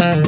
Hej 0.00 0.22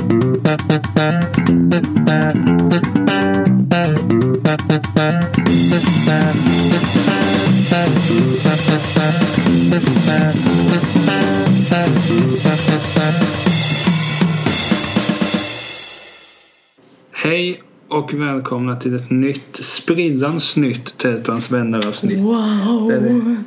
och 17.88 18.14
välkomna 18.14 18.76
till 18.76 18.94
ett 18.94 19.10
nytt 19.10 19.56
sprillans 19.56 20.56
nytt 20.56 20.98
Tältans 20.98 21.50
vänner 21.50 21.88
avsnitt. 21.88 22.18
Wow! 22.18 22.88
Det 22.88 22.94
är 22.94 23.00
det, 23.00 23.42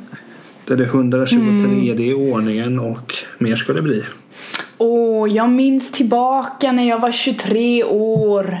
det, 0.64 0.72
är 0.72 0.76
det 0.76 0.84
123 0.84 2.04
i 2.04 2.14
ordningen 2.14 2.78
och 2.78 3.14
mer 3.38 3.56
ska 3.56 3.72
det 3.72 3.82
bli. 3.82 4.04
Åh, 4.78 5.32
jag 5.32 5.50
minns 5.50 5.92
tillbaka 5.92 6.72
när 6.72 6.88
jag 6.88 6.98
var 6.98 7.12
23 7.12 7.84
år. 7.84 8.58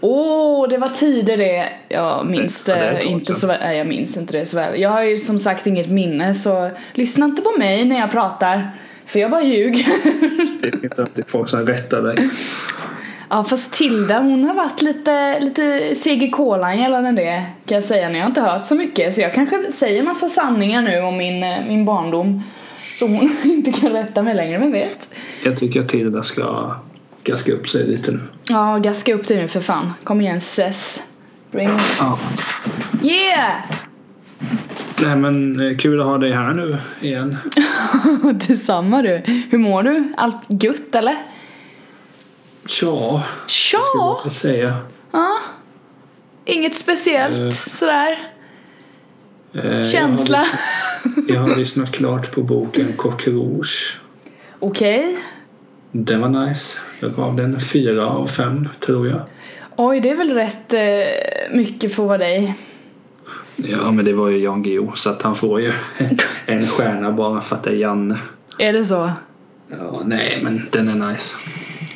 Åh, 0.00 0.68
det 0.68 0.78
var 0.78 0.88
tider 0.88 1.36
det. 1.36 1.68
Jag 1.88 2.26
minns 2.26 2.68
Ja, 2.68 2.74
det, 2.74 2.80
det 2.80 2.86
ett 2.86 3.02
tag 3.02 3.10
inte 3.12 3.34
så 3.34 3.46
väl. 3.46 3.60
Nej, 3.60 3.78
jag 3.78 3.86
minns 3.86 4.16
inte 4.16 4.38
det 4.38 4.46
så 4.46 4.56
väl. 4.56 4.80
Jag 4.80 4.90
har 4.90 5.02
ju 5.02 5.18
som 5.18 5.38
sagt 5.38 5.66
inget 5.66 5.90
minne 5.90 6.34
så 6.34 6.70
lyssna 6.92 7.24
inte 7.24 7.42
på 7.42 7.50
mig 7.58 7.84
när 7.84 7.98
jag 7.98 8.10
pratar. 8.10 8.70
För 9.06 9.18
jag 9.18 9.30
bara 9.30 9.42
ljuger. 9.42 9.86
Det 10.62 10.68
är 10.68 10.84
inte 10.84 11.02
alltid 11.02 11.28
folk 11.28 11.48
som 11.48 11.66
rättar 11.66 12.02
dig. 12.02 12.28
ja, 13.30 13.44
fast 13.44 13.72
Tilda 13.72 14.18
hon 14.18 14.44
har 14.44 14.54
varit 14.54 14.82
lite, 14.82 15.40
lite 15.40 15.94
seg 15.94 16.22
i 16.22 16.30
kolan 16.30 16.78
gällande 16.78 17.12
det. 17.12 17.42
Kan 17.66 17.74
jag 17.74 17.84
säga. 17.84 18.08
Ni 18.08 18.18
har 18.18 18.26
inte 18.26 18.40
hört 18.40 18.64
så 18.64 18.74
mycket. 18.74 19.14
Så 19.14 19.20
jag 19.20 19.34
kanske 19.34 19.72
säger 19.72 20.02
massa 20.02 20.28
sanningar 20.28 20.82
nu 20.82 21.00
om 21.00 21.16
min, 21.16 21.42
eh, 21.42 21.58
min 21.68 21.84
barndom. 21.84 22.42
Hon 23.06 23.36
inte 23.44 23.72
kan 23.72 23.92
rätta 23.92 24.22
mig 24.22 24.34
längre, 24.34 24.58
vem 24.58 24.72
vet? 24.72 25.14
Jag 25.44 25.56
tycker 25.58 25.80
att 25.80 25.88
Tilda 25.88 26.22
ska 26.22 26.76
gaska 27.24 27.52
upp 27.52 27.68
sig 27.68 27.86
lite 27.86 28.10
nu. 28.10 28.20
Ja, 28.48 28.78
gaska 28.78 29.14
upp 29.14 29.28
dig 29.28 29.36
nu 29.36 29.48
för 29.48 29.60
fan. 29.60 29.92
Kom 30.04 30.20
igen 30.20 30.40
Sess. 30.40 31.02
Bring 31.50 31.68
it. 31.76 31.82
Ja. 31.98 32.18
Yeah! 33.02 33.54
Nej 35.02 35.16
men 35.16 35.60
eh, 35.70 35.76
kul 35.76 36.00
att 36.00 36.06
ha 36.06 36.18
dig 36.18 36.32
här 36.32 36.52
nu 36.52 36.78
igen. 37.00 37.36
Detsamma 38.48 39.02
du. 39.02 39.22
Hur 39.50 39.58
mår 39.58 39.82
du? 39.82 40.12
Allt 40.16 40.36
gött 40.48 40.94
eller? 40.94 41.16
Tja, 42.66 43.22
Tja! 43.46 43.78
ska 43.78 44.20
jag 44.24 44.32
säga. 44.32 44.76
Ja. 45.12 45.38
Inget 46.44 46.74
speciellt 46.74 47.38
Eh. 47.38 47.50
sådär. 47.50 48.18
Eh, 49.54 49.66
jag 49.70 49.76
har 49.76 49.84
Känsla. 49.84 50.44
Jag 51.28 51.40
har 51.40 51.56
lyssnat 51.56 51.92
klart 51.92 52.30
på 52.32 52.42
boken 52.42 52.92
Coq 52.96 53.26
Rouge. 53.28 53.98
Okej. 54.58 55.16
Den 55.92 56.20
var 56.20 56.28
nice. 56.46 56.78
Jag 57.00 57.14
gav 57.14 57.36
den 57.36 57.60
fyra 57.60 58.06
av 58.06 58.26
fem 58.26 58.68
tror 58.80 59.08
jag. 59.08 59.20
Oj, 59.76 60.00
det 60.00 60.10
är 60.10 60.16
väl 60.16 60.34
rätt 60.34 60.72
eh, 60.74 61.56
mycket 61.56 61.94
för 61.94 62.18
dig. 62.18 62.54
Ja 63.56 63.90
men 63.90 64.04
det 64.04 64.12
var 64.12 64.28
ju 64.28 64.38
Jan 64.38 64.62
Guillou 64.62 64.92
så 64.96 65.10
att 65.10 65.22
han 65.22 65.34
får 65.36 65.60
ju 65.60 65.72
en 66.46 66.66
stjärna 66.66 67.12
bara 67.12 67.40
för 67.40 67.56
att 67.56 67.62
det 67.64 67.70
är 67.70 67.74
Janne. 67.74 68.18
Är 68.58 68.72
det 68.72 68.84
så? 68.84 69.10
Ja, 69.68 70.02
nej 70.04 70.40
men 70.42 70.68
den 70.72 70.88
är 70.88 71.10
nice. 71.12 71.36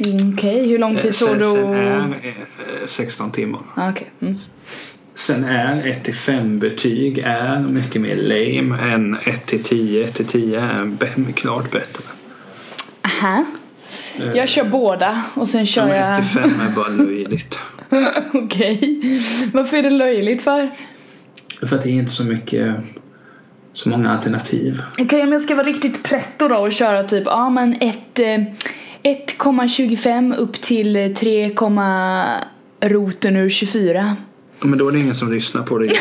Mm, 0.04 0.34
Okej, 0.34 0.68
hur 0.68 0.78
lång 0.78 0.96
Eh, 0.96 1.02
tid 1.02 1.12
tror 1.14 1.28
Sen, 1.28 1.38
du? 1.38 1.44
sen 1.44 1.74
är 1.74 2.28
eh, 2.82 2.86
16 2.86 3.32
timmar. 3.32 3.60
Ah, 3.74 3.90
Okej. 3.90 4.10
Mm. 4.20 4.34
Sen 5.16 5.44
är 5.44 5.86
1 5.86 6.04
till 6.04 6.14
5 6.14 6.58
betyg 6.58 7.18
är 7.18 7.58
mycket 7.58 8.02
mer 8.02 8.16
lame 8.16 8.92
än 8.92 9.16
1 9.24 9.46
till 9.46 9.62
10. 9.62 10.04
1 10.04 10.14
till 10.14 10.26
10 10.26 10.60
är 10.60 11.32
klart 11.32 11.70
bättre. 11.70 12.04
Aha. 13.02 13.44
Eh, 14.20 14.36
Jag 14.36 14.48
kör 14.48 14.64
båda 14.64 15.22
och 15.34 15.48
sen 15.48 15.66
kör 15.66 15.94
jag... 15.94 16.18
1 16.18 16.32
till 16.32 16.42
5 16.42 16.50
är 16.60 16.74
bara 16.76 16.88
löjligt. 16.88 17.58
Okej. 18.34 19.00
Varför 19.52 19.76
är 19.76 19.82
det 19.82 19.90
löjligt 19.90 20.42
för? 20.42 20.70
För 21.66 21.76
att 21.76 21.82
det 21.82 21.90
är 21.90 21.92
inte 21.94 22.12
så 22.12 22.24
mycket 22.24 22.74
så 23.72 23.88
många 23.88 24.10
alternativ. 24.10 24.82
Okej, 24.98 25.22
om 25.22 25.32
jag 25.32 25.40
ska 25.40 25.54
vara 25.54 25.66
riktigt 25.66 26.02
pretto 26.02 26.48
då 26.48 26.56
och 26.56 26.72
köra 26.72 27.02
typ, 27.02 27.22
ja 27.26 27.50
men 27.50 27.72
ett, 27.80 28.18
eh, 28.18 28.38
1,25 29.02 30.36
upp 30.36 30.52
till 30.52 30.96
eh, 30.96 31.08
3, 31.08 31.50
roten 32.80 33.36
ur 33.36 33.50
24. 33.50 34.16
Men 34.60 34.78
då 34.78 34.88
är 34.88 34.92
det 34.92 34.98
ingen 34.98 35.14
som 35.14 35.32
lyssnar 35.32 35.62
på 35.62 35.78
det 35.78 35.88
på 35.88 35.92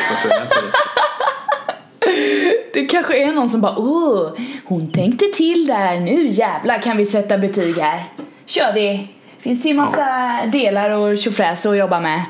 det. 2.73 2.85
Kanske 2.89 3.17
är 3.23 3.33
någon 3.33 3.49
som 3.49 3.61
bara, 3.61 3.77
åh, 3.77 4.29
hon 4.65 4.91
tänkte 4.91 5.25
till 5.33 5.67
där, 5.67 5.99
nu 5.99 6.27
jävlar 6.29 6.81
kan 6.81 6.97
vi 6.97 7.05
sätta 7.05 7.37
betyg 7.37 7.77
här. 7.77 8.03
Kör 8.45 8.73
vi! 8.73 9.07
Finns 9.39 9.63
det 9.63 9.69
ju 9.69 9.75
massa 9.75 10.05
delar 10.51 10.89
och 10.89 11.17
tjofräs 11.17 11.65
att 11.65 11.77
jobba 11.77 11.99
med. 11.99 12.21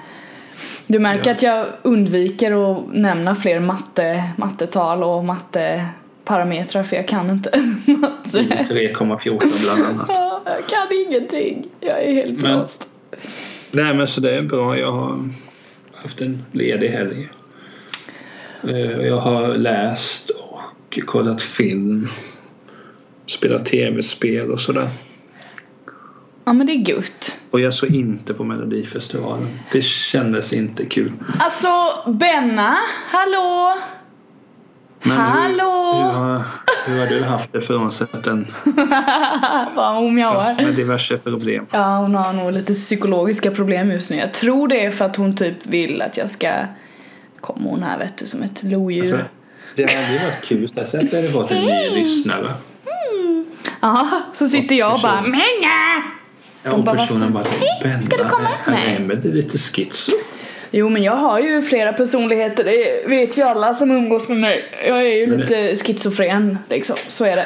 Du 0.87 0.99
märker 0.99 1.25
Ja. 1.29 1.31
att 1.35 1.41
jag 1.41 1.67
undviker 1.81 2.71
att 2.71 2.83
nämna 2.93 3.35
fler 3.35 3.59
matte, 3.59 4.23
mattetal 4.37 5.03
och 5.03 5.23
matteparametrar 5.25 6.83
för 6.83 6.95
jag 6.95 7.07
kan 7.07 7.29
inte 7.29 7.49
matte. 7.85 8.37
3,14 8.39 9.75
bland 9.75 9.89
annat. 9.89 10.05
Ja, 10.09 10.41
Jag 10.45 10.67
kan 10.69 10.87
ingenting. 11.07 11.65
Jag 11.79 12.03
är 12.03 12.13
helt 12.13 12.41
Men- 12.41 12.59
lost. 12.59 12.89
Nej 13.71 13.93
men 13.93 14.07
så 14.07 14.21
det 14.21 14.35
är 14.37 14.41
bra. 14.41 14.77
Jag 14.77 14.91
har 14.91 15.29
haft 16.05 16.21
en 16.21 16.45
ledig 16.51 16.89
helg. 16.89 17.29
Eh, 18.63 19.01
Jag 19.07 19.17
har 19.19 19.47
läst 19.57 20.29
och 20.29 20.99
kollat 21.05 21.41
film. 21.41 22.07
Spelat 23.25 23.65
tv-spel 23.65 24.51
och 24.51 24.59
sådär. 24.59 24.87
Ja 26.45 26.53
men 26.53 26.67
det 26.67 26.73
är 26.73 26.89
gött. 26.89 27.41
Och 27.51 27.59
jag 27.59 27.73
såg 27.73 27.89
inte 27.95 28.33
på 28.33 28.43
Melodifestivalen. 28.43 29.47
Det 29.71 29.81
kändes 29.83 30.53
inte 30.53 30.85
kul. 30.85 31.11
Alltså 31.39 31.67
Benna, 32.11 32.77
hallå? 33.07 33.73
Men 35.05 35.17
Hallå? 35.17 35.93
Hur, 35.93 36.03
hur, 36.03 36.11
har, 36.11 36.43
hur 36.87 36.99
har 36.99 37.07
du 37.07 37.23
haft 37.23 37.53
det 37.53 37.61
frånsett 37.61 38.23
den 38.23 38.47
Vad 39.75 39.95
hon 39.95 40.15
mjauar. 40.15 40.55
med 40.55 40.73
diverse 40.73 41.17
problem? 41.17 41.65
Ja 41.71 41.97
hon 41.97 42.15
har 42.15 42.33
nog 42.33 42.51
lite 42.51 42.73
psykologiska 42.73 43.51
problem 43.51 43.91
just 43.91 44.11
nu. 44.11 44.17
Jag 44.17 44.33
tror 44.33 44.67
det 44.67 44.85
är 44.85 44.91
för 44.91 45.05
att 45.05 45.15
hon 45.15 45.35
typ 45.35 45.65
vill 45.65 46.01
att 46.01 46.17
jag 46.17 46.29
ska 46.29 46.49
Kommer 47.41 47.69
hon 47.69 47.83
här 47.83 47.97
vet 47.97 48.17
du 48.17 48.25
som 48.25 48.43
ett 48.43 48.63
lodjur. 48.63 49.01
Alltså, 49.01 49.17
det 49.75 49.93
har 49.93 50.03
aldrig 50.03 50.21
varit 50.21 50.45
kul. 50.45 50.69
Har 50.75 50.85
sett 50.85 51.11
det 51.11 51.31
fått 51.31 51.51
en 51.51 51.65
ny 51.65 51.89
lyssnare. 51.89 52.53
Ja, 53.81 54.09
så 54.33 54.47
sitter 54.47 54.75
jag 54.75 54.93
och 54.93 55.01
bara. 55.01 55.21
Menga! 55.21 56.03
Ja, 56.63 56.71
och 56.71 56.85
personen 56.85 57.33
bara 57.33 57.43
Hej, 57.83 58.03
ska 58.03 58.17
du 58.17 58.29
komma? 58.29 58.49
är 58.65 58.71
Nej. 58.71 58.95
Emelie 58.95 59.33
lite 59.33 59.57
schizo? 59.57 60.11
Jo 60.77 60.89
men 60.89 61.03
jag 61.03 61.15
har 61.15 61.39
ju 61.39 61.61
flera 61.61 61.93
personligheter, 61.93 62.63
det 62.63 63.09
vet 63.09 63.37
ju 63.37 63.41
alla 63.41 63.73
som 63.73 63.91
umgås 63.91 64.27
med 64.27 64.37
mig. 64.37 64.63
Jag 64.87 64.97
är 64.97 65.15
ju 65.15 65.27
Men 65.27 65.37
det- 65.39 65.43
lite 65.71 65.83
schizofren 65.85 66.57
liksom, 66.69 66.95
så 67.07 67.25
är 67.25 67.35
det. 67.35 67.45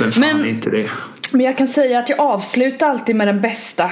Ja, 0.00 0.06
Men- 0.20 0.46
inte 0.48 0.70
det? 0.70 0.86
Men 1.32 1.40
jag 1.40 1.58
kan 1.58 1.66
säga 1.66 1.98
att 1.98 2.08
jag 2.08 2.20
avslutar 2.20 2.90
alltid 2.90 3.16
med 3.16 3.26
den 3.28 3.40
bästa. 3.40 3.90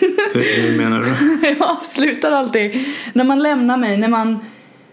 Hur, 0.00 0.62
hur 0.62 0.78
menar 0.78 0.98
du? 1.00 1.48
jag 1.58 1.68
avslutar 1.70 2.32
alltid 2.32 2.84
när 3.12 3.24
man 3.24 3.42
lämnar 3.42 3.76
mig, 3.76 3.96
när 3.96 4.08
man 4.08 4.38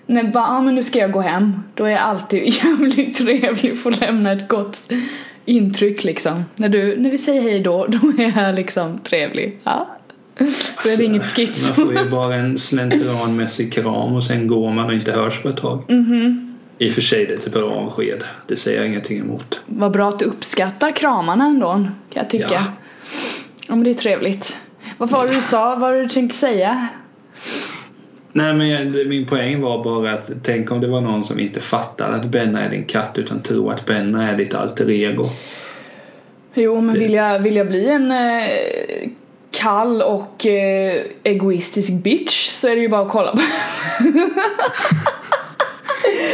när 0.05 0.23
bara, 0.23 0.47
ah, 0.47 0.61
men 0.61 0.75
nu 0.75 0.83
ska 0.83 0.99
jag 0.99 1.11
gå 1.11 1.21
hem. 1.21 1.59
Då 1.73 1.83
är 1.85 1.89
jag 1.89 1.99
alltid 2.01 2.43
jävligt 2.63 3.17
trevlig 3.17 3.71
och 3.71 3.77
får 3.77 3.91
lämna 4.05 4.31
ett 4.31 4.47
gott 4.47 4.91
intryck 5.45 6.03
liksom. 6.03 6.45
När, 6.55 6.69
du, 6.69 6.97
när 6.97 7.11
vi 7.11 7.17
säger 7.17 7.41
hej 7.41 7.59
då, 7.59 7.85
då 7.87 7.97
är 8.23 8.45
jag 8.45 8.55
liksom 8.55 8.99
trevlig. 9.03 9.59
Ja. 9.63 9.87
Då 10.83 10.89
är 10.89 10.97
det 10.97 11.03
inget 11.03 11.25
schizo. 11.25 11.81
Man 11.81 11.95
får 11.95 12.03
ju 12.05 12.09
bara 12.09 12.35
en 12.35 12.57
slentrianmässig 12.57 13.73
kram 13.73 14.15
och 14.15 14.23
sen 14.23 14.47
går 14.47 14.71
man 14.71 14.85
och 14.85 14.93
inte 14.93 15.11
hörs 15.11 15.41
på 15.41 15.49
ett 15.49 15.57
tag. 15.57 15.83
Mhm. 15.87 16.41
I 16.77 16.89
och 16.89 16.93
för 16.93 17.01
sig 17.01 17.25
det 17.25 17.33
är 17.33 17.37
ett 17.37 17.51
bra 17.51 17.71
avsked. 17.71 18.23
Det 18.47 18.55
säger 18.55 18.77
jag 18.77 18.87
ingenting 18.87 19.19
emot. 19.19 19.59
Vad 19.65 19.91
bra 19.91 20.09
att 20.09 20.19
du 20.19 20.25
uppskattar 20.25 20.91
kramarna 20.91 21.45
ändå, 21.45 21.67
kan 21.73 21.89
jag 22.13 22.29
tycka. 22.29 22.47
Ja. 22.51 22.63
Ja, 23.67 23.75
men 23.75 23.83
det 23.83 23.89
är 23.89 23.93
trevligt. 23.93 24.57
Vad 24.97 25.09
var 25.09 25.27
det 25.27 25.33
du 25.35 25.41
sa? 25.41 25.69
Vad 25.69 25.79
var 25.79 25.93
det 25.93 26.01
du 26.03 26.09
tänkte 26.09 26.35
säga? 26.35 26.87
Nej 28.31 28.53
men 28.53 28.69
jag, 28.69 29.07
min 29.07 29.25
poäng 29.25 29.61
var 29.61 29.83
bara 29.83 30.13
att 30.13 30.31
tänk 30.43 30.71
om 30.71 30.81
det 30.81 30.87
var 30.87 31.01
någon 31.01 31.23
som 31.23 31.39
inte 31.39 31.59
fattar 31.59 32.11
att 32.11 32.25
Benna 32.25 32.61
är 32.61 32.69
din 32.69 32.83
katt 32.85 33.17
utan 33.17 33.41
tror 33.41 33.73
att 33.73 33.85
Benna 33.85 34.31
är 34.31 34.37
ditt 34.37 34.53
alter 34.53 34.89
ego. 34.89 35.25
Jo, 36.53 36.81
men 36.81 36.93
Det- 36.93 36.99
vill 36.99 37.13
jag, 37.13 37.39
vill 37.39 37.55
jag 37.55 37.67
bli 37.67 37.89
en 37.89 38.11
eh, 38.11 39.09
kall 39.55 40.01
och 40.01 40.45
eh, 40.45 41.03
egoistisk 41.23 42.03
bitch 42.03 42.49
så 42.49 42.67
är 42.67 42.75
det 42.75 42.81
ju 42.81 42.89
bara 42.89 43.01
att 43.01 43.11
kolla 43.11 43.31
på. 43.31 43.41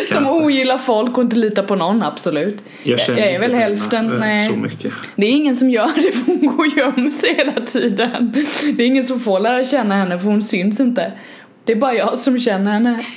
Som 0.10 0.28
ogillar 0.28 0.78
folk 0.78 1.18
och 1.18 1.24
inte 1.24 1.36
litar 1.36 1.64
på 1.64 1.76
någon, 1.76 2.04
absolut. 2.04 2.64
Jag 2.84 3.00
jag 3.00 3.20
är 3.20 3.40
väl 3.40 3.54
hälften, 3.54 4.18
nej. 4.20 4.52
Det 5.16 5.28
är 5.28 5.32
ingen 5.32 5.56
som 5.56 5.70
gör 5.70 5.92
det 5.96 6.12
för 6.12 6.26
hon 6.26 6.48
går 6.48 6.66
och 6.66 6.78
gömmer 6.78 7.12
sig 7.12 7.36
hela 7.36 7.66
tiden. 7.66 8.32
Det 8.78 8.84
är 8.84 8.88
ingen 8.88 9.04
som 9.04 9.20
får 9.20 9.40
lära 9.40 9.66
känna 9.66 9.96
henne 9.96 10.20
för 10.20 10.28
hon 10.28 10.42
syns 10.42 10.80
inte. 10.80 11.12
Det 11.66 11.72
är 11.72 11.76
bara 11.76 11.94
jag 11.94 12.18
som 12.18 12.40
känner 12.40 12.72
henne. 12.72 13.02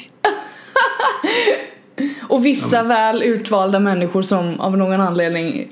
Och 2.28 2.46
vissa 2.46 2.82
väl 2.82 3.22
utvalda 3.22 3.80
människor 3.80 4.22
som 4.22 4.60
av 4.60 4.76
någon 4.76 5.00
anledning 5.00 5.68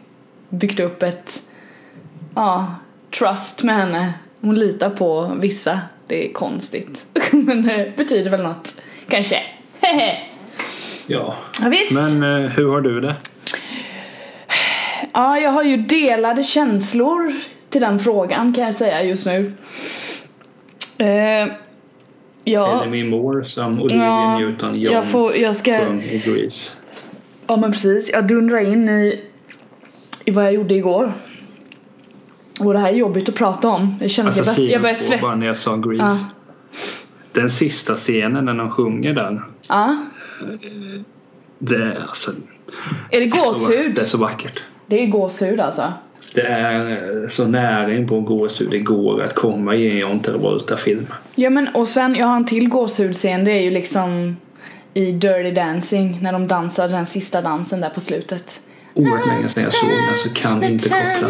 byggt 0.49 0.81
upp 0.81 1.03
ett 1.03 1.43
ja, 2.35 2.75
trust 3.19 3.63
med 3.63 3.75
henne. 3.75 4.15
Hon 4.41 4.55
litar 4.55 4.91
på 4.91 5.33
vissa. 5.41 5.81
Det 6.07 6.29
är 6.29 6.33
konstigt. 6.33 7.07
Men 7.31 7.63
det 7.63 7.97
betyder 7.97 8.31
väl 8.31 8.43
något. 8.43 8.83
Kanske. 9.09 9.37
Ja. 11.07 11.35
Ja, 11.63 11.69
visst. 11.69 11.93
Men 11.93 12.23
eh, 12.23 12.51
hur 12.51 12.71
har 12.71 12.81
du 12.81 13.01
det? 13.01 13.15
Ja, 15.13 15.39
jag 15.39 15.51
har 15.51 15.63
ju 15.63 15.77
delade 15.77 16.45
känslor 16.45 17.33
till 17.71 17.81
den 17.81 17.99
frågan 17.99 18.53
kan 18.53 18.65
jag 18.65 18.75
säga 18.75 19.03
just 19.03 19.27
nu. 19.27 19.53
Eh, 20.99 21.53
ja, 22.45 22.87
min 22.87 23.09
mor 23.09 23.43
som 23.43 23.83
Olivia 23.83 24.05
ja 24.05 24.39
Newton-John 24.41 24.93
jag, 24.93 25.05
får, 25.05 25.37
jag 25.37 25.57
ska... 25.57 25.79
sjöng 25.79 26.03
i 26.03 26.23
Grease. 26.27 26.73
Ja 27.47 27.57
men 27.57 27.73
precis, 27.73 28.11
jag 28.13 28.27
dundrar 28.27 28.73
in 28.73 28.89
i, 28.89 29.21
i 30.25 30.31
vad 30.31 30.45
jag 30.45 30.53
gjorde 30.53 30.75
igår. 30.75 31.13
Och 32.67 32.73
det 32.73 32.79
här 32.79 32.89
är 32.89 32.97
jobbigt 32.97 33.29
att 33.29 33.35
prata 33.35 33.69
om. 33.69 33.97
Jag 34.01 34.11
känner 34.11 34.29
Alltså 34.31 34.51
att 34.51 34.59
jag, 34.59 34.69
jag 34.69 34.81
börjar 34.83 34.95
svettas. 34.95 35.21
bara 35.23 35.35
när 35.35 35.47
jag 35.47 35.57
sa 35.57 35.77
Grease. 35.77 36.05
Ja. 36.05 36.19
Den 37.33 37.51
sista 37.51 37.95
scenen 37.95 38.45
när 38.45 38.55
de 38.55 38.71
sjunger 38.71 39.13
där. 39.15 39.43
Ja. 39.69 39.97
Det 41.59 41.77
är 41.77 42.01
alltså... 42.03 42.31
Är 43.11 43.21
det 43.21 43.31
så- 43.41 43.49
gåshud? 43.49 43.95
Det 43.95 44.01
är 44.01 44.07
så 44.07 44.19
vackert. 44.19 44.63
Det 44.87 45.03
är 45.03 45.07
gåshud 45.07 45.61
alltså. 45.61 45.93
Det 46.35 46.43
är 46.47 47.29
så 47.29 47.47
nära 47.47 47.95
in 47.95 48.09
på 48.09 48.21
gåshud 48.21 48.71
det 48.71 48.79
går 48.79 49.23
att 49.23 49.35
komma 49.35 49.75
i 49.75 49.91
en 49.91 49.99
John 49.99 50.21
Travolta-film. 50.21 51.07
Ja 51.35 51.51
men 51.51 51.69
och 51.69 51.89
sen, 51.89 52.15
jag 52.15 52.27
har 52.27 52.37
en 52.37 52.45
till 52.47 52.69
gåshudscen. 52.69 53.45
Det 53.45 53.53
är 53.53 53.61
ju 53.61 53.71
liksom 53.71 54.37
i 54.95 55.13
Dirty 55.13 55.51
Dancing 55.51 56.19
när 56.23 56.33
de 56.33 56.49
dansar 56.49 56.89
den 56.89 57.07
sista 57.07 57.41
dansen 57.43 57.81
där 57.81 57.91
på 57.91 58.01
slutet. 58.01 58.61
Oerhört 58.95 59.27
länge 59.27 59.49
sedan 59.49 59.65
jag 59.65 59.73
såg 59.73 59.89
den 59.89 60.19
så 60.19 60.29
kan 60.31 60.63
inte 60.65 60.89
koppla. 60.89 61.29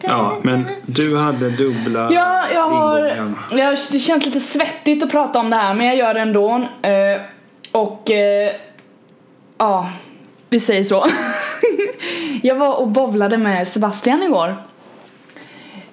Ja, 0.00 0.38
men 0.42 0.66
du 0.86 1.16
hade 1.16 1.50
dubbla 1.50 2.12
Ja, 2.12 2.44
jag 2.54 2.68
har... 2.68 2.98
Jag, 3.50 3.78
det 3.92 3.98
känns 3.98 4.26
lite 4.26 4.40
svettigt 4.40 5.02
att 5.02 5.10
prata 5.10 5.38
om 5.38 5.50
det 5.50 5.56
här 5.56 5.74
men 5.74 5.86
jag 5.86 5.96
gör 5.96 6.14
det 6.14 6.20
ändå. 6.20 6.66
Eh, 6.82 7.20
och... 7.72 8.10
Eh, 8.10 8.52
ja, 9.58 9.90
vi 10.48 10.60
säger 10.60 10.82
så. 10.82 11.06
jag 12.42 12.54
var 12.54 12.80
och 12.80 12.88
bowlade 12.88 13.38
med 13.38 13.68
Sebastian 13.68 14.22
igår. 14.22 14.56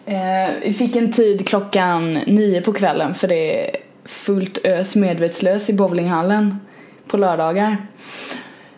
Eh, 0.06 0.54
vi 0.62 0.74
fick 0.74 0.96
en 0.96 1.12
tid 1.12 1.48
klockan 1.48 2.14
nio 2.14 2.62
på 2.62 2.74
kvällen 2.74 3.16
för 3.16 3.28
det 3.28 3.70
är 3.70 3.76
fullt 4.06 4.58
ös 4.64 4.96
medvetslös 4.96 5.70
i 5.70 5.74
bowlinghallen 5.74 6.60
på 7.08 7.18
lördagar. 7.18 7.78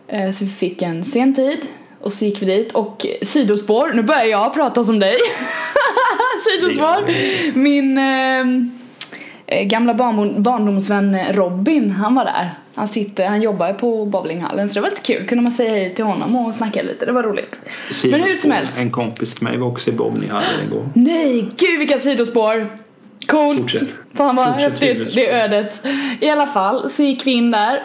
Eh, 0.08 0.32
så 0.32 0.46
vi 0.46 0.52
fick 0.52 0.82
en 0.82 1.04
sen 1.04 1.36
tid 1.36 1.68
och 2.02 2.14
så 2.14 2.26
gick 2.26 2.42
vi 2.42 2.46
dit 2.46 2.72
och 2.74 3.06
sidospår, 3.22 3.92
nu 3.94 4.02
börjar 4.04 4.26
jag 4.26 4.54
prata 4.54 4.84
som 4.84 5.00
dig. 5.00 5.16
sidospår. 6.46 7.12
Min 7.58 7.98
eh, 7.98 8.40
eh, 9.48 9.64
gamla 9.66 9.94
barndom, 9.94 10.44
barndomsvän 10.44 11.18
Robin, 11.32 11.92
han 11.92 12.16
var 12.16 12.26
där. 12.26 12.54
Han 12.76 12.88
sitter, 12.88 13.28
han 13.28 13.42
jobbar 13.42 13.74
på 13.74 14.06
bowlinghallen 14.06 14.70
så 14.70 14.74
det 14.74 14.82
var 14.82 14.90
lite 14.90 15.02
kul. 15.02 15.28
Kunde 15.28 15.42
man 15.42 15.52
säga 15.52 15.70
hej 15.72 15.96
till 15.96 16.06
honom 16.06 16.36
och 16.36 16.56
snacka 16.56 16.82
lite, 16.82 17.06
det 17.06 17.12
var 17.12 17.24
roligt. 17.24 17.60
Men 18.04 18.24
hur 18.24 18.36
som 18.36 18.52
helst. 18.52 18.82
En 18.82 18.90
kompis 18.92 19.34
till 19.36 19.44
mig 19.44 19.58
var 19.58 19.68
också 19.68 19.90
i 19.90 19.94
bowlinghallen 19.94 20.66
igår. 20.68 20.90
Nej, 20.96 21.50
gud 21.58 21.80
vilka 21.80 21.98
sidospår! 21.98 22.78
Coolt! 23.28 23.60
Fortsätt. 23.60 23.88
Fan 24.14 24.36
vad 24.36 24.48
Fortsätt 24.48 24.72
häftigt, 24.72 24.98
sidospår. 24.98 25.22
det 25.22 25.32
ödet. 25.32 25.86
I 26.20 26.30
alla 26.30 26.48
fall 26.48 26.90
så 26.90 27.04
gick 27.04 27.28
vi 27.28 27.32
in 27.32 27.52
där 27.52 27.84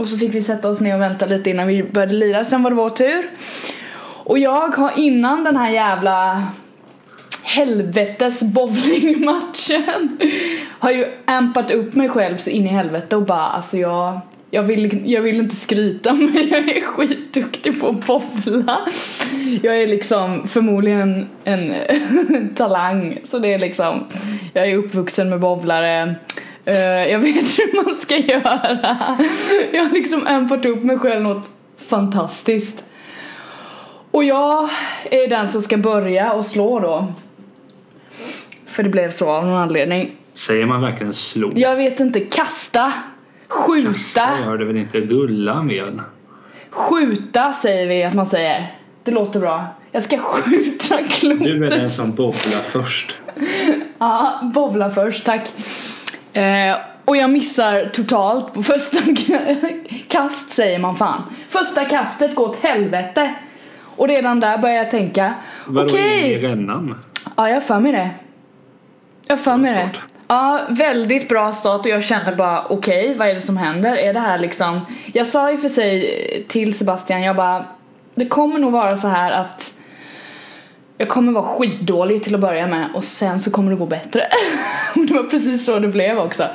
och 0.00 0.08
så 0.08 0.18
fick 0.18 0.34
vi 0.34 0.42
sätta 0.42 0.68
oss 0.68 0.80
ner 0.80 0.94
och 0.94 1.00
vänta 1.00 1.26
lite 1.26 1.50
innan 1.50 1.66
vi 1.66 1.82
började 1.82 2.12
lira, 2.12 2.44
sen 2.44 2.62
var 2.62 2.70
det 2.70 2.76
vår 2.76 2.90
tur. 2.90 3.30
Och 4.24 4.38
jag 4.38 4.76
har 4.76 4.92
innan 4.96 5.44
den 5.44 5.56
här 5.56 5.70
jävla 5.70 6.46
helvetes 7.42 8.42
bowlingmatchen 8.42 10.18
har 10.78 10.90
ju 10.90 11.06
ampat 11.24 11.70
upp 11.70 11.94
mig 11.94 12.08
själv 12.08 12.36
så 12.36 12.50
in 12.50 12.64
i 12.64 12.68
helvete 12.68 13.16
och 13.16 13.22
bara 13.22 13.46
alltså 13.46 13.76
jag 13.76 14.20
jag 14.50 14.62
vill, 14.62 15.02
jag 15.04 15.22
vill 15.22 15.38
inte 15.38 15.56
skryta 15.56 16.12
men 16.14 16.48
jag 16.50 16.76
är 16.76 16.80
skitduktig 16.80 17.80
på 17.80 17.88
att 17.88 18.06
bowla. 18.06 18.80
Jag 19.62 19.82
är 19.82 19.86
liksom 19.86 20.48
förmodligen 20.48 21.28
en 21.44 21.72
talang 22.54 23.18
så 23.24 23.38
det 23.38 23.54
är 23.54 23.58
liksom 23.58 24.06
jag 24.52 24.70
är 24.70 24.76
uppvuxen 24.76 25.30
med 25.30 25.40
bowlare 25.40 26.14
jag 26.64 27.18
vet 27.18 27.58
hur 27.58 27.84
man 27.84 27.94
ska 27.94 28.16
göra. 28.16 29.18
Jag 29.72 29.84
har 29.84 29.92
liksom 29.92 30.26
ampat 30.26 30.66
upp 30.66 30.82
mig 30.82 30.98
själv 30.98 31.22
något 31.22 31.50
fantastiskt. 31.88 32.84
Och 34.10 34.24
jag 34.24 34.68
är 35.10 35.28
den 35.28 35.48
som 35.48 35.60
ska 35.62 35.76
börja 35.76 36.32
och 36.32 36.46
slå 36.46 36.80
då. 36.80 37.12
För 38.66 38.82
det 38.82 38.88
blev 38.88 39.10
så 39.10 39.28
av 39.30 39.46
någon 39.46 39.58
anledning. 39.58 40.16
Säger 40.32 40.66
man 40.66 40.80
verkligen 40.80 41.12
slå? 41.12 41.52
Jag 41.54 41.76
vet 41.76 42.00
inte, 42.00 42.20
kasta, 42.20 42.92
skjuta, 43.48 44.20
Jag 44.38 44.46
hörde 44.46 44.64
väl 44.64 44.76
inte 44.76 45.00
rulla 45.00 45.62
med? 45.62 46.00
skjuta 46.70 47.52
säger 47.52 47.86
vi 47.86 48.04
att 48.04 48.14
man 48.14 48.26
säger. 48.26 48.74
Det 49.04 49.10
låter 49.10 49.40
bra. 49.40 49.66
Jag 49.92 50.02
ska 50.02 50.18
skjuta 50.18 50.98
klotet. 50.98 51.44
Du 51.44 51.64
är 51.66 51.70
den 51.70 51.90
som 51.90 52.12
bobblar 52.12 52.60
först. 52.70 53.16
Ja, 53.98 54.40
bowla 54.54 54.90
först, 54.90 55.24
tack. 55.24 55.48
Eh, 56.32 56.76
och 57.04 57.16
jag 57.16 57.30
missar 57.30 57.90
totalt 57.92 58.54
på 58.54 58.62
första 58.62 58.98
kast 60.08 60.50
säger 60.50 60.78
man 60.78 60.96
fan. 60.96 61.22
Första 61.48 61.84
kastet 61.84 62.34
går 62.34 62.48
åt 62.48 62.62
helvete. 62.62 63.34
Och 63.96 64.08
redan 64.08 64.40
där 64.40 64.58
börjar 64.58 64.76
jag 64.76 64.90
tänka, 64.90 65.34
Vadå 65.66 65.98
in 65.98 66.04
i 66.04 66.38
rännan? 66.38 66.94
Ja, 67.36 67.48
jag 67.48 67.56
har 67.56 67.60
för 67.60 67.80
mig 67.80 67.92
det. 67.92 68.10
Jag 69.26 69.36
har 69.36 69.42
för 69.42 69.56
mig 69.56 69.72
det. 69.72 69.90
Ja, 70.28 70.60
väldigt 70.68 71.28
bra 71.28 71.52
start 71.52 71.80
och 71.80 71.86
jag 71.86 72.04
kände 72.04 72.36
bara 72.36 72.66
okej, 72.66 73.14
vad 73.14 73.28
är 73.28 73.34
det 73.34 73.40
som 73.40 73.56
händer? 73.56 73.96
Är 73.96 74.14
det 74.14 74.20
här 74.20 74.38
liksom... 74.38 74.80
Jag 75.12 75.26
sa 75.26 75.50
ju 75.50 75.58
för 75.58 75.68
sig 75.68 76.46
till 76.48 76.78
Sebastian, 76.78 77.22
jag 77.22 77.36
bara 77.36 77.64
det 78.14 78.26
kommer 78.26 78.58
nog 78.58 78.72
vara 78.72 78.96
så 78.96 79.08
här 79.08 79.30
att 79.30 79.74
jag 81.00 81.08
kommer 81.08 81.32
vara 81.32 81.44
skitdålig 81.44 82.22
till 82.22 82.34
att 82.34 82.40
börja 82.40 82.66
med 82.66 82.88
och 82.94 83.04
sen 83.04 83.40
så 83.40 83.50
kommer 83.50 83.70
det 83.70 83.76
gå 83.76 83.86
bättre. 83.86 84.22
och 84.96 85.06
det 85.06 85.14
var 85.14 85.22
precis 85.22 85.64
så 85.64 85.78
det 85.78 85.88
blev 85.88 86.18
också. 86.18 86.46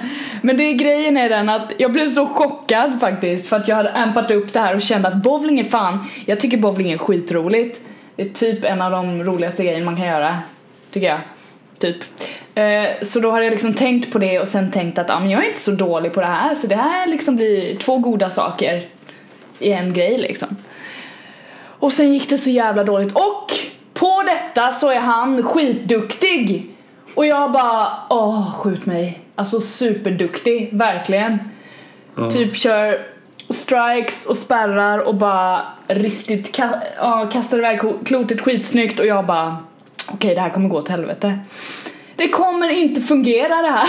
Men 0.42 0.58
det 0.58 0.74
grejen 0.74 1.18
är 1.18 1.30
den 1.30 1.50
att 1.50 1.74
jag 1.78 1.92
blev 1.92 2.10
så 2.10 2.28
chockad 2.28 3.00
faktiskt 3.00 3.50
för 3.50 3.56
att 3.56 3.68
jag 3.68 3.76
hade 3.76 3.92
ampat 3.92 4.32
upp 4.32 4.54
det 4.54 4.60
här 4.60 4.76
och 4.76 4.82
kände 4.82 5.08
att 5.08 5.24
bowling 5.24 5.60
är 5.60 5.64
fan, 5.64 6.08
jag 6.26 6.40
tycker 6.40 6.58
bowling 6.58 6.92
är 6.92 6.98
skitroligt. 6.98 7.82
Det 8.16 8.24
är 8.24 8.30
typ 8.30 8.64
en 8.64 8.82
av 8.82 8.92
de 8.92 9.24
roligaste 9.24 9.64
grejerna 9.64 9.86
man 9.86 9.96
kan 9.96 10.06
göra. 10.06 10.38
Tycker 10.92 11.08
jag. 11.08 11.20
Typ. 11.80 11.98
Eh, 12.56 13.06
så 13.06 13.20
då 13.20 13.32
har 13.32 13.42
jag 13.42 13.52
liksom 13.52 13.74
tänkt 13.74 14.12
på 14.12 14.20
det 14.20 14.40
och 14.40 14.48
sen 14.48 14.72
tänkt 14.72 15.00
att 15.00 15.10
ah, 15.10 15.20
men 15.20 15.30
jag 15.30 15.44
är 15.44 15.48
inte 15.48 15.62
så 15.62 15.72
dålig 15.72 16.14
på 16.14 16.22
det 16.22 16.28
här 16.28 16.56
så 16.56 16.68
det 16.68 16.76
här 16.76 17.08
liksom 17.08 17.36
blir 17.36 17.76
två 17.76 17.98
goda 17.98 18.30
saker 18.30 18.84
i 19.60 19.72
en 19.72 19.94
grej 19.94 20.18
liksom. 20.18 20.58
Och 21.66 21.92
sen 21.92 22.14
gick 22.14 22.30
det 22.30 22.38
så 22.38 22.50
jävla 22.50 22.84
dåligt 22.84 23.14
och 23.14 23.52
på 24.00 24.24
detta 24.26 24.72
så 24.72 24.90
är 24.90 25.00
han 25.00 25.44
skitduktig. 25.44 26.72
Och 27.16 27.26
jag 27.26 27.52
bara, 27.52 27.88
åh 28.10 28.52
skjut 28.56 28.86
mig. 28.86 29.20
Alltså 29.36 29.60
superduktig, 29.62 30.70
verkligen. 30.72 31.40
Ja. 32.16 32.32
Typ 32.32 32.56
kör 32.56 33.00
strikes 33.50 34.26
och 34.26 34.38
spärrar 34.38 35.00
och 35.00 35.16
bara 35.16 35.62
riktigt 35.88 36.58
ka- 36.58 36.82
ja, 36.98 37.30
kastar 37.34 37.58
iväg 37.58 37.80
klotet 38.06 38.42
skitsnyggt 38.42 39.00
och 39.00 39.06
jag 39.06 39.26
bara 39.26 39.58
okej 40.14 40.36
det 40.36 40.42
här 40.42 40.50
kommer 40.50 40.70
gå 40.70 40.78
åt 40.78 40.90
helvete. 40.90 41.40
Det 42.16 42.30
kommer 42.30 42.70
inte 42.70 43.02
fungera 43.02 43.62
det 43.62 43.68
här. 43.70 43.88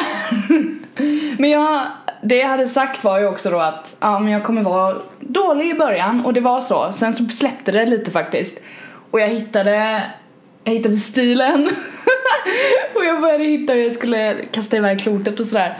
men 1.38 1.50
jag, 1.50 1.80
det 2.22 2.36
jag 2.36 2.48
hade 2.48 2.66
sagt 2.66 3.04
var 3.04 3.18
ju 3.18 3.26
också 3.26 3.50
då 3.50 3.60
att 3.60 3.96
ja, 4.00 4.18
men 4.18 4.32
jag 4.32 4.44
kommer 4.44 4.62
vara 4.62 4.96
dålig 5.20 5.70
i 5.70 5.74
början 5.74 6.24
och 6.24 6.32
det 6.32 6.40
var 6.40 6.60
så. 6.60 6.92
Sen 6.92 7.12
så 7.12 7.24
släppte 7.24 7.72
det 7.72 7.86
lite 7.86 8.10
faktiskt. 8.10 8.58
Och 9.10 9.20
jag 9.20 9.28
hittade, 9.28 10.02
jag 10.64 10.72
hittade 10.72 10.96
stilen. 10.96 11.68
och 12.94 13.04
jag 13.04 13.20
började 13.20 13.44
hitta 13.44 13.72
hur 13.72 13.82
jag 13.82 13.92
skulle 13.92 14.36
kasta 14.50 14.76
iväg 14.76 15.00
klotet 15.00 15.40
och 15.40 15.46
sådär. 15.46 15.76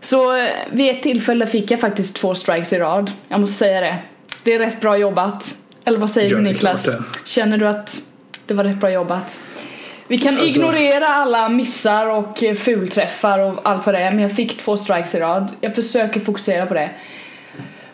Så 0.00 0.48
vid 0.72 0.90
ett 0.90 1.02
tillfälle 1.02 1.46
fick 1.46 1.70
jag 1.70 1.80
faktiskt 1.80 2.16
två 2.16 2.34
strikes 2.34 2.72
i 2.72 2.78
rad. 2.78 3.10
Jag 3.28 3.40
måste 3.40 3.56
säga 3.56 3.80
det. 3.80 3.96
Det 4.44 4.54
är 4.54 4.58
rätt 4.58 4.80
bra 4.80 4.96
jobbat. 4.98 5.56
Eller 5.84 5.98
vad 5.98 6.10
säger 6.10 6.30
du 6.30 6.40
Niklas? 6.42 6.86
Känner 7.24 7.58
du 7.58 7.68
att 7.68 7.98
det 8.46 8.54
var 8.54 8.64
rätt 8.64 8.80
bra 8.80 8.90
jobbat? 8.90 9.40
Vi 10.08 10.18
kan 10.18 10.34
Alltså- 10.38 10.46
ignorera 10.48 11.06
alla 11.08 11.48
missar 11.48 12.06
och 12.06 12.38
fulträffar 12.58 13.38
och 13.38 13.60
allt 13.62 13.86
vad 13.86 13.94
det 13.94 13.98
är 14.00 14.10
men 14.10 14.18
jag 14.20 14.32
fick 14.32 14.58
två 14.58 14.76
strikes 14.76 15.14
i 15.14 15.18
rad. 15.20 15.48
Jag 15.60 15.74
försöker 15.74 16.20
fokusera 16.20 16.66
på 16.66 16.74
det. 16.74 16.90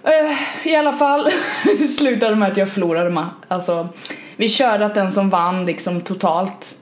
Eh, 0.04 0.68
I 0.68 0.76
alla 0.76 0.92
fall 0.92 1.28
slutade 1.98 2.36
med 2.36 2.52
att 2.52 2.56
jag 2.56 2.68
förlorade 2.70 3.10
ma- 3.10 3.28
Alltså 3.48 3.88
vi 4.36 4.48
körde 4.48 4.86
att 4.86 4.94
den 4.94 5.12
som 5.12 5.30
vann 5.30 5.66
liksom 5.66 6.00
totalt 6.00 6.74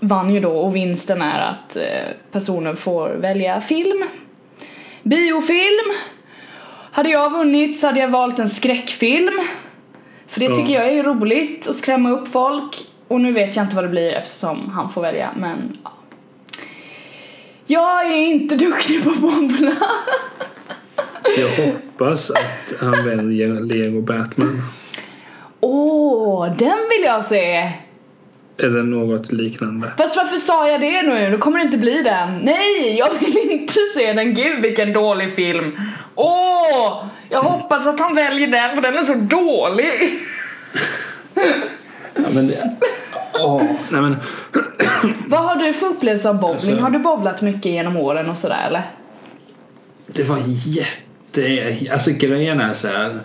vann 0.00 0.34
ju 0.34 0.40
då 0.40 0.52
och 0.56 0.76
vinsten 0.76 1.22
är 1.22 1.40
att 1.40 1.76
eh, 1.76 1.82
personen 2.32 2.76
får 2.76 3.08
välja 3.08 3.60
film. 3.60 4.04
Biofilm. 5.02 5.92
Hade 6.92 7.08
jag 7.10 7.30
vunnit 7.32 7.78
så 7.80 7.86
hade 7.86 8.00
jag 8.00 8.08
valt 8.08 8.38
en 8.38 8.48
skräckfilm. 8.48 9.40
För 10.26 10.40
det 10.40 10.54
tycker 10.54 10.72
jag 10.74 10.88
är 10.88 11.02
roligt 11.02 11.68
att 11.68 11.76
skrämma 11.76 12.10
upp 12.10 12.28
folk. 12.28 12.76
Och 13.08 13.20
nu 13.20 13.32
vet 13.32 13.56
jag 13.56 13.64
inte 13.64 13.76
vad 13.76 13.84
det 13.84 13.88
blir 13.88 14.12
eftersom 14.12 14.70
han 14.70 14.90
får 14.90 15.02
välja 15.02 15.30
men 15.36 15.76
ja. 15.84 15.90
Jag 17.66 18.06
är 18.06 18.16
inte 18.16 18.56
duktig 18.66 19.04
på 19.04 19.10
bobbla. 19.10 19.72
Jag 21.38 21.64
hoppas 21.66 22.30
att 22.30 22.80
han 22.80 23.04
väljer 23.04 23.48
Lego 23.48 24.00
Batman. 24.02 24.62
Åh, 25.60 26.48
den 26.56 26.78
vill 26.90 27.04
jag 27.04 27.24
se! 27.24 27.72
Eller 28.58 28.82
något 28.82 29.32
liknande. 29.32 29.92
Fast 29.98 30.16
varför 30.16 30.36
sa 30.36 30.68
jag 30.68 30.80
det 30.80 31.02
nu? 31.02 31.30
Då 31.30 31.38
kommer 31.38 31.58
det 31.58 31.64
inte 31.64 31.78
bli 31.78 32.02
den. 32.02 32.38
Nej, 32.38 32.98
jag 32.98 33.10
vill 33.20 33.50
inte 33.50 33.80
se 33.94 34.12
den. 34.12 34.34
Gud 34.34 34.62
vilken 34.62 34.92
dålig 34.92 35.32
film. 35.32 35.80
Åh, 36.14 37.04
jag 37.30 37.42
hoppas 37.42 37.86
att 37.86 38.00
han 38.00 38.14
väljer 38.14 38.46
den 38.48 38.74
för 38.74 38.82
den 38.82 38.94
är 38.98 39.02
så 39.02 39.14
dålig. 39.14 40.18
Ja, 42.14 42.28
men 42.34 42.46
det, 42.48 42.76
åh, 43.40 43.62
nej 43.90 44.00
men, 44.00 44.16
Vad 45.26 45.40
har 45.40 45.56
du 45.56 45.72
för 45.72 45.86
upplevelse 45.86 46.28
av 46.28 46.40
bowling? 46.40 46.54
Alltså- 46.54 46.76
har 46.76 46.90
du 46.90 46.98
bowlat 46.98 47.42
mycket 47.42 47.72
genom 47.72 47.96
åren 47.96 48.30
och 48.30 48.38
sådär 48.38 48.64
eller? 48.66 48.82
det 50.06 50.22
var 50.22 50.38
jätte... 50.46 50.90
Alltså 51.92 52.10
grejen 52.10 52.60
är 52.60 52.74
så 52.74 52.88
här. 52.88 53.20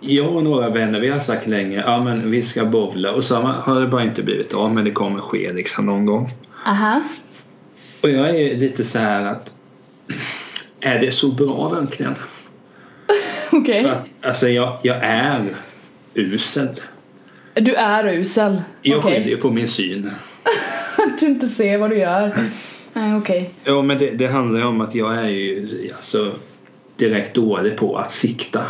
Jag 0.00 0.36
och 0.36 0.44
några 0.44 0.68
vänner 0.68 1.00
vi 1.00 1.08
har 1.08 1.18
sagt 1.18 1.46
länge 1.46 1.82
ja 1.86 2.04
men 2.04 2.30
vi 2.30 2.42
ska 2.42 2.64
bowla 2.64 3.12
och 3.12 3.24
så 3.24 3.36
har 3.36 3.80
det 3.80 3.86
bara 3.86 4.02
inte 4.02 4.22
blivit 4.22 4.54
av 4.54 4.74
men 4.74 4.84
det 4.84 4.90
kommer 4.90 5.20
ske 5.20 5.52
liksom 5.52 5.86
någon 5.86 6.06
gång. 6.06 6.30
Aha. 6.66 7.02
Och 8.00 8.10
jag 8.10 8.30
är 8.30 8.56
lite 8.56 8.84
så 8.84 8.98
här 8.98 9.26
att 9.26 9.52
är 10.80 11.00
det 11.00 11.12
så 11.12 11.32
bra 11.32 11.68
verkligen? 11.68 12.14
Okej. 13.52 13.84
Att, 13.84 14.26
alltså 14.26 14.48
jag, 14.48 14.78
jag 14.82 14.96
är 15.02 15.44
usel. 16.14 16.80
Du 17.54 17.74
är 17.74 18.08
usel. 18.08 18.62
Jag 18.82 18.98
Okej. 18.98 19.14
skiljer 19.14 19.36
på 19.36 19.50
min 19.50 19.68
syn. 19.68 20.10
Att 20.96 21.18
du 21.20 21.26
inte 21.26 21.46
ser 21.46 21.78
vad 21.78 21.90
du 21.90 21.98
gör. 21.98 22.34
Nej 22.94 23.14
okej. 23.16 23.50
Ja 23.64 23.82
men 23.82 23.98
det, 23.98 24.10
det 24.10 24.26
handlar 24.26 24.60
ju 24.60 24.66
om 24.66 24.80
att 24.80 24.94
jag 24.94 25.14
är 25.14 25.28
ju 25.28 25.68
alltså 25.96 26.32
direkt 26.96 27.34
dålig 27.34 27.76
på 27.76 27.96
att 27.96 28.12
sikta. 28.12 28.62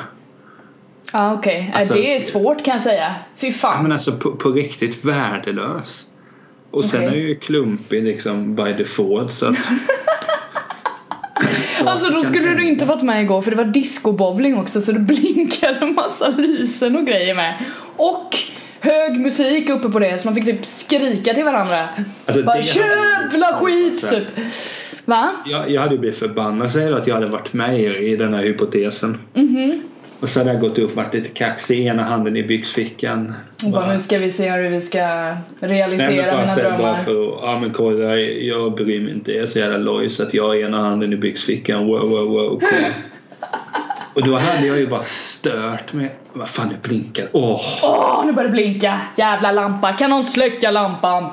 Ja 1.13 1.33
okej. 1.35 1.61
Nej, 1.61 1.73
Alltså- 1.75 1.95
det 1.95 2.15
är 2.15 2.21
svårt 2.21 2.65
kan 2.65 2.73
jag 2.73 2.81
säga. 2.81 3.15
Fy 3.37 3.47
Ja, 3.47 3.53
fan. 3.53 3.83
men 3.83 3.93
alltså 3.93 4.13
på, 4.13 4.33
på 4.33 4.51
riktigt 4.51 5.05
värdelös. 5.05 6.07
Och 6.71 6.85
sen 6.85 7.01
Okej. 7.05 7.09
är 7.09 7.21
jag 7.21 7.29
ju 7.29 7.35
klumpig 7.37 8.03
liksom 8.05 8.55
by 8.57 8.73
default 8.73 9.33
så 9.33 9.47
att... 9.47 9.57
Så 11.79 11.89
Alltså 11.89 12.11
då 12.11 12.23
skulle 12.23 12.55
du 12.55 12.65
inte 12.69 12.85
varit 12.85 13.03
med 13.03 13.23
igår 13.23 13.43
för 13.43 13.51
det 13.51 13.57
var 13.57 13.65
discobowling 13.65 14.59
också 14.59 14.81
så 14.81 14.93
det 14.93 14.99
blinkade 14.99 15.79
en 15.81 15.95
massa 15.95 16.29
lysen 16.29 16.97
och 16.97 17.07
grejer 17.07 17.35
med. 17.35 17.55
Och 17.97 18.37
hög 18.85 19.21
musik 19.21 19.71
uppe 19.71 19.89
på 19.89 19.99
det 19.99 20.19
så 20.19 20.29
man 20.29 20.35
fick 20.35 20.45
typ 20.45 20.67
skrika 20.67 21.35
till 21.35 21.45
varandra. 21.45 21.89
Alltså, 22.27 22.43
Bara 22.43 22.61
jävla 22.61 23.47
skit 23.47 24.11
typ. 24.11 24.25
Va? 25.05 25.33
Jag, 25.47 25.71
jag 25.71 25.81
hade 25.81 25.95
ju 25.95 26.01
blivit 26.01 26.19
förbannad. 26.19 26.71
Säg 26.73 26.93
att 26.93 27.07
jag 27.07 27.15
hade 27.15 27.27
varit 27.27 27.53
med 27.53 27.81
er 27.81 27.95
i 27.95 28.17
den 28.17 28.35
här 28.35 28.43
hypotesen. 28.43 29.19
Mhm. 29.35 29.83
Och 30.21 30.29
så 30.31 30.41
hade 30.41 30.53
jag 30.53 30.61
gått 30.61 30.79
upp 30.79 30.97
varit 30.97 31.15
lite 31.15 31.29
kaxig, 31.29 31.87
ena 31.87 32.03
handen 32.05 32.37
i 32.37 32.43
byxfickan. 32.43 33.33
Och 33.65 33.71
bara 33.73 33.93
nu 33.93 33.99
ska 33.99 34.19
vi 34.19 34.31
se 34.31 34.51
hur 34.51 34.71
vi 34.71 34.81
ska 34.81 34.99
Nej, 34.99 35.37
realisera 35.61 36.33
bara, 36.33 36.41
mina 36.41 36.53
här, 36.53 36.63
bara 36.63 36.77
drömmar. 36.77 37.03
för 37.05 37.29
att, 37.29 37.39
ja 37.43 37.59
men 37.61 37.73
kolla, 37.73 38.17
jag 38.19 38.75
bryr 38.75 39.01
mig 39.01 39.13
inte, 39.13 39.33
jag 39.33 39.43
är 39.43 39.47
så 39.47 39.59
jävla 39.59 39.79
loj 39.79 40.09
så 40.09 40.23
att 40.23 40.35
jag 40.35 40.47
har 40.47 40.55
ena 40.55 40.79
handen 40.83 41.13
i 41.13 41.17
byxfickan, 41.17 41.87
wow 41.87 42.09
wow 42.09 42.29
wow, 42.29 42.49
cool. 42.61 42.61
Och 44.15 44.23
då 44.23 44.39
hade 44.39 44.67
jag 44.67 44.79
ju 44.79 44.87
bara 44.87 45.03
stört 45.03 45.93
mig. 45.93 46.15
Vad 46.33 46.49
fan 46.49 46.69
det 46.69 46.89
blinkar. 46.89 47.29
Åh! 47.33 47.61
Åh 47.83 48.27
nu 48.27 48.33
börjar 48.33 48.49
det 48.49 48.53
blinka! 48.53 49.01
Jävla 49.17 49.53
lampa, 49.53 49.93
kan 49.93 50.11
någon 50.11 50.25
släcka 50.25 50.71
lampan? 50.71 51.31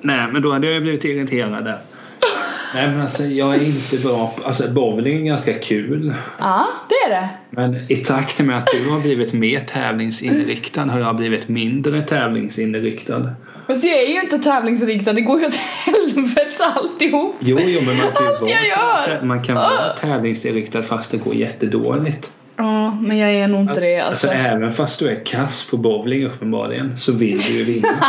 Nej 0.00 0.28
men 0.32 0.42
då 0.42 0.52
hade 0.52 0.66
jag 0.66 0.74
ju 0.74 0.80
blivit 0.80 1.04
irriterad 1.04 1.64
där. 1.64 1.78
Nej 2.74 2.88
men 2.88 3.00
alltså 3.00 3.24
jag 3.24 3.54
är 3.54 3.62
inte 3.62 3.98
bra 3.98 4.32
på, 4.36 4.46
alltså 4.46 4.68
bowling 4.68 5.20
är 5.20 5.24
ganska 5.24 5.58
kul. 5.58 6.14
Ja, 6.38 6.66
det 6.88 6.94
är 6.94 7.20
det. 7.20 7.28
Men 7.50 7.76
i 7.88 7.96
takt 7.96 8.38
med 8.40 8.58
att 8.58 8.66
du 8.66 8.90
har 8.90 9.00
blivit 9.00 9.32
mer 9.32 9.60
tävlingsinriktad 9.60 10.84
har 10.84 11.00
jag 11.00 11.16
blivit 11.16 11.48
mindre 11.48 12.02
tävlingsinriktad. 12.02 13.30
Fast 13.68 13.84
jag 13.84 13.96
är 14.02 14.06
ju 14.06 14.20
inte 14.20 14.38
tävlingsriktad, 14.38 15.12
det 15.12 15.20
går 15.20 15.40
ju 15.40 15.46
åt 15.46 15.54
helvete 15.86 16.64
alltihop. 16.74 17.36
Jo, 17.40 17.58
jo 17.60 17.80
men 17.80 17.96
man 17.96 18.12
kan 18.12 18.22
ju 18.24 18.28
Allt 18.32 18.40
jag 18.48 18.78
vara, 18.78 19.08
gör. 19.16 19.22
man 19.22 19.42
kan 19.42 19.56
Ah. 19.56 19.60
vara 19.60 19.92
tävlingsinriktad 19.92 20.82
fast 20.82 21.10
det 21.10 21.16
går 21.16 21.34
jättedåligt. 21.34 22.30
Ja, 22.56 22.90
men 22.90 23.18
jag 23.18 23.30
är 23.34 23.48
nog 23.48 23.60
inte 23.60 23.80
det 23.80 24.00
Alltså 24.00 24.28
alltså. 24.28 24.42
även 24.48 24.72
fast 24.72 24.98
du 24.98 25.08
är 25.08 25.24
kass 25.24 25.64
på 25.70 25.76
bowling 25.76 26.26
uppenbarligen 26.26 26.98
så 26.98 27.12
vill 27.12 27.38
du 27.38 27.52
ju 27.52 27.64
vinna. 27.64 27.88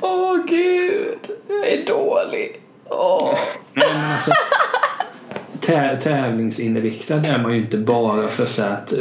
Åh 0.00 0.36
gud, 0.48 1.18
jag 1.48 1.68
är 1.68 1.86
dålig. 1.86 2.60
Åh. 2.88 3.34
Nej, 3.74 3.86
men 3.94 4.12
alltså, 4.12 4.30
tä- 5.60 5.96
tävlingsinriktad 6.00 7.14
är 7.26 7.38
man 7.38 7.52
ju 7.52 7.58
inte 7.58 7.76
bara 7.78 8.28
för 8.28 8.46
så 8.46 8.62
att 8.62 8.92
eh, 8.92 8.98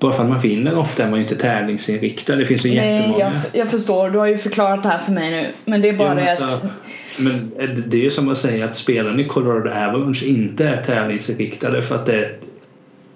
bara 0.00 0.12
för 0.12 0.22
att 0.22 0.28
man 0.28 0.38
vinner 0.38 0.78
ofta 0.78 1.04
är 1.04 1.10
man 1.10 1.18
ju 1.18 1.22
inte 1.22 1.36
tävlingsinriktad. 1.36 2.36
Det 2.36 2.44
finns 2.44 2.66
ju 2.66 2.74
Nej, 2.74 2.94
jättemånga. 2.96 3.24
jag, 3.24 3.32
jag 3.60 3.70
förstår. 3.70 4.10
Du 4.10 4.18
har 4.18 4.26
ju 4.26 4.38
förklarat 4.38 4.82
det 4.82 4.88
här 4.88 4.98
för 4.98 5.12
mig 5.12 5.30
nu. 5.30 5.52
Men 5.64 5.82
det 5.82 5.88
är 5.88 5.92
bara 5.92 6.24
Ja, 6.24 6.30
alltså, 6.30 6.66
att... 6.66 6.72
Men 7.18 7.84
det 7.86 7.96
är 7.96 8.02
ju 8.02 8.10
som 8.10 8.28
att 8.28 8.38
säga 8.38 8.64
att 8.64 8.76
spelarna 8.76 9.20
i 9.20 9.24
Colorado 9.24 9.70
Avalanche 9.70 10.26
inte 10.26 10.68
är 10.68 10.82
tävlingsinriktade 10.82 11.82
för 11.82 11.94
att 11.94 12.06
det 12.06 12.14
är 12.14 12.22
ett 12.22 12.40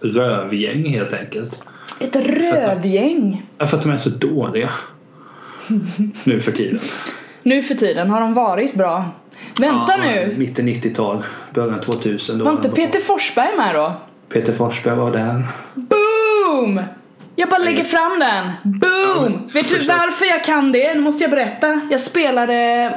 rövgäng 0.01 0.89
helt 0.89 1.13
enkelt. 1.13 1.61
Ett 2.01 2.17
rövgäng. 2.17 3.43
Ja, 3.59 3.67
För 3.67 3.77
att 3.77 3.83
de 3.83 3.93
är 3.93 3.97
så 3.97 4.11
dåliga. 4.11 4.71
nu 6.25 6.41
för 6.41 6.53
tiden. 6.53 6.81
Nu 7.43 7.63
för 7.63 7.75
tiden 7.75 8.11
har 8.11 8.21
de 8.21 8.35
varit 8.35 8.75
bra. 8.75 9.05
Vänta 9.61 9.93
Ja, 9.99 10.05
nu. 10.05 10.35
Mitten 10.39 10.69
90-tal, 10.69 11.23
början 11.55 11.81
2000. 11.81 12.39
Då 12.39 12.45
Var 12.45 12.53
inte. 12.53 12.69
Peter 12.69 13.01
Forsberg 13.01 13.57
med 13.57 13.75
då? 13.75 13.93
Peter 14.29 14.53
Forsberg 14.53 14.97
var 14.97 15.13
där. 15.13 15.43
Boom! 16.55 16.81
Jag 17.37 17.49
bara 17.49 17.59
lägger 17.59 17.85
fram 17.85 18.19
den. 18.19 18.53
Boom! 18.63 19.33
Ja, 19.33 19.53
Vet 19.55 19.69
du 19.69 19.79
varför 19.79 20.25
jag 20.25 20.45
kan 20.45 20.73
det? 20.73 20.95
Nu 20.95 21.01
måste 21.01 21.25
jag 21.25 21.31
berätta. 21.31 21.81
Jag 21.91 22.01
spelade 22.01 22.91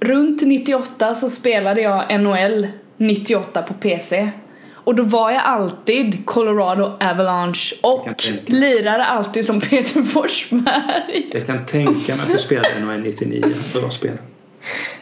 runt 0.00 0.42
98 0.42 1.14
så 1.14 1.28
spelade 1.28 1.80
jag 1.80 2.20
NHL 2.20 2.66
98 2.96 3.62
på 3.62 3.74
PC. 3.74 4.30
Och 4.72 4.94
då 4.94 5.02
var 5.02 5.30
jag 5.30 5.42
alltid 5.44 6.26
Colorado 6.26 6.96
Avalanche 7.00 7.74
och 7.82 8.08
lirade 8.46 9.04
alltid 9.04 9.44
som 9.44 9.60
Peter 9.60 10.02
Forsberg. 10.02 11.26
Jag 11.32 11.46
kan 11.46 11.66
tänka 11.66 12.14
mig 12.16 12.22
att 12.22 12.32
du 12.32 12.38
spelade 12.38 12.80
NHL 12.80 13.00
99. 13.00 13.42
Bra 13.74 13.90
spel. 13.90 14.18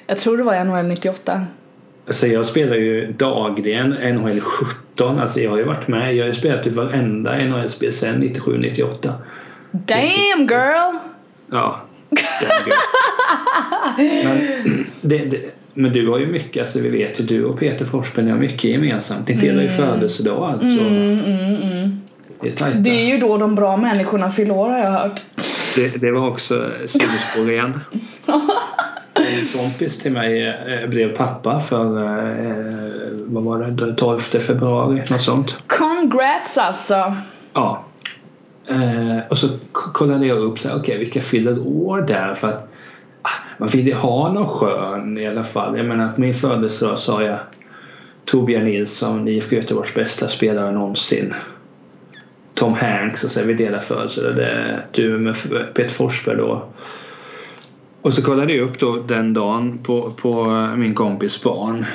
Jag 0.06 0.18
tror 0.18 0.36
det 0.36 0.42
var 0.42 0.64
NHL 0.64 0.86
98. 0.86 1.46
Alltså 2.06 2.26
jag 2.26 2.46
spelar 2.46 2.76
ju 2.76 3.12
dagligen 3.12 3.90
NHL 3.90 4.40
17. 4.96 5.18
Alltså 5.18 5.40
jag 5.40 5.50
har 5.50 5.58
ju 5.58 5.64
varit 5.64 5.88
med. 5.88 6.14
Jag 6.14 6.24
har 6.24 6.28
ju 6.28 6.34
spelat 6.34 6.66
i 6.66 6.70
varenda 6.70 7.38
NHL-spel 7.38 7.92
sedan 7.92 8.22
97-98. 8.22 9.12
Damn 9.70 10.48
girl! 10.48 10.96
Ja. 11.50 11.80
den 12.08 12.50
gud. 12.64 12.74
men, 14.24 14.86
det, 15.00 15.18
det, 15.18 15.40
men 15.74 15.92
du 15.92 16.08
har 16.08 16.18
ju 16.18 16.26
mycket, 16.26 16.60
alltså 16.60 16.80
vi 16.80 16.88
vet 16.88 17.20
ju 17.20 17.24
du 17.24 17.44
och 17.44 17.58
Peter 17.58 17.84
Forsberg 17.84 18.30
har 18.30 18.38
mycket 18.38 18.64
gemensamt. 18.64 19.28
Ni 19.28 19.34
delar 19.34 19.62
ju 19.62 19.68
födelsedag 19.68 20.42
alltså. 20.42 20.66
Mm, 20.66 21.18
mm, 21.18 21.62
mm. 21.62 22.00
Det 22.40 22.60
är. 22.62 22.74
Det 22.74 22.90
är 22.90 23.06
ju 23.06 23.18
då 23.18 23.38
de 23.38 23.54
bra 23.54 23.76
människorna 23.76 24.30
fyller 24.30 24.54
år 24.54 24.68
har 24.68 24.78
jag 24.78 24.90
hört. 24.90 25.20
Det, 25.76 26.00
det 26.00 26.12
var 26.12 26.28
också 26.28 26.70
sidospår 26.86 27.50
igen. 27.50 27.80
En 29.38 29.46
kompis 29.46 29.98
till 29.98 30.12
mig 30.12 30.46
eh, 30.46 30.88
blev 30.88 31.16
pappa 31.16 31.60
för, 31.60 32.02
eh, 32.02 32.96
vad 33.12 33.42
var 33.42 33.58
det, 33.58 33.94
12 33.94 34.18
februari, 34.18 34.98
något 34.98 35.22
sånt. 35.22 35.58
Congrats 35.66 36.58
alltså! 36.58 37.16
Ja. 37.52 37.84
Eh, 38.68 39.18
och 39.30 39.38
så 39.38 39.48
kollade 39.72 40.26
jag 40.26 40.38
upp 40.38 40.58
så 40.58 40.68
här, 40.68 40.76
okej 40.76 40.98
vilka 40.98 41.20
fyller 41.20 41.58
år 41.66 42.00
där 42.00 42.34
för 42.34 42.48
att 42.48 42.68
ah, 43.22 43.30
man 43.58 43.68
vill 43.68 43.86
ju 43.86 43.94
ha 43.94 44.32
någon 44.32 44.48
skön 44.48 45.18
i 45.18 45.26
alla 45.26 45.44
fall. 45.44 45.76
Jag 45.76 45.86
menar 45.86 46.04
att 46.04 46.18
min 46.18 46.34
födelsedag 46.34 46.98
sa 46.98 47.22
jag 47.22 47.38
Torbjörn 48.24 48.64
Nilsson, 48.64 49.28
IFK 49.28 49.56
Göteborgs 49.56 49.94
bästa 49.94 50.28
spelare 50.28 50.72
någonsin. 50.72 51.34
Tom 52.54 52.74
Hanks 52.74 53.24
och 53.24 53.30
så 53.30 53.42
vi 53.42 53.54
delar 53.54 53.80
födelsedag. 53.80 54.80
Du 54.92 55.18
med 55.18 55.36
Peter 55.74 55.88
Forsberg 55.88 56.36
då. 56.36 56.68
Och 58.06 58.14
så 58.14 58.22
kollade 58.22 58.52
jag 58.52 58.68
upp 58.68 58.78
då 58.78 58.96
den 58.96 59.34
dagen 59.34 59.78
på, 59.78 60.10
på 60.10 60.44
min 60.76 60.94
kompis 60.94 61.42
barn. 61.42 61.86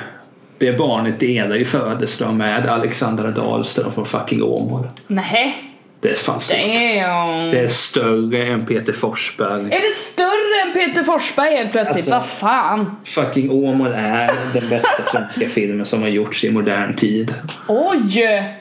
Det 0.58 0.78
barnet 0.78 1.20
delar 1.20 1.56
ju 1.56 1.66
födelsedag 1.66 2.34
med 2.34 2.66
Alexandra 2.70 3.32
Dahlström 3.32 3.92
från 3.92 4.06
fucking 4.06 4.44
Åmål. 4.44 4.88
Nähä? 5.08 5.54
Det 6.00 6.10
är 6.10 6.16
fan 6.16 6.40
stort. 6.40 6.58
Damn! 6.58 7.50
Det 7.52 7.60
är 7.60 7.68
större 7.68 8.44
än 8.48 8.66
Peter 8.66 8.94
Forsberg. 8.94 9.62
Är 9.66 9.82
det 9.82 9.94
större 9.96 10.62
än 10.68 10.74
Peter 10.74 11.04
Forsberg 11.04 11.56
helt 11.56 11.72
plötsligt? 11.72 11.98
Alltså- 12.12 12.12
Vad 12.12 12.26
fan? 12.26 12.96
Fucking 13.04 13.52
Åmål 13.52 13.92
är 13.92 14.32
den 14.54 14.70
bästa 14.70 15.04
svenska 15.12 15.50
filmen 15.50 15.86
som 15.86 16.02
har 16.02 16.10
gjorts 16.10 16.44
i 16.44 16.52
modern 16.52 16.96
tid. 16.96 17.34
Oj! 17.68 18.58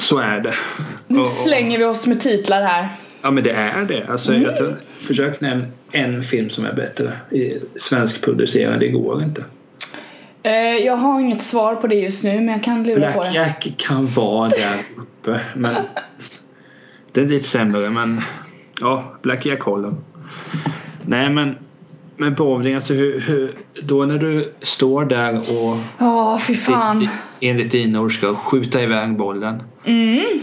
så 0.00 0.18
är 0.18 0.40
det. 0.40 0.52
Nu 1.06 1.20
Och- 1.20 1.30
slänger 1.30 1.78
vi 1.78 1.84
oss 1.84 2.06
med 2.06 2.20
titlar 2.20 2.62
här. 2.62 2.88
Ja 3.22 3.30
men 3.30 3.44
det 3.44 3.50
är 3.50 3.82
det. 3.88 4.06
Alltså, 4.10 4.32
Mm. 4.32 4.42
jag 4.42 4.56
försök 4.98 5.40
nämna 5.40 5.64
en 5.92 6.22
film 6.22 6.50
som 6.50 6.64
är 6.64 6.72
bättre. 6.72 7.12
I 7.30 7.52
svenskproducerad, 7.76 8.80
det 8.80 8.88
går 8.88 9.22
inte. 9.22 9.44
Eh, 10.42 10.52
jag 10.86 10.96
har 10.96 11.20
inget 11.20 11.42
svar 11.42 11.74
på 11.74 11.86
det 11.86 11.94
just 11.94 12.24
nu 12.24 12.34
men 12.34 12.48
jag 12.48 12.62
kan 12.62 12.82
lura 12.82 13.12
på 13.12 13.18
Black 13.18 13.32
det. 13.32 13.38
Jack 13.38 13.74
kan 13.76 14.06
vara 14.06 14.48
där 14.48 14.78
uppe 14.96 15.40
men 15.56 15.74
det 17.12 17.20
är 17.20 17.26
lite 17.26 17.48
sämre 17.48 17.90
men 17.90 18.20
ja, 18.80 19.04
Black 19.22 19.46
Jack 19.46 19.60
håller. 19.60 19.94
Nej 21.02 21.30
men 21.30 21.56
med 22.16 22.34
bowling, 22.34 22.74
alltså 22.74 22.94
hur, 22.94 23.20
hur, 23.20 23.52
då 23.82 24.04
när 24.04 24.18
du 24.18 24.52
står 24.60 25.04
där 25.04 25.38
och 25.38 25.76
Ja, 25.98 26.40
fy 26.46 26.54
fan. 26.56 27.08
enligt 27.40 27.70
dina 27.70 28.00
ord 28.00 28.14
ska 28.18 28.34
skjuta 28.34 28.82
iväg 28.82 29.16
bollen. 29.16 29.62
Mm. 29.84 30.40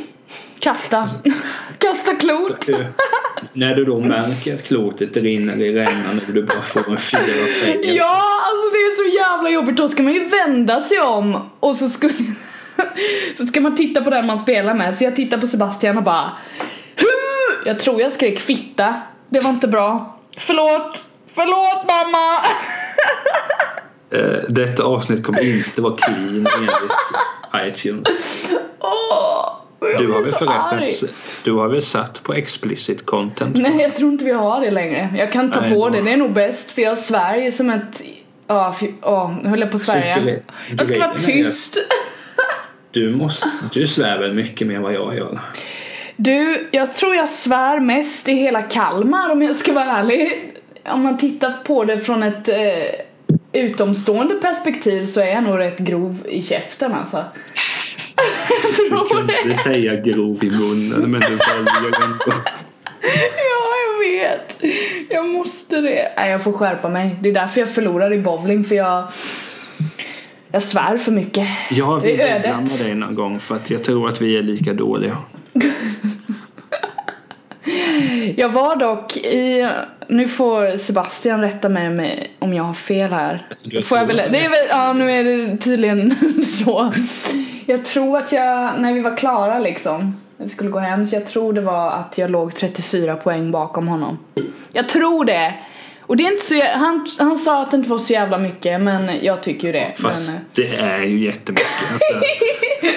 Kasta. 0.60 1.10
Kasta 1.78 2.16
klot. 2.16 2.68
När 3.54 3.76
du 3.76 3.86
då 3.86 4.00
märker 4.00 4.54
att 4.56 4.64
klotet 4.64 5.18
rinner 5.18 5.62
i 5.62 5.74
rännan 5.76 6.22
och 6.28 6.34
du 6.34 6.44
bara 6.44 6.62
får 6.62 6.92
en 6.92 6.98
fyra. 6.98 7.22
Ja, 7.84 8.22
alltså 8.50 8.70
det 8.72 8.78
är 8.78 9.10
så 9.10 9.18
jävla 9.18 9.50
jobbigt. 9.50 9.78
Då 9.78 9.88
ska 9.88 10.04
man 10.04 10.14
ju 10.14 10.28
vända 10.28 10.82
sig 10.82 11.00
om 11.00 11.50
och 11.60 11.76
så 11.76 11.90
skulle 11.90 12.14
så 13.38 13.46
ska 13.46 13.62
man 13.62 13.76
titta 13.76 14.02
på 14.02 14.10
den 14.10 14.26
man 14.26 14.38
spelar 14.38 14.74
med. 14.74 14.96
Så 14.96 15.04
jag 15.04 15.16
tittar 15.16 15.38
på 15.38 15.48
Sebastian 15.48 15.98
och 15.98 16.04
bara 16.04 16.32
"Hu!" 16.96 17.06
Jag 17.66 17.80
tror 17.80 18.02
jag 18.02 18.12
skrek 18.12 18.40
fitta. 18.40 18.94
Det 19.30 19.40
var 19.40 19.50
inte 19.50 19.68
bra. 19.68 20.20
Förlåt. 20.38 21.08
Förlåt 21.34 21.88
mamma. 21.88 22.40
Eh, 24.12 24.44
detta 24.50 24.84
avsnitt 24.84 25.24
kommer 25.24 25.42
inte 25.46 25.82
vara 25.82 25.96
clean 25.98 26.48
enligt 26.58 27.78
iTunes. 27.80 28.50
Åh, 28.80 29.56
jag 29.92 30.02
Du 30.02 30.12
har 30.12 30.22
väl 30.22 30.32
förresten 30.32 31.10
du 31.44 31.52
har 31.54 31.68
väl 31.68 31.82
satt 31.82 32.24
på 32.24 32.34
explicit 32.34 33.06
content? 33.06 33.58
Nej, 33.58 33.82
jag 33.82 33.96
tror 33.96 34.12
inte 34.12 34.26
vi 34.26 34.32
har 34.32 34.62
det 34.62 34.72
längre. 34.72 35.14
Jag 35.18 35.32
kan 35.32 35.52
ta 35.52 35.62
Nej, 35.62 35.74
på 35.74 35.90
det. 35.90 36.02
Det 36.02 36.12
är 36.12 36.18
nog 36.18 36.34
bäst 36.34 36.72
för 36.72 36.82
jag 36.82 36.98
ju 37.36 37.52
som 37.52 37.70
ett... 37.70 38.02
Ja, 38.48 38.76
ja, 39.02 39.38
nu 39.44 39.50
höll 39.50 39.60
jag 39.60 39.72
på 39.72 39.76
att 39.76 39.82
svära. 39.82 40.16
gre- 40.20 40.40
Jag 40.78 40.88
ska 40.88 41.00
vara 41.00 41.18
tyst. 41.18 41.78
Du, 42.92 43.16
måste, 43.16 43.50
du 43.74 43.88
svär 43.88 44.20
väl 44.20 44.34
mycket 44.34 44.68
mer 44.68 44.76
än 44.76 44.82
vad 44.82 44.94
jag 44.94 45.16
gör? 45.18 45.40
Du, 46.18 46.68
jag 46.72 46.94
tror 46.94 47.16
jag 47.16 47.30
svär 47.30 47.80
mest 47.80 48.30
i 48.30 48.34
hela 48.34 48.62
Kalmar 48.62 49.30
om 49.30 49.42
jag 49.42 49.56
ska 49.56 49.74
vara 49.74 49.86
ärlig. 49.86 50.52
Om 50.90 51.02
man 51.02 51.18
tittar 51.18 51.54
på 51.64 51.84
det 51.84 52.00
från 52.00 52.24
ett 52.24 52.48
eh, 52.48 53.62
utomstående 53.62 54.36
perspektiv 54.36 55.06
så 55.06 55.22
är 55.22 55.28
jag 55.28 55.44
nog 55.44 55.60
rätt 55.60 55.78
grov 55.78 56.18
i 56.30 56.42
käften 56.42 56.94
alltså. 56.94 57.24
Jag 58.64 58.76
tror 58.76 59.10
kan 59.18 59.28
det. 59.28 59.42
inte 59.50 59.64
säga 59.64 59.96
grov 59.96 60.44
i 60.44 60.50
munnen 60.50 61.12
men 61.12 61.22
du 61.22 61.28
väljer 61.28 62.04
ändå. 62.04 62.34
Ja, 63.36 63.72
jag 63.88 64.00
vet. 64.10 64.62
Jag 65.10 65.26
måste 65.30 65.82
det. 65.82 66.12
Nej, 66.18 66.32
jag 66.32 66.44
får 66.44 66.52
skärpa 66.52 66.90
mig. 66.90 67.16
Det 67.22 67.30
är 67.30 67.34
därför 67.34 67.60
jag 67.60 67.70
förlorar 67.74 68.14
i 68.14 68.18
bowling 68.18 68.64
för 68.64 68.76
jag 68.76 69.10
jag 70.52 70.62
svär 70.64 70.98
för 70.98 71.12
mycket. 71.12 71.48
Jag 71.72 72.02
Det 72.02 72.08
vill 72.08 72.20
är 72.20 72.26
tävla 72.28 72.50
med 72.50 72.60
ödet. 72.60 72.80
dig 72.84 72.96
någon 72.96 73.16
gång 73.16 73.40
för 73.40 73.56
att 73.56 73.70
jag 73.70 73.84
tror 73.84 74.10
att 74.10 74.22
vi 74.22 74.38
är 74.38 74.44
lika 74.44 74.74
dåliga. 74.74 75.18
Jag 78.36 78.50
var 78.50 78.76
dock 78.76 79.18
i, 79.18 79.70
nu 80.08 80.28
får 80.28 80.78
Sebastian 80.78 81.42
rätta 81.42 81.70
mig 81.70 81.90
med 81.90 82.28
om 82.40 82.54
jag 82.54 82.64
har 82.64 82.74
fel 82.74 83.10
här. 83.14 83.48
Alltså, 83.50 83.82
Får 83.82 83.98
jag 83.98 84.06
väl, 84.06 84.18
det 84.18 84.46
är 84.46 84.50
väl, 84.50 84.68
ja 84.70 84.94
nu 84.94 85.12
är 85.12 85.24
det 85.24 85.58
tydligen 85.58 86.16
så. 86.46 86.94
Jag 87.66 87.86
tror 87.86 88.18
att 88.18 88.32
jag, 88.32 88.80
när 88.80 88.94
vi 88.94 89.00
var 89.02 89.18
klara 89.18 89.60
liksom, 89.60 90.16
när 90.38 90.46
vi 90.46 90.52
skulle 90.52 90.70
gå 90.70 90.80
hem, 90.80 91.06
så 91.08 91.16
jag 91.16 91.26
tror 91.26 91.54
det 91.54 91.62
var 91.62 91.92
att 91.92 92.18
jag 92.18 92.32
låg 92.32 92.56
34 92.56 93.16
poäng 93.16 93.52
bakom 93.52 93.88
honom. 93.88 94.18
Jag 94.74 94.90
tror 94.90 95.26
det! 95.26 95.54
Och 96.08 96.18
det 96.18 96.24
är 96.26 96.32
inte 96.32 96.46
så, 96.46 96.62
han, 96.74 97.08
han 97.20 97.38
sa 97.38 97.62
att 97.62 97.72
det 97.72 97.78
inte 97.78 97.90
var 97.90 97.98
så 97.98 98.14
jävla 98.14 98.38
mycket 98.38 98.82
men 98.82 99.10
jag 99.22 99.44
tycker 99.44 99.68
ju 99.68 99.72
det. 99.72 99.94
Fast 99.98 100.32
Men, 100.32 100.40
det 100.54 100.76
är 100.76 101.04
ju 101.04 101.26
jättemycket. 101.26 101.66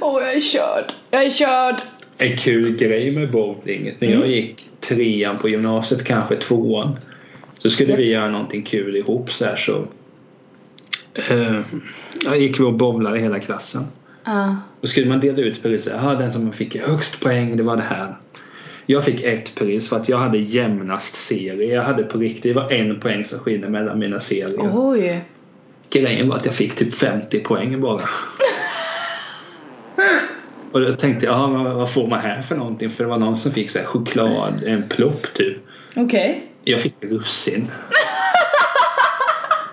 Åh 0.00 0.22
jag 0.22 0.34
är 0.36 0.40
körd. 0.40 0.84
Jag 1.10 1.22
är 1.24 1.30
körd. 1.30 1.74
en 2.18 2.36
kul 2.36 2.76
grej 2.76 3.10
med 3.10 3.30
bowling. 3.30 3.92
När 3.98 4.08
Mm. 4.08 4.20
jag 4.20 4.28
gick 4.30 4.68
trean 4.80 5.38
på 5.38 5.48
gymnasiet, 5.48 6.04
kanske 6.04 6.36
tvåan. 6.36 6.96
Så 7.58 7.70
skulle 7.70 7.90
Japp. 7.90 7.98
vi 7.98 8.10
göra 8.12 8.28
någonting 8.28 8.62
kul 8.62 8.96
ihop 8.96 9.32
så 9.32 9.44
här 9.44 9.56
så. 9.56 9.84
Eh, 11.30 11.60
gick 12.36 12.60
vi 12.60 12.64
och 12.64 12.74
bowlade 12.74 13.18
hela 13.18 13.40
klassen. 13.40 13.86
Ja. 14.24 14.56
Då 14.80 14.88
skulle 14.88 15.08
man 15.08 15.20
dela 15.20 15.42
ut 15.42 15.62
pris. 15.62 15.88
Jaha, 15.90 16.14
den 16.14 16.32
som 16.32 16.52
fick 16.52 16.76
högst 16.76 17.20
poäng 17.20 17.56
det 17.56 17.62
var 17.62 17.76
det 17.76 17.82
här. 17.82 18.16
Jag 18.86 19.04
fick 19.04 19.22
ett 19.22 19.54
pris 19.54 19.88
för 19.88 19.96
att 19.96 20.08
jag 20.08 20.18
hade 20.18 20.38
jämnast 20.38 21.14
serie. 21.14 21.74
Jag 21.74 21.82
hade 21.82 22.02
på 22.02 22.18
riktigt, 22.18 22.42
det 22.42 22.52
var 22.52 22.72
en 22.72 23.00
poäng 23.00 23.24
som 23.24 23.38
skilde 23.38 23.68
mellan 23.68 23.98
mina 23.98 24.20
serier. 24.20 24.70
Oj. 24.72 25.24
Grejen 25.90 26.28
var 26.28 26.36
att 26.36 26.46
jag 26.46 26.54
fick 26.54 26.74
typ 26.74 26.94
50 26.94 27.40
poäng 27.40 27.80
bara. 27.80 28.08
Och 30.72 30.80
då 30.80 30.92
tänkte 30.92 31.26
jag, 31.26 31.34
ja, 31.34 31.74
vad 31.74 31.92
får 31.92 32.06
man 32.06 32.20
här 32.20 32.42
för 32.42 32.56
någonting? 32.56 32.90
För 32.90 33.04
det 33.04 33.10
var 33.10 33.18
någon 33.18 33.36
som 33.36 33.52
fick 33.52 33.70
så 33.70 33.78
här 33.78 33.86
choklad, 33.86 34.62
en 34.66 34.88
plopp 34.88 35.34
typ. 35.34 35.56
Okej. 35.96 36.42
Jag 36.64 36.80
fick 36.80 36.94
russin. 37.00 37.70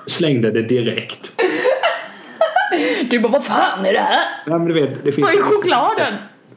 Slängde 0.09 0.51
det 0.51 0.61
direkt. 0.61 1.31
Du 3.09 3.19
bara 3.19 3.31
vad 3.31 3.43
fan 3.45 3.85
är 3.85 3.93
det 3.93 3.99
här? 3.99 4.23
Ja, 4.45 4.57
men 4.57 4.67
du 4.67 4.73
vet, 4.73 5.05
det 5.05 5.11
finns 5.11 5.27
Vad 5.27 5.35
är 5.37 5.41
chokladen? 5.41 6.13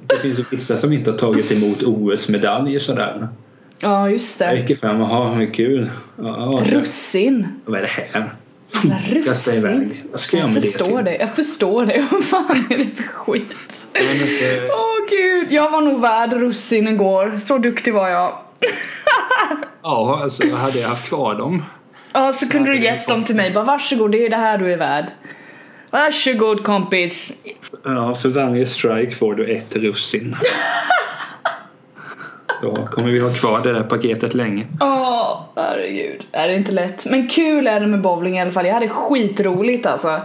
Det 0.07 0.17
finns 0.17 0.39
ju 0.39 0.45
vissa 0.51 0.77
som 0.77 0.93
inte 0.93 1.11
har 1.11 1.19
tagit 1.19 1.53
emot 1.53 1.83
OS-medaljer 1.83 2.81
sådär. 2.81 3.29
Ja 3.81 4.11
just 4.11 4.41
Jag 4.41 4.55
det. 4.57 4.61
gick 4.69 4.81
fram 4.81 5.01
och 5.01 5.07
ha 5.09 5.25
vad 5.35 5.55
kul. 5.55 5.91
Ja, 6.19 6.63
Russin. 6.67 7.47
vad 7.65 7.79
är 7.79 7.83
det 7.83 7.89
här? 7.89 8.31
Kasta 9.25 9.55
iväg. 9.55 10.05
Vad 10.11 10.21
ska 10.21 10.37
jag 10.37 10.45
Jag 10.45 10.53
med 10.53 10.63
det 10.63 10.67
förstår 10.67 10.97
till? 10.97 11.05
det, 11.05 11.17
jag 11.17 11.35
förstår 11.37 11.87
det. 11.87 12.07
Vad 12.11 12.25
fan 12.25 12.65
är 12.71 12.79
det 12.79 12.85
för 12.85 13.03
skit? 13.03 13.49
Ja, 13.93 14.01
men 14.19 14.19
så- 14.29 14.73
Åh 14.73 15.09
gud, 15.11 15.53
jag 15.53 15.71
var 15.71 15.81
nog 15.81 16.01
värd 16.01 16.33
russin 16.33 16.89
igår. 16.89 17.39
Så 17.41 17.59
duktig 17.59 17.95
var 17.95 18.09
jag. 18.09 18.39
Ja, 19.83 20.21
alltså 20.23 20.51
hade 20.55 20.79
jag 20.79 20.89
haft 20.89 21.09
kvar 21.09 21.35
dem. 21.35 21.63
Ja, 22.13 22.33
så 22.33 22.49
kunde 22.49 22.71
du 22.71 22.81
gett 22.81 23.09
dem 23.09 23.25
till 23.25 23.37
mig. 23.37 23.53
Bara 23.53 23.65
varsågod, 23.65 24.13
det 24.13 24.27
är 24.27 24.31
det 24.31 24.37
här 24.37 24.59
du 24.59 24.73
är 24.73 24.77
värd. 24.77 25.05
Varsågod 25.91 26.65
kompis. 26.65 27.33
Ja, 27.85 28.15
för 28.15 28.29
varje 28.29 28.67
strike 28.67 29.11
får 29.11 29.35
du 29.35 29.47
ett 29.47 29.77
russin. 29.77 30.37
Då 32.63 32.87
kommer 32.87 33.11
vi 33.11 33.21
ha 33.21 33.31
kvar 33.31 33.61
det 33.63 33.73
där 33.73 33.83
paketet 33.83 34.35
länge. 34.35 34.67
Åh, 34.81 35.41
herregud. 35.57 36.27
Är 36.33 36.49
det 36.49 36.55
inte 36.55 36.73
lätt? 36.73 37.07
Men 37.11 37.29
kul 37.29 37.67
är 37.67 37.81
det 37.81 37.87
med 37.87 38.01
bowling 38.01 38.37
i 38.37 38.41
alla 38.41 38.51
fall. 38.51 38.67
Jag 38.67 38.75
hade 38.75 38.89
skitroligt 38.89 39.87
alltså. 39.87 40.21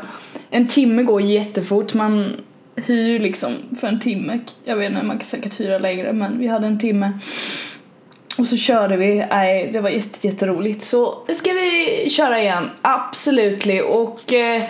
En 0.49 0.67
timme 0.67 1.03
går 1.03 1.21
jättefort. 1.21 1.93
Man 1.93 2.31
hyr 2.75 3.19
liksom 3.19 3.53
för 3.79 3.87
en 3.87 3.99
timme. 3.99 4.39
Jag 4.63 4.75
vet 4.75 4.91
inte, 4.91 5.05
man 5.05 5.17
kan 5.17 5.25
säkert 5.25 5.59
hyra 5.59 5.79
längre 5.79 6.13
men 6.13 6.39
vi 6.39 6.47
hade 6.47 6.67
en 6.67 6.79
timme. 6.79 7.19
Och 8.37 8.45
så 8.45 8.57
körde 8.57 8.97
vi. 8.97 9.25
Nej, 9.29 9.69
det 9.73 9.79
var 9.79 9.89
jätte, 9.89 10.27
jätteroligt. 10.27 10.83
Så 10.83 11.23
det 11.27 11.35
ska 11.35 11.51
vi 11.51 12.07
köra 12.09 12.41
igen. 12.41 12.69
Absolutely. 12.81 13.81
Och 13.81 14.33
eh, 14.33 14.61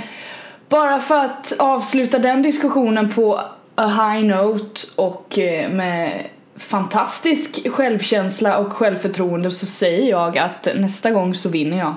bara 0.69 0.99
för 0.99 1.25
att 1.25 1.53
avsluta 1.59 2.19
den 2.19 2.41
diskussionen 2.41 3.13
på 3.13 3.41
a 3.75 3.87
high 3.87 4.25
note 4.25 4.81
och 4.95 5.39
eh, 5.39 5.69
med 5.69 6.23
fantastisk 6.57 7.71
självkänsla 7.71 8.57
och 8.57 8.73
självförtroende 8.73 9.51
så 9.51 9.65
säger 9.65 10.09
jag 10.09 10.37
att 10.37 10.67
nästa 10.75 11.11
gång 11.11 11.33
så 11.33 11.49
vinner 11.49 11.77
jag. 11.77 11.95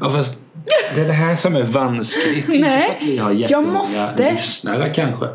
Ja, 0.00 0.10
fast 0.10 0.38
det 0.94 1.00
är 1.00 1.06
det 1.06 1.12
här 1.12 1.36
som 1.36 1.56
är 1.56 1.62
vanskligt. 1.62 2.48
Inte 2.48 2.68
Nej, 2.68 2.86
för 2.86 2.94
att 2.94 3.02
vi 3.02 3.18
har 3.18 3.44
jag 3.48 3.64
måste. 3.66 4.30
lyssnare 4.32 4.92
kanske. 4.94 5.28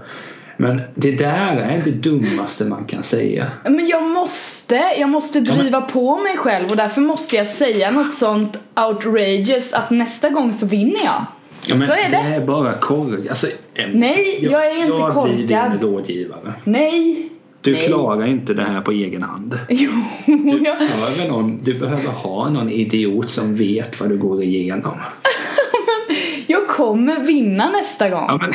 Men 0.57 0.81
det 0.95 1.11
där 1.11 1.57
är 1.57 1.81
det 1.85 1.91
dummaste 1.91 2.65
man 2.65 2.85
kan 2.85 3.03
säga. 3.03 3.51
Men 3.63 3.87
jag 3.87 4.03
måste, 4.03 4.75
jag 4.99 5.09
måste 5.09 5.39
driva 5.39 5.81
på 5.81 6.17
mig 6.17 6.37
själv 6.37 6.69
och 6.69 6.77
därför 6.77 7.01
måste 7.01 7.35
jag 7.35 7.47
säga 7.47 7.91
något 7.91 8.13
sånt 8.13 8.59
outrageous 8.75 9.73
att 9.73 9.89
nästa 9.89 10.29
gång 10.29 10.53
så 10.53 10.65
vinner 10.65 11.03
jag. 11.03 11.25
Ja, 11.67 11.75
men 11.75 11.87
så 11.87 11.93
är 11.93 12.09
det. 12.09 12.15
är 12.17 12.45
bara 12.45 12.73
korg. 12.73 13.29
Alltså, 13.29 13.47
Nej, 13.93 14.39
jag 14.41 14.67
är 14.67 14.71
inte 14.75 14.87
Jag 14.87 14.95
blir 15.13 15.47
korkad. 15.47 15.71
din 15.71 15.89
rådgivare. 15.91 16.53
Nej. 16.63 17.29
Du 17.61 17.71
Nej. 17.71 17.87
klarar 17.87 18.25
inte 18.25 18.53
det 18.53 18.63
här 18.63 18.81
på 18.81 18.91
egen 18.91 19.23
hand. 19.23 19.59
Jo, 19.69 19.91
Du 20.25 20.33
jag, 20.65 20.77
behöver, 20.79 21.29
någon, 21.29 21.63
du 21.63 21.73
behöver 21.73 22.09
ha 22.09 22.49
någon 22.49 22.69
idiot 22.69 23.29
som 23.29 23.55
vet 23.55 23.99
vad 23.99 24.09
du 24.09 24.17
går 24.17 24.43
igenom. 24.43 24.97
jag 26.47 26.67
kommer 26.67 27.19
vinna 27.19 27.69
nästa 27.71 28.09
gång. 28.09 28.25
Ja, 28.27 28.37
men, 28.41 28.53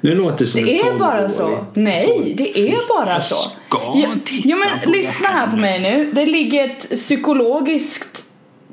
nu 0.00 0.14
låter 0.14 0.38
det 0.38 0.46
som 0.46 0.64
Det 0.64 0.80
är 0.80 0.98
bara 0.98 1.20
12-årig. 1.20 1.30
så. 1.30 1.64
Nej, 1.74 2.34
det 2.36 2.58
är 2.58 2.88
bara 2.88 3.12
Jag 3.12 3.22
så. 3.22 3.34
ska 3.34 3.78
Ja, 3.94 4.08
titta 4.24 4.48
ja 4.48 4.56
men 4.56 4.68
på 4.84 4.90
lyssna 4.90 5.28
det 5.28 5.34
här 5.34 5.46
på 5.46 5.56
mig 5.56 5.80
nu. 5.80 6.10
Det 6.12 6.26
ligger 6.26 6.64
ett 6.64 6.90
psykologiskt 6.90 8.20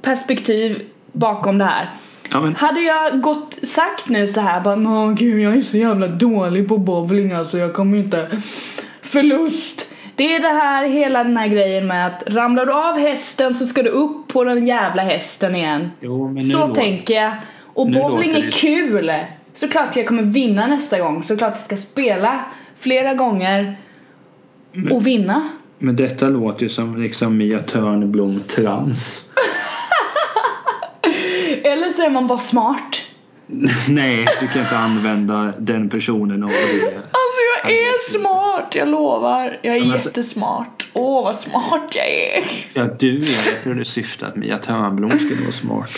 perspektiv 0.01 0.81
bakom 1.11 1.57
det 1.57 1.65
här. 1.65 1.89
Ja, 2.31 2.41
men, 2.41 2.55
Hade 2.55 2.79
jag 2.79 3.21
gått 3.21 3.53
sagt 3.63 4.09
nu 4.09 4.27
så 4.27 4.41
här 4.41 4.61
bara 4.61 4.75
Nå 4.75 5.07
gud 5.09 5.39
jag 5.39 5.57
är 5.57 5.61
så 5.61 5.77
jävla 5.77 6.07
dålig 6.07 6.67
på 6.67 6.77
bowling 6.77 7.31
alltså 7.31 7.57
jag 7.57 7.73
kommer 7.73 7.97
inte 7.97 8.41
Förlust 9.01 9.89
Det 10.15 10.35
är 10.35 10.39
det 10.39 10.47
här 10.47 10.87
hela 10.87 11.23
den 11.23 11.37
här 11.37 11.47
grejen 11.47 11.87
med 11.87 12.07
att 12.07 12.23
ramlar 12.27 12.65
du 12.65 12.73
av 12.73 12.97
hästen 12.97 13.55
så 13.55 13.65
ska 13.65 13.83
du 13.83 13.89
upp 13.89 14.27
på 14.27 14.43
den 14.43 14.67
jävla 14.67 15.01
hästen 15.01 15.55
igen 15.55 15.91
jo, 16.01 16.25
men 16.25 16.35
nu 16.35 16.43
Så 16.43 16.57
låter- 16.67 16.73
tänker 16.81 17.13
jag 17.13 17.31
Och 17.73 17.87
nu 17.89 17.99
bowling 17.99 18.31
är 18.31 18.41
det- 18.41 18.51
kul 18.51 19.11
Såklart 19.55 19.95
jag 19.95 20.07
kommer 20.07 20.23
vinna 20.23 20.67
nästa 20.67 20.99
gång 20.99 21.23
Såklart 21.23 21.53
jag 21.55 21.63
ska 21.63 21.77
spela 21.77 22.45
flera 22.79 23.13
gånger 23.13 23.77
och 24.91 25.07
vinna 25.07 25.49
Men 25.79 25.95
detta 25.95 26.27
låter 26.27 26.63
ju 26.63 26.69
som 26.69 27.01
liksom 27.01 27.37
Mia 27.37 27.59
Törnblom 27.59 28.39
trans. 28.47 29.29
Eller 31.63 31.89
så 31.89 32.01
är 32.01 32.09
man 32.09 32.27
bara 32.27 32.37
smart 32.37 33.01
Nej, 33.89 34.25
du 34.39 34.47
kan 34.47 34.61
inte 34.61 34.77
använda 34.77 35.53
den 35.59 35.89
personen 35.89 36.43
och 36.43 36.49
det. 36.49 36.95
Alltså 36.95 37.41
jag 37.63 37.71
är 37.71 38.11
smart, 38.11 38.75
jag 38.75 38.87
lovar. 38.87 39.59
Jag 39.61 39.75
är 39.75 39.79
men 39.79 39.91
alltså- 39.91 40.09
jättesmart. 40.09 40.87
Åh 40.93 41.23
vad 41.23 41.35
smart 41.35 41.95
jag 41.95 42.07
är. 42.07 42.43
Ja, 42.73 42.83
du 42.99 43.17
är 43.17 43.51
jag 43.53 43.63
tror 43.63 43.75
det 43.75 43.85
syftar 43.85 44.27
att 44.27 44.35
Mia 44.35 44.57
Törnblom 44.57 45.11
skulle 45.11 45.41
vara 45.41 45.51
smart. 45.51 45.89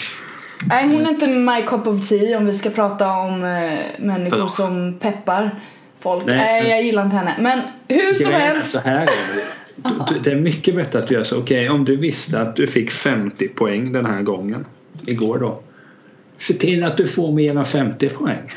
Nej 0.65 0.87
hon 0.87 1.05
är 1.05 1.09
inte 1.09 1.27
my 1.27 1.61
cup 1.67 1.87
of 1.87 2.09
tea 2.09 2.37
om 2.37 2.45
vi 2.45 2.53
ska 2.53 2.69
prata 2.69 3.11
om 3.11 3.43
eh, 3.43 3.79
människor 3.99 4.37
Bra. 4.37 4.47
som 4.47 4.97
peppar 4.99 5.59
folk. 5.99 6.25
Nej, 6.25 6.37
Nej, 6.37 6.69
jag 6.69 6.83
gillar 6.83 7.03
inte 7.05 7.15
henne. 7.15 7.35
Men 7.39 7.59
hur 7.87 8.13
som 8.13 8.25
Grejen 8.31 8.41
är 8.41 8.53
helst. 8.53 8.71
Så 8.71 8.79
här 8.89 9.01
är 9.01 9.05
det. 9.05 9.43
Du- 10.13 10.19
Det 10.19 10.31
är 10.31 10.35
mycket 10.35 10.75
bättre 10.75 10.99
att 10.99 11.07
du 11.07 11.13
gör 11.13 11.23
så. 11.23 11.37
Okej, 11.39 11.69
om 11.69 11.85
du 11.85 11.95
visste 11.95 12.41
att 12.41 12.55
du 12.55 12.67
fick 12.67 12.91
50 12.91 13.47
poäng 13.47 13.91
den 13.91 14.05
här 14.05 14.21
gången. 14.21 14.65
Igår 15.07 15.39
då. 15.39 15.61
Se 16.37 16.53
till 16.53 16.83
att 16.83 16.97
du 16.97 17.07
får 17.07 17.31
mer 17.31 17.57
än 17.57 17.65
50 17.65 18.09
poäng. 18.09 18.51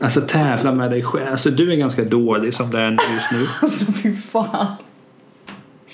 Alltså 0.00 0.20
tävla 0.20 0.72
med 0.72 0.90
dig 0.90 1.02
själv. 1.02 1.26
Alltså 1.30 1.50
du 1.50 1.72
är 1.72 1.76
ganska 1.76 2.04
dålig 2.04 2.54
som 2.54 2.70
det 2.70 2.78
är 2.80 2.90
just 2.90 3.32
nu. 3.32 3.46
Alltså 3.62 3.92
fy 3.92 4.12
fan. 4.16 4.66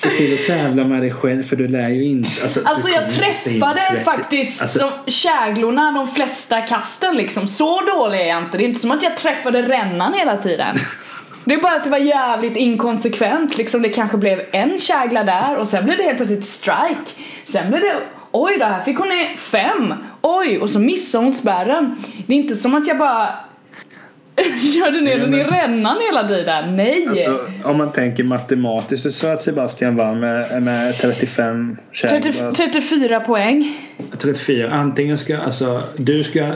Se 0.03 0.09
till 0.09 0.35
att 0.35 0.47
tävla 0.47 0.85
med 0.85 1.03
dig 1.03 1.13
själv 1.13 1.43
för 1.43 1.57
du 1.57 1.69
lär 1.69 1.89
ju 1.89 2.05
inte. 2.05 2.43
Alltså, 2.43 2.61
Alltså 2.65 2.89
jag 2.89 3.09
träffade 3.11 3.81
30. 3.91 4.05
faktiskt 4.05 4.63
Alltså, 4.63 4.93
de 5.07 5.13
käglorna 5.13 5.91
de 5.91 6.09
flesta 6.09 6.61
kasten 6.61 7.17
liksom. 7.17 7.49
Så 7.49 7.81
dålig 7.81 8.21
är 8.21 8.27
jag 8.27 8.43
inte. 8.43 8.59
Det 8.59 8.65
är 8.65 8.69
inte 8.69 8.81
som 8.81 8.91
att 8.91 9.03
jag 9.03 9.17
träffade 9.17 9.63
rännan 9.63 10.15
hela 10.15 10.37
tiden. 10.37 10.77
Det 11.45 11.55
är 11.55 11.61
bara 11.61 11.75
att 11.75 11.85
det 11.85 11.91
var 11.91 11.99
jävligt 11.99 12.57
inkonsekvent 12.57 13.59
liksom. 13.59 13.83
Det 13.83 13.89
kanske 13.89 14.17
blev 14.17 14.41
en 14.53 14.81
kägla 14.81 15.25
där 15.25 15.57
och 15.57 15.69
sen 15.69 15.85
blev 15.85 15.97
det 15.97 16.05
helt 16.05 16.17
plötsligt 16.17 16.45
strike. 16.45 17.11
Sen 17.45 17.71
blev 17.71 17.81
det 17.81 17.95
oj 18.33 18.57
då 18.59 18.65
här 18.65 18.81
fick 18.81 18.99
hon 18.99 19.09
fem. 19.37 19.95
Oj 20.23 20.59
och 20.59 20.71
så 20.71 20.79
missade 20.79 21.25
hon 21.25 21.33
spärren. 21.33 21.97
Det 22.27 22.35
är 22.35 22.39
inte 22.39 22.57
som 22.57 22.75
att 22.75 22.87
jag 22.87 22.99
bara 22.99 23.29
körde 24.75 25.01
ner 25.01 25.19
den 25.19 25.35
i 25.35 25.45
rännan 25.45 25.97
hela 26.01 26.29
tiden. 26.29 26.77
Nej. 26.77 27.07
Alltså, 27.09 27.47
om 27.65 27.79
man 27.79 27.93
tänker 27.93 28.25
matematiskt 28.25 29.15
så 29.15 29.27
att 29.27 29.41
Sebastian 29.41 29.97
vann 29.97 30.21
med, 30.21 30.63
med 30.63 30.99
35 30.99 31.77
30, 32.01 32.33
käglor. 32.33 32.53
34 32.53 33.21
poäng. 33.21 33.79
34. 34.19 34.71
Antingen 34.71 35.19
ska 35.19 35.39
alltså 35.39 35.83
du 35.97 36.25
ska 36.25 36.53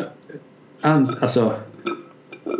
an, 0.80 1.16
alltså 1.20 1.54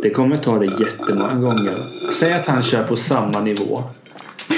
det 0.03 0.09
kommer 0.09 0.37
ta 0.37 0.59
dig 0.59 0.69
jättemånga 0.79 1.33
gånger. 1.33 1.73
Säg 2.13 2.33
att 2.33 2.47
han 2.47 2.63
kör 2.63 2.83
på 2.83 2.95
samma 2.95 3.39
nivå. 3.39 3.83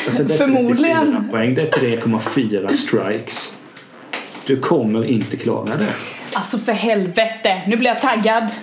Alltså 0.06 0.24
det 0.24 0.34
Förmodligen. 0.34 1.06
34 1.06 1.26
poäng. 1.32 1.56
Det 1.56 1.62
är 1.62 1.72
3,4 1.72 2.74
strikes. 2.74 3.54
Du 4.46 4.58
kommer 4.58 5.06
inte 5.06 5.38
klara 5.38 5.66
det. 5.66 5.94
Alltså 6.34 6.58
för 6.58 6.72
helvete, 6.72 7.62
nu 7.68 7.78
blir 7.78 7.90
jag 7.90 8.02
taggad. 8.02 8.52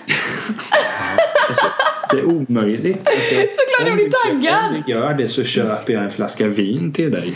Alltså, 1.49 1.67
det 2.11 2.19
är 2.19 2.25
omöjligt. 2.25 3.09
Alltså, 3.09 3.35
Såklart 3.35 3.88
jag 3.88 3.97
blir 3.97 4.11
taggad. 4.25 4.77
Om 4.77 4.83
du 4.87 4.92
gör 4.92 5.14
det 5.14 5.29
så 5.29 5.45
köper 5.45 5.92
jag 5.92 6.05
en 6.05 6.11
flaska 6.11 6.49
vin 6.49 6.92
till 6.92 7.11
dig. 7.11 7.35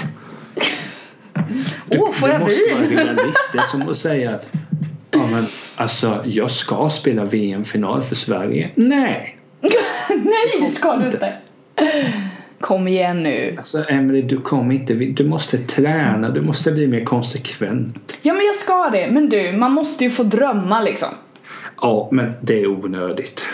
Åh, 1.89 2.13
får 2.13 2.27
du 2.27 2.33
jag 2.33 2.41
måste 2.41 2.75
vara 2.75 2.83
vin? 2.83 2.99
realist. 2.99 3.51
Det 3.53 3.59
är 3.59 3.63
som 3.63 3.89
att 3.89 3.97
säga 3.97 4.35
att 4.35 4.49
ja, 5.11 5.27
men, 5.27 5.45
alltså, 5.77 6.23
jag 6.25 6.51
ska 6.51 6.91
spela 6.91 7.25
VM-final 7.25 8.03
för 8.03 8.15
Sverige. 8.15 8.71
Nej! 8.75 9.37
Nej, 10.09 10.61
det 10.61 10.67
ska 10.67 10.97
du 10.97 11.07
inte. 11.07 11.33
Kom 12.61 12.89
igen 12.89 13.23
nu. 13.23 13.55
Alltså 13.57 13.85
Emily, 13.89 14.23
du 14.23 14.41
kommer 14.41 14.75
inte... 14.75 14.95
Du 14.95 15.25
måste 15.25 15.59
träna. 15.59 16.31
Du 16.31 16.41
måste 16.41 16.73
bli 16.73 16.87
mer 16.87 17.05
konsekvent. 17.05 18.17
Ja 18.23 18.35
men 18.35 18.47
jag 18.47 18.55
ska 18.55 18.91
det, 18.91 19.11
men 19.11 19.29
du, 19.29 19.53
man 19.53 19.73
måste 19.73 20.05
ju 20.05 20.11
få 20.11 20.23
drömma 20.23 20.81
liksom. 20.81 21.09
Ja, 21.81 22.09
men 22.13 22.33
det 22.41 22.61
är 22.61 22.67
onödigt. 22.67 23.45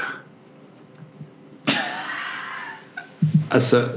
Alltså, 3.49 3.89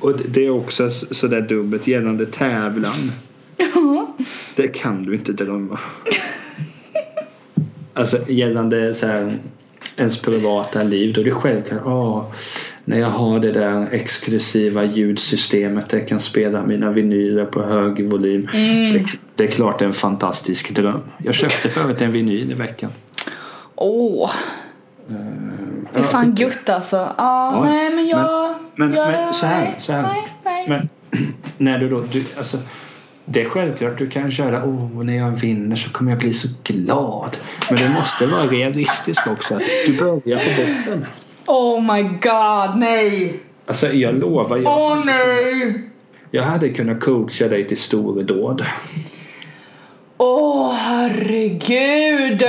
och 0.00 0.18
det- 0.28 0.46
är 0.46 0.50
också 0.50 0.88
sådär 0.90 1.40
dubbelt 1.40 1.86
gällande 1.86 2.26
tävlan. 2.26 3.10
Ja. 3.56 4.06
Det 4.56 4.68
kan 4.68 5.02
du 5.02 5.14
inte 5.14 5.32
drömma. 5.32 5.78
Alltså 7.94 8.18
gällande 8.28 8.94
så 8.94 9.06
här, 9.06 9.38
ens 9.96 10.18
privata 10.18 10.82
liv. 10.82 11.12
Då 11.14 11.20
är 11.20 11.24
det 11.24 11.30
självklart. 11.30 11.82
Åh, 11.86 12.24
när 12.84 12.98
jag 12.98 13.10
har 13.10 13.40
det 13.40 13.52
där 13.52 13.88
exklusiva 13.92 14.84
ljudsystemet. 14.84 15.88
där 15.88 15.98
Jag 15.98 16.08
kan 16.08 16.20
spela 16.20 16.62
mina 16.66 16.90
vinyler 16.90 17.44
på 17.44 17.62
hög 17.62 18.10
volym. 18.10 18.48
Mm. 18.54 18.92
Det, 18.92 19.04
det 19.36 19.44
är 19.44 19.48
klart 19.50 19.78
det 19.78 19.84
är 19.84 19.86
en 19.86 19.94
fantastisk 19.94 20.74
dröm. 20.74 21.00
Jag 21.18 21.34
köpte 21.34 21.68
förut 21.68 22.00
en 22.00 22.12
vinyl 22.12 22.50
i 22.50 22.54
veckan. 22.54 22.90
Åh, 23.74 24.30
det 25.92 25.98
är 25.98 26.02
fan 26.02 26.34
gött 26.34 26.68
alltså. 26.68 26.96
Ja, 26.96 27.14
Ja, 27.18 27.64
nej 27.64 27.94
men 27.94 28.06
jag... 28.06 28.18
men- 28.18 28.51
jag, 28.76 28.90
men 28.90 29.34
så 29.34 29.46
här, 29.46 29.74
så 29.78 29.92
här. 29.92 30.02
Nej, 30.02 30.28
nej. 30.44 30.68
Men 30.68 30.88
när 31.58 31.78
du 31.78 31.88
då, 31.88 32.00
du, 32.00 32.24
alltså, 32.38 32.58
det 33.24 33.42
är 33.42 33.48
självklart 33.48 33.98
du 33.98 34.08
kan 34.08 34.30
köra 34.30 34.64
oh, 34.64 35.04
när 35.04 35.16
jag 35.16 35.30
vinner 35.30 35.76
så 35.76 35.90
kommer 35.90 36.10
jag 36.10 36.20
bli 36.20 36.32
så 36.32 36.48
glad. 36.64 37.36
Men 37.70 37.78
det 37.78 37.88
måste 37.88 38.26
vara 38.26 38.46
realistiskt 38.46 39.26
också. 39.26 39.58
Du 39.86 39.98
börjar 39.98 40.38
på 40.38 40.62
botten. 40.62 41.06
Oh 41.46 41.94
my 41.94 42.02
god, 42.02 42.78
nej! 42.78 43.40
Alltså 43.66 43.92
jag 43.92 44.14
lovar, 44.14 44.56
jag, 44.56 44.78
Åh 44.78 45.04
nej! 45.04 45.88
jag 46.30 46.42
hade 46.42 46.68
kunnat 46.68 47.00
coacha 47.00 47.48
dig 47.48 47.68
till 47.68 47.76
stordåd. 47.76 48.64
Åh 50.18 50.72
herregud! 50.74 52.42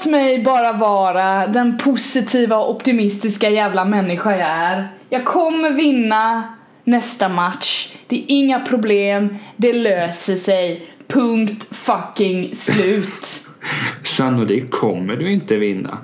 Låt 0.00 0.10
mig 0.10 0.42
bara 0.42 0.72
vara 0.72 1.46
den 1.46 1.78
positiva 1.78 2.56
och 2.56 2.70
optimistiska 2.70 3.50
jävla 3.50 3.84
människa 3.84 4.30
jag 4.30 4.48
är. 4.48 4.88
Jag 5.08 5.24
kommer 5.24 5.70
vinna 5.70 6.42
nästa 6.84 7.28
match. 7.28 7.96
Det 8.06 8.16
är 8.16 8.24
inga 8.28 8.60
problem. 8.60 9.36
Det 9.56 9.72
löser 9.72 10.34
sig. 10.34 10.82
Punkt 11.08 11.68
fucking 11.70 12.54
slut. 12.54 13.26
Sannolikt 14.04 14.70
kommer 14.70 15.16
du 15.16 15.32
inte 15.32 15.56
vinna. 15.56 15.98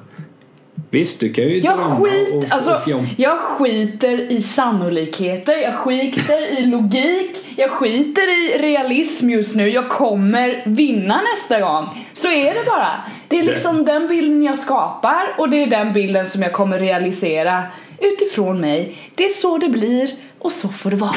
Visst, 0.90 1.20
du 1.20 1.32
kan 1.32 1.44
ju 1.44 1.58
Jag 1.58 1.78
skit, 1.78 2.32
och, 2.32 2.38
och, 2.38 2.44
alltså, 2.50 2.70
fjom- 2.86 3.06
jag 3.16 3.38
skiter 3.38 4.32
i 4.32 4.42
sannolikheter, 4.42 5.56
jag 5.56 5.74
skiter 5.74 6.58
i 6.60 6.66
logik, 6.66 7.36
jag 7.56 7.70
skiter 7.70 8.22
i 8.22 8.58
realism 8.58 9.30
just 9.30 9.56
nu. 9.56 9.68
Jag 9.70 9.88
kommer 9.88 10.62
vinna 10.66 11.20
nästa 11.34 11.60
gång. 11.60 12.06
Så 12.12 12.28
är 12.28 12.54
det 12.54 12.64
bara. 12.66 12.90
Det 13.28 13.38
är 13.38 13.42
liksom 13.42 13.84
den 13.84 14.08
bilden 14.08 14.42
jag 14.42 14.58
skapar 14.58 15.34
och 15.38 15.48
det 15.50 15.62
är 15.62 15.66
den 15.66 15.92
bilden 15.92 16.26
som 16.26 16.42
jag 16.42 16.52
kommer 16.52 16.78
realisera 16.78 17.62
utifrån 17.98 18.60
mig. 18.60 18.96
Det 19.16 19.24
är 19.24 19.28
så 19.30 19.58
det 19.58 19.68
blir 19.68 20.10
och 20.38 20.52
så 20.52 20.68
får 20.68 20.90
det 20.90 20.96
vara. 20.96 21.10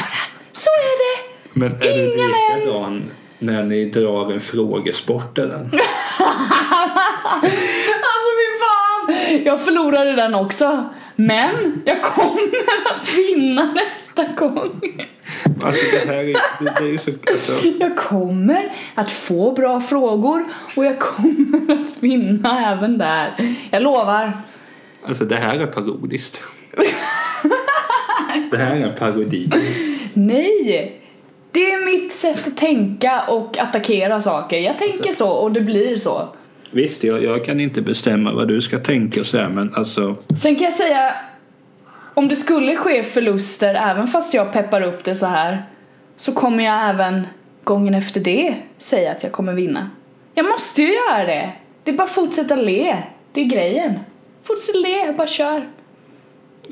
Så 0.52 0.70
är 0.70 0.98
det. 0.98 1.30
Men 1.52 1.72
är 1.72 2.14
Inga 2.14 2.26
män. 2.26 2.58
likadan 2.60 3.02
när 3.38 3.62
ni 3.64 3.84
drar 3.84 4.32
en 4.32 4.40
frågesport 4.40 5.38
eller? 5.38 5.58
Alltså! 9.40 9.50
Jag 9.50 9.60
förlorade 9.60 10.12
den 10.12 10.34
också. 10.34 10.84
Men 11.16 11.82
jag 11.84 12.02
kommer 12.02 12.42
att 12.98 13.08
vinna 13.18 13.72
nästa 13.72 14.24
gång. 14.36 14.80
Alltså 15.62 15.84
det 15.92 16.12
här 16.12 16.14
är, 16.14 16.24
det, 16.64 16.74
det 16.80 16.94
är 16.94 16.98
så... 16.98 17.10
Alltså, 17.30 17.66
Jag 17.66 17.96
kommer 17.96 18.72
att 18.94 19.10
få 19.10 19.52
bra 19.52 19.80
frågor 19.80 20.44
och 20.76 20.84
jag 20.84 20.98
kommer 20.98 21.82
att 21.82 22.02
vinna 22.02 22.72
även 22.72 22.98
där. 22.98 23.34
Jag 23.70 23.82
lovar. 23.82 24.32
Alltså 25.06 25.24
det 25.24 25.36
här 25.36 25.58
är 25.58 25.66
parodiskt. 25.66 26.42
Det 28.50 28.56
här 28.56 28.76
är 28.76 28.92
parodi. 28.92 29.50
Nej! 30.14 31.00
Det 31.52 31.72
är 31.72 31.84
mitt 31.84 32.12
sätt 32.12 32.46
att 32.46 32.56
tänka 32.56 33.22
och 33.28 33.58
attackera 33.58 34.20
saker. 34.20 34.58
Jag 34.58 34.78
tänker 34.78 35.12
så 35.12 35.30
och 35.30 35.52
det 35.52 35.60
blir 35.60 35.96
så. 35.96 36.28
Visst, 36.70 37.04
jag, 37.04 37.22
jag 37.24 37.44
kan 37.44 37.60
inte 37.60 37.82
bestämma 37.82 38.32
vad 38.32 38.48
du 38.48 38.60
ska 38.60 38.78
tänka 38.78 39.20
och 39.20 39.26
så 39.26 39.38
här, 39.38 39.48
men 39.48 39.74
alltså 39.74 40.16
Sen 40.36 40.56
kan 40.56 40.64
jag 40.64 40.72
säga 40.72 41.14
om 42.14 42.28
det 42.28 42.36
skulle 42.36 42.76
ske 42.76 43.02
förluster 43.02 43.74
även 43.74 44.06
fast 44.06 44.34
jag 44.34 44.52
peppar 44.52 44.82
upp 44.82 45.04
det 45.04 45.14
så 45.14 45.26
här 45.26 45.62
så 46.16 46.32
kommer 46.32 46.64
jag 46.64 46.88
även 46.90 47.26
gången 47.64 47.94
efter 47.94 48.20
det 48.20 48.54
säga 48.78 49.12
att 49.12 49.22
jag 49.22 49.32
kommer 49.32 49.52
vinna. 49.52 49.90
Jag 50.34 50.46
måste 50.46 50.82
ju 50.82 50.92
göra 50.92 51.24
det. 51.26 51.52
Det 51.84 51.90
är 51.90 51.96
bara 51.96 52.04
att 52.04 52.10
fortsätta 52.10 52.56
le. 52.56 52.96
Det 53.32 53.40
är 53.40 53.44
grejen. 53.44 53.98
Fortsätt 54.42 54.76
le, 54.76 55.12
bara 55.12 55.26
kör. 55.26 55.68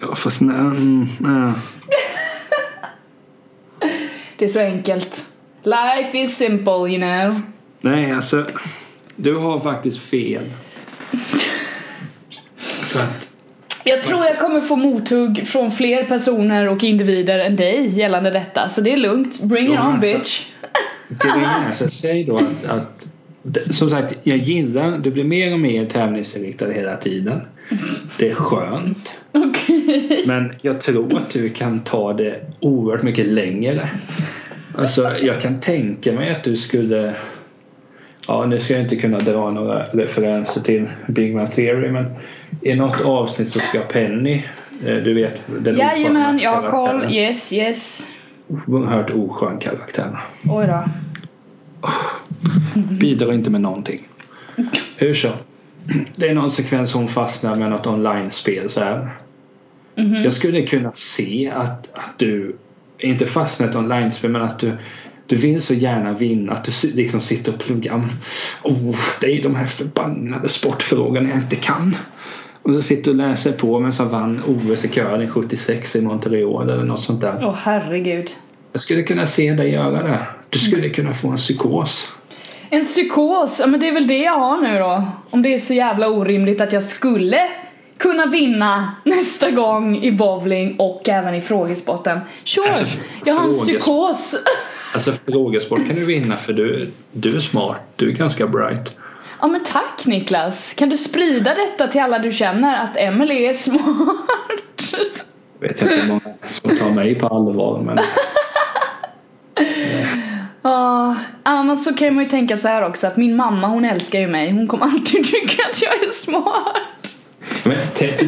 Ja, 0.00 0.14
fast 0.14 0.40
nej, 0.40 0.56
mm, 0.56 1.06
nej. 1.20 1.52
Det 4.37 4.44
är 4.44 4.48
så 4.48 4.61
enkelt. 4.61 5.26
Life 5.62 6.18
is 6.18 6.37
simple, 6.37 6.72
you 6.72 6.96
know. 6.96 7.40
Nej, 7.80 8.12
alltså. 8.12 8.46
Du 9.20 9.35
har 9.37 9.61
faktiskt 9.61 9.98
fel. 9.98 10.42
Jag 13.85 14.02
tror 14.02 14.24
jag 14.24 14.38
kommer 14.38 14.61
få 14.61 14.76
mothugg 14.76 15.46
från 15.46 15.70
fler 15.70 16.04
personer 16.04 16.68
och 16.68 16.85
individer 16.85 17.38
än 17.38 17.57
dig 17.57 17.98
gällande 17.98 18.31
detta, 18.31 18.68
så 18.68 18.81
det 18.81 18.92
är 18.92 18.96
lugnt. 18.96 19.42
Bring 19.42 19.64
it 19.64 19.70
on 19.70 19.78
alltså. 19.78 20.00
bitch. 20.18 20.46
Grejen 21.09 21.44
är 21.68 21.72
så 21.72 21.88
säg 21.88 22.24
då 22.24 22.37
att, 22.37 22.64
att 22.68 23.07
det- 23.42 23.72
som 23.74 23.90
sagt, 23.90 24.14
jag 24.22 24.37
gillar, 24.38 24.98
du 24.98 25.11
blir 25.11 25.24
mer 25.24 25.52
och 25.52 25.61
mer 25.61 25.87
tävlingsinriktad 25.87 26.70
hela 26.70 26.96
tiden. 26.96 27.40
Det 28.18 28.28
är 28.28 28.35
skönt. 28.35 29.12
Okej. 29.33 30.24
Men 30.26 30.54
jag 30.62 30.81
tror 30.81 31.16
att 31.16 31.31
du 31.31 31.48
kan 31.48 31.81
ta 31.81 32.12
det 32.12 32.40
oerhört 32.61 33.02
mycket 33.02 33.26
längre. 33.26 33.90
Alltså 34.74 35.11
jag 35.22 35.40
kan 35.42 35.61
tänka 35.61 36.12
mig 36.12 36.31
att 36.35 36.44
du 36.44 36.57
skulle 36.57 37.12
Ja 38.29 38.47
nu 38.47 38.61
ska 38.61 38.75
jag 38.75 38.83
inte 38.83 38.97
kunna 38.97 39.19
dra 39.19 39.51
några 39.51 39.85
referenser 39.85 40.61
till 40.61 40.88
Big 41.07 41.35
Man 41.35 41.47
Theory 41.47 41.93
men 41.93 42.07
i 42.62 42.75
något 42.75 43.01
avsnitt 43.01 43.49
så 43.49 43.59
ska 43.59 43.81
Penny 43.81 44.45
eh, 44.85 44.97
du 44.97 45.14
vet 45.14 45.41
den 45.47 45.77
Jajamän, 45.77 46.38
jag 46.38 46.62
har 46.62 46.69
koll. 46.69 47.12
Yes, 47.12 47.53
yes. 47.53 48.11
Oerhört 48.67 49.11
oskön 49.11 49.59
karaktär. 49.59 50.19
Oj 50.51 50.67
då. 50.67 50.85
Bidrar 52.75 53.33
inte 53.33 53.51
med 53.51 53.61
någonting. 53.61 54.09
Hur 54.97 55.14
så? 55.14 55.33
Det 56.17 56.29
är 56.29 56.35
någon 56.35 56.51
sekvens 56.51 56.93
hon 56.93 57.09
fastnar 57.09 57.55
med 57.55 57.71
något 57.71 57.87
online-spel 57.87 58.71
så 58.71 58.81
här. 58.81 59.09
Mhm. 59.95 60.25
Jag 60.25 60.33
skulle 60.33 60.67
kunna 60.67 60.93
se 60.93 61.51
att, 61.55 61.88
att 61.93 62.19
du 62.19 62.57
inte 62.99 63.25
ett 63.25 63.77
online-spel 63.77 64.31
men 64.31 64.43
att 64.43 64.59
du 64.59 64.73
du 65.29 65.37
vill 65.37 65.62
så 65.62 65.75
gärna 65.75 66.12
vinna 66.12 66.53
att 66.53 66.64
du 66.64 66.73
liksom 66.95 67.21
sitter 67.21 67.53
och 67.53 67.59
pluggar. 67.59 68.05
Oh, 68.62 68.97
det 69.21 69.27
är 69.27 69.43
de 69.43 69.55
här 69.57 69.67
förbannade 69.67 70.49
sportfrågorna 70.49 71.29
jag 71.29 71.38
inte 71.38 71.57
kan. 71.57 71.97
Och 72.62 72.75
så 72.75 72.83
sitter 72.83 73.05
du 73.05 73.11
och 73.11 73.29
läser 73.29 73.53
på 73.53 73.81
men 73.81 73.93
så 73.93 74.05
vann 74.05 74.43
OS 74.47 74.85
i 74.85 74.88
curling 74.88 75.29
76 75.29 75.97
i 75.97 76.01
Montreal 76.01 76.71
eller 76.71 76.85
något 76.85 77.03
sånt 77.03 77.21
där. 77.21 77.38
Åh 77.43 77.55
herregud. 77.62 78.31
Jag 78.73 78.81
skulle 78.81 79.03
kunna 79.03 79.27
se 79.27 79.53
dig 79.53 79.71
göra 79.71 80.03
det. 80.03 80.27
Du 80.51 80.59
skulle 80.59 80.88
kunna 80.88 81.14
få 81.14 81.29
en 81.29 81.37
psykos. 81.37 82.09
En 82.71 82.85
psykos, 82.85 83.61
ja 83.61 83.67
men 83.67 83.81
det 83.81 83.88
är 83.88 83.93
väl 83.93 84.07
det 84.07 84.19
jag 84.19 84.38
har 84.38 84.61
nu 84.61 84.79
då. 84.79 85.05
Om 85.31 85.43
det 85.43 85.55
är 85.55 85.59
så 85.59 85.75
jävla 85.75 86.09
orimligt 86.09 86.61
att 86.61 86.73
jag 86.73 86.85
skulle 86.85 87.41
kunna 87.99 88.27
vinna 88.27 88.95
nästa 89.05 89.51
gång 89.51 89.97
i 89.97 90.12
bowling 90.12 90.77
och 90.79 91.09
även 91.09 91.35
i 91.35 91.41
frågesporten. 91.41 92.21
Sure, 92.45 92.69
Alltså, 92.69 92.99
jag 93.25 93.35
har 93.35 93.45
en 93.45 93.53
psykos. 93.53 94.37
Alltså 94.94 95.12
frågesport 95.12 95.87
kan 95.87 95.96
du 95.96 96.05
vinna 96.05 96.37
för 96.37 96.53
du, 96.53 96.90
du 97.12 97.37
är 97.37 97.40
smart. 97.40 97.81
Du 97.96 98.09
är 98.09 98.12
ganska 98.12 98.46
bright. 98.46 98.96
Ja 99.40 99.46
men 99.46 99.64
tack 99.64 100.07
Niklas. 100.07 100.74
Kan 100.74 100.88
du 100.88 100.96
sprida 100.96 101.55
detta 101.55 101.88
till 101.88 102.01
alla 102.01 102.18
du 102.18 102.33
känner 102.33 102.85
att 102.85 102.96
Emily 102.96 103.44
är 103.44 103.53
smart? 103.53 104.94
Jag 105.61 105.68
vet 105.68 105.83
inte 105.83 105.94
hur 105.94 106.09
många 106.09 106.20
som 106.46 106.77
tar 106.77 106.90
mig 106.90 107.14
på 107.14 107.27
allvar 107.27 107.83
men 107.83 107.98
Ja, 110.62 111.16
annars 111.42 111.85
så 111.85 111.94
kan 111.94 112.14
man 112.14 112.24
ju 112.24 112.31
tänka 112.31 112.57
så 112.57 112.68
här 112.68 112.85
också 112.85 113.07
att 113.07 113.16
min 113.16 113.37
mamma 113.37 113.66
hon 113.66 113.85
älskar 113.85 114.18
ju 114.20 114.29
mig. 114.29 114.53
Hon 114.53 114.68
kommer 114.68 114.85
alltid 114.85 115.24
tycka 115.33 115.62
att 115.70 115.83
jag 115.83 115.92
är 116.05 116.11
smart. 116.11 117.16
Men 117.64 117.77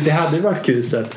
det 0.04 0.10
hade 0.10 0.40
varit 0.40 0.64
kul 0.64 0.84
så 0.84 0.96
att 0.96 1.14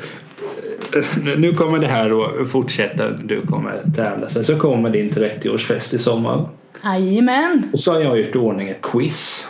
nu 1.36 1.52
kommer 1.52 1.78
det 1.78 1.86
här 1.86 2.40
att 2.40 2.50
fortsätta. 2.50 3.10
Du 3.10 3.46
kommer 3.46 3.82
tävla. 3.96 4.28
Sen 4.28 4.44
så 4.44 4.56
kommer 4.56 4.90
din 4.90 5.10
30-årsfest 5.10 5.94
i 5.94 5.98
sommar. 5.98 6.48
Jajamän. 6.84 7.68
Och 7.72 7.80
så 7.80 7.92
har 7.92 8.00
jag 8.00 8.18
gjort 8.20 8.34
i 8.34 8.38
ordning 8.38 8.68
ett 8.68 8.82
quiz. 8.82 9.46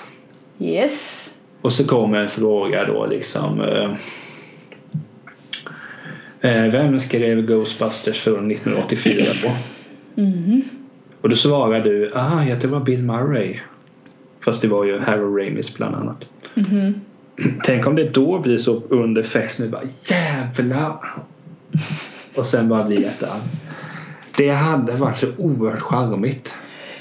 Yes. 0.58 1.30
Och 1.60 1.72
så 1.72 1.86
kommer 1.86 2.18
en 2.18 2.28
fråga 2.28 2.84
då 2.84 3.06
liksom. 3.06 3.60
Eh, 3.60 3.90
eh, 6.40 6.72
vem 6.72 7.00
skrev 7.00 7.46
Ghostbusters 7.46 8.20
från 8.20 8.50
1984 8.50 9.24
då? 9.42 9.50
Mhm. 10.22 10.62
Och 11.20 11.28
då 11.28 11.36
svarar 11.36 11.80
du, 11.80 12.12
ah 12.14 12.44
ja 12.44 12.56
det 12.56 12.66
var 12.66 12.80
Bill 12.80 13.02
Murray. 13.02 13.58
Fast 14.44 14.62
det 14.62 14.68
var 14.68 14.84
ju 14.84 14.98
Harold 14.98 15.38
Ramis 15.38 15.74
bland 15.74 15.94
annat. 15.94 16.24
Mhm. 16.54 17.00
Tänk 17.64 17.86
om 17.86 17.96
det 17.96 18.04
då 18.04 18.38
blir 18.38 18.58
så 18.58 18.82
under 18.88 19.22
festen, 19.22 19.70
bara 19.70 19.82
jävlar. 20.02 20.96
Och 22.34 22.46
sen 22.46 22.68
bara 22.68 22.84
blir 22.84 23.00
jättearg. 23.00 23.40
Det 24.36 24.50
hade 24.50 24.92
varit 24.92 25.16
så 25.16 25.26
oerhört 25.38 25.80
charmigt. 25.80 26.54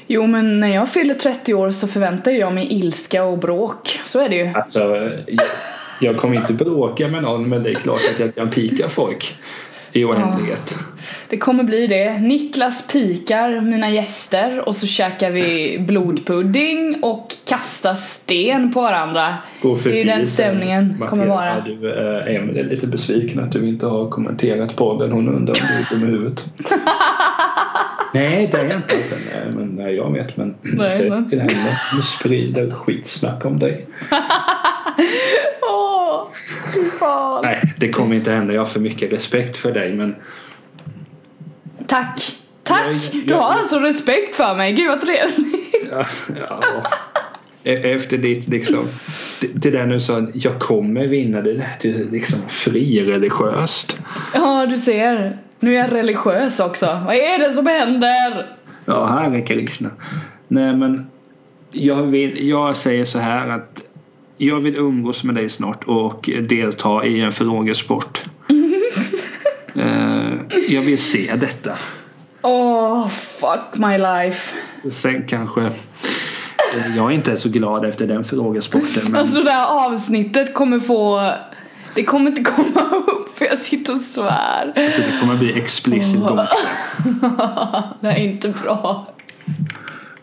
Jo 0.08 0.28
men 0.28 0.60
när 0.60 0.68
jag 0.68 0.90
fyller 0.90 1.14
30 1.14 1.54
år 1.54 1.72
så 1.72 1.88
förväntar 1.88 2.32
jag 2.32 2.54
mig 2.54 2.74
ilska 2.74 3.24
och 3.24 3.38
bråk. 3.38 4.00
Så 4.06 4.20
är 4.20 4.30
det 4.30 4.36
ju. 4.36 4.48
Alltså, 4.48 4.80
jag, 5.28 5.46
jag 6.02 6.18
kommer 6.18 6.36
inte 6.36 6.54
bråka 6.54 7.08
med 7.08 7.24
någon 7.24 7.50
men 7.50 7.64
det 7.64 7.70
är 7.70 7.76
klart 7.76 8.02
att 8.14 8.20
jag 8.20 8.36
kan 8.36 8.50
pika 8.50 8.90
folk 8.90 9.36
i 9.94 10.04
oändlighet. 10.06 10.76
Det 11.30 11.38
kommer 11.38 11.64
bli 11.64 11.88
det. 11.88 12.18
Niklas 12.20 12.88
pikar 12.88 13.62
mina 13.62 13.90
gäster 13.90 14.68
och 14.68 14.76
så 14.76 14.88
käkar 14.88 15.32
vi 15.32 15.78
blodpudding 15.88 17.04
och 17.04 17.28
kastar 17.48 17.94
sten 17.94 18.74
på 18.74 18.82
varandra. 18.82 19.36
Det 19.62 19.92
är 19.92 19.94
ju 19.98 20.04
den 20.04 20.18
sen, 20.18 20.28
stämningen 20.28 20.88
Mattias, 20.88 21.10
kommer 21.10 21.26
vara. 21.28 21.48
ja, 21.48 21.62
Du, 21.66 21.90
äh, 21.90 22.36
Emelie 22.36 22.60
är 22.64 22.70
lite 22.70 22.88
besviken 22.88 23.40
att 23.44 23.52
du 23.52 23.68
inte 23.68 23.86
har 23.86 24.10
kommenterat 24.10 24.76
podden. 24.76 25.12
Hon 25.12 25.28
undrar 25.28 25.54
om 25.62 25.68
du 25.68 25.96
är 25.96 26.00
dum 26.00 26.10
i 26.10 26.12
huvudet. 26.12 26.46
Nej, 28.14 28.50
det 28.52 28.58
är 28.58 28.64
jag 28.64 28.76
inte. 28.76 28.96
Nej, 28.96 29.44
men, 29.56 29.68
nej, 29.68 29.96
jag 29.96 30.14
vet. 30.14 30.38
Men 30.38 30.56
säg 30.92 31.30
till 31.30 31.40
henne. 31.40 31.80
Du 31.96 32.02
sprider 32.02 32.72
skitsnack 32.72 33.46
om 33.46 33.60
dig. 33.60 33.88
Fan. 37.04 37.42
Nej, 37.44 37.74
det 37.78 37.90
kommer 37.90 38.16
inte 38.16 38.32
hända. 38.32 38.54
Jag 38.54 38.62
har 38.62 38.66
för 38.66 38.80
mycket 38.80 39.12
respekt 39.12 39.58
för 39.58 39.72
dig. 39.72 39.94
Men 39.94 40.16
Tack. 41.88 42.22
Tack! 42.64 42.80
Jag- 42.92 43.02
Du 43.26 43.32
jag- 43.32 43.38
har 43.42 43.60
alltså 43.60 43.80
respekt 43.80 44.36
för 44.36 44.56
mig. 44.56 44.74
Gud 44.74 44.88
vad 44.90 45.02
trevligt. 45.02 45.88
ja, 45.92 46.06
ja. 46.50 46.84
E- 47.64 47.92
Efter 47.94 48.18
ditt 48.18 48.48
liksom. 48.48 48.88
Det 49.54 49.70
där 49.70 49.86
nu 49.86 50.00
sa 50.00 50.28
jag 50.34 50.60
kommer 50.60 51.08
vinna. 51.08 51.42
Det 51.42 51.54
lät 51.54 51.84
ju 51.86 52.12
liksom 52.12 52.40
frireligiöst. 52.50 53.98
Ja, 54.34 54.66
du 54.66 54.78
ser. 54.78 55.38
Nu 55.60 55.76
är 55.76 55.80
jag 55.80 55.92
religiös 55.94 56.60
också. 56.60 56.86
Vad 57.06 57.16
är 57.16 57.40
det 57.40 57.54
som 57.54 57.68
händer? 57.68 58.56
Ja, 58.86 59.06
Hare 59.06 59.42
Krishna. 59.42 59.90
Nej, 60.48 60.76
men 60.76 61.08
jag, 61.72 62.04
vill, 62.04 62.50
jag 62.50 62.78
säger 62.78 63.06
så 63.06 63.20
här 63.20 63.50
att 63.50 63.82
jag 64.38 64.60
vill 64.60 64.76
umgås 64.76 65.24
med 65.24 65.36
dig 65.36 65.50
snart 65.50 65.84
och 65.84 66.30
delta 66.50 67.06
i 67.06 67.20
en 67.20 67.32
frågesport. 67.34 68.22
Eh, 69.76 70.34
jag 70.68 70.82
vill 70.82 70.98
se 70.98 71.36
detta. 71.36 71.72
Åh, 72.42 73.08
fuck 73.08 73.78
my 73.78 73.98
life. 73.98 74.56
Sen 74.92 75.28
kanske 75.28 75.62
eh, 75.62 76.96
jag 76.98 77.12
är 77.12 77.16
inte 77.16 77.38
så 77.38 77.50
glad 77.50 77.86
efter 77.86 78.08
den 78.08 78.24
frågesporten. 78.24 79.04
Men 79.04 79.16
Alltså 79.16 79.44
det 79.44 79.52
här 79.52 79.86
avsnittet 79.88 80.54
kommer 80.54 80.80
få... 80.80 81.32
Det 81.96 82.04
kommer 82.04 82.30
inte 82.30 82.44
komma 82.44 82.82
upp 83.08 83.38
för 83.38 83.46
jag 83.46 83.58
sitter 83.58 83.94
och 83.94 84.00
svär. 84.00 84.74
alltså, 84.76 85.02
det 85.02 85.18
kommer 85.20 85.36
bli 85.36 85.60
explicit 85.60 86.20
gång. 86.20 86.38
Det 88.02 88.08
är 88.08 88.18
inte 88.18 88.50
bra. 88.50 89.08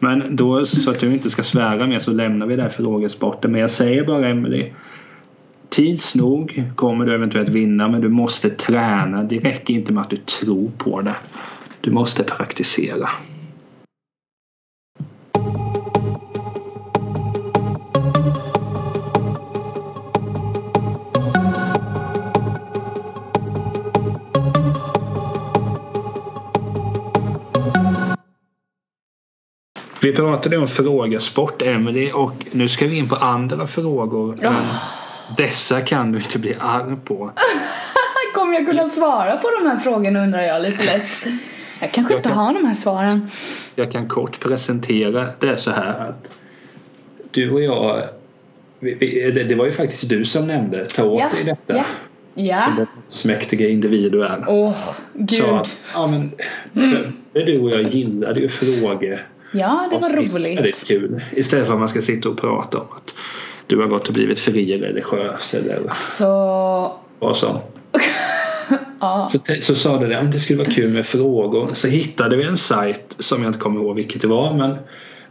Men 0.03 0.37
då 0.37 0.65
så 0.65 0.91
att 0.91 1.01
du 1.01 1.13
inte 1.13 1.31
ska 1.31 1.43
svära 1.43 1.87
mer 1.87 1.99
så 1.99 2.11
lämnar 2.11 2.47
vi 2.47 2.57
därför 2.57 2.83
frågesporten. 2.83 3.53
Men 3.53 3.61
jag 3.61 3.71
säger 3.71 4.05
bara 4.05 4.29
Emelie. 4.29 4.73
Tids 5.69 6.15
nog 6.15 6.65
kommer 6.77 7.07
du 7.07 7.15
eventuellt 7.15 7.49
vinna 7.49 7.89
men 7.89 8.01
du 8.01 8.09
måste 8.09 8.51
träna. 8.51 9.23
Det 9.25 9.39
räcker 9.39 9.75
inte 9.75 9.93
med 9.93 10.03
att 10.03 10.11
du 10.11 10.17
tror 10.17 10.71
på 10.79 11.01
det. 11.01 11.17
Du 11.81 11.91
måste 11.91 12.25
praktisera. 12.25 13.09
Vi 30.03 30.13
pratade 30.13 30.57
om 30.57 30.69
frågesport 30.69 31.63
Emily 31.63 32.11
och 32.13 32.33
nu 32.53 32.69
ska 32.69 32.87
vi 32.87 32.99
in 32.99 33.09
på 33.09 33.17
andra 33.17 33.67
frågor. 33.67 34.39
Men 34.41 34.55
dessa 35.37 35.81
kan 35.81 36.13
du 36.13 36.19
inte 36.19 36.39
bli 36.39 36.57
arg 36.61 36.97
på. 37.05 37.31
Kommer 38.35 38.55
jag 38.55 38.67
kunna 38.67 38.87
svara 38.87 39.37
på 39.37 39.51
de 39.61 39.67
här 39.71 39.77
frågorna 39.77 40.23
undrar 40.23 40.43
jag 40.43 40.63
lite 40.63 40.85
lätt. 40.85 41.27
Jag 41.81 41.93
kanske 41.93 42.13
Jag 42.15 42.19
inte 42.19 42.29
kan- 42.29 42.39
har 42.39 42.55
de 42.55 42.65
här 42.65 42.75
svaren. 42.75 43.31
Jag 43.75 43.93
kan 43.93 44.09
kort 44.09 44.41
presentera 44.41 45.29
det 45.41 45.57
så 45.57 45.71
här 45.71 46.09
att 46.09 46.29
du 47.31 47.51
och 47.51 47.61
jag 47.63 48.03
vi, 48.79 48.95
vi, 48.95 49.31
det, 49.31 49.45
det 49.45 49.55
var 49.55 49.65
ju 49.67 49.73
faktiskt 49.73 50.09
du 50.09 50.25
som 50.25 50.47
nämnde 50.47 50.87
ta 50.87 51.05
åt 51.05 51.21
Ja, 51.21 51.29
dig 51.35 51.45
detta. 51.45 51.77
ja. 51.77 51.85
Ja. 52.35 52.87
Smäktiga 53.09 53.69
individ 53.69 54.13
du 54.13 54.25
är. 54.25 54.45
Åh, 54.49 54.75
gud. 55.15 55.31
Så 55.33 55.63
ja 55.95 56.07
men 56.07 56.33
för, 56.75 57.13
du 57.47 57.61
och 57.61 57.71
jag 57.71 57.83
gillade 57.83 58.41
ju 58.41 58.49
frågor. 58.49 59.27
Ja, 59.53 59.89
det 59.91 59.99
var 59.99 60.17
roligt. 60.17 60.61
Är 60.61 60.87
kul. 60.87 61.23
Istället 61.33 61.67
för 61.67 61.75
att 61.75 61.81
man 61.81 61.89
ska 61.89 62.03
sitta 62.03 62.29
och 62.29 62.39
prata 62.39 62.79
om 62.79 62.87
att 62.97 63.15
du 63.67 63.81
har 63.81 63.87
gått 63.87 64.09
och 64.09 64.15
blivit 64.15 64.39
fri 64.39 64.79
religiös 64.79 65.55
eller 65.55 65.93
Så, 66.19 66.93
vad 67.19 67.37
som. 67.37 67.59
ja. 69.01 69.29
Så, 69.31 69.55
så 69.61 69.75
sa 69.75 69.99
du 69.99 70.07
det, 70.07 70.19
om 70.19 70.31
det 70.31 70.41
skulle 70.41 70.59
vara 70.59 70.71
kul 70.71 70.91
med 70.91 71.07
frågor. 71.07 71.71
Så 71.75 71.89
hittade 71.89 72.37
vi 72.37 72.45
en 72.45 72.59
sajt 72.59 73.17
som 73.19 73.43
jag 73.43 73.49
inte 73.49 73.59
kommer 73.59 73.81
ihåg 73.81 73.97
vilket 73.97 74.23
det 74.23 74.29
var. 74.29 74.55
Men 74.55 74.77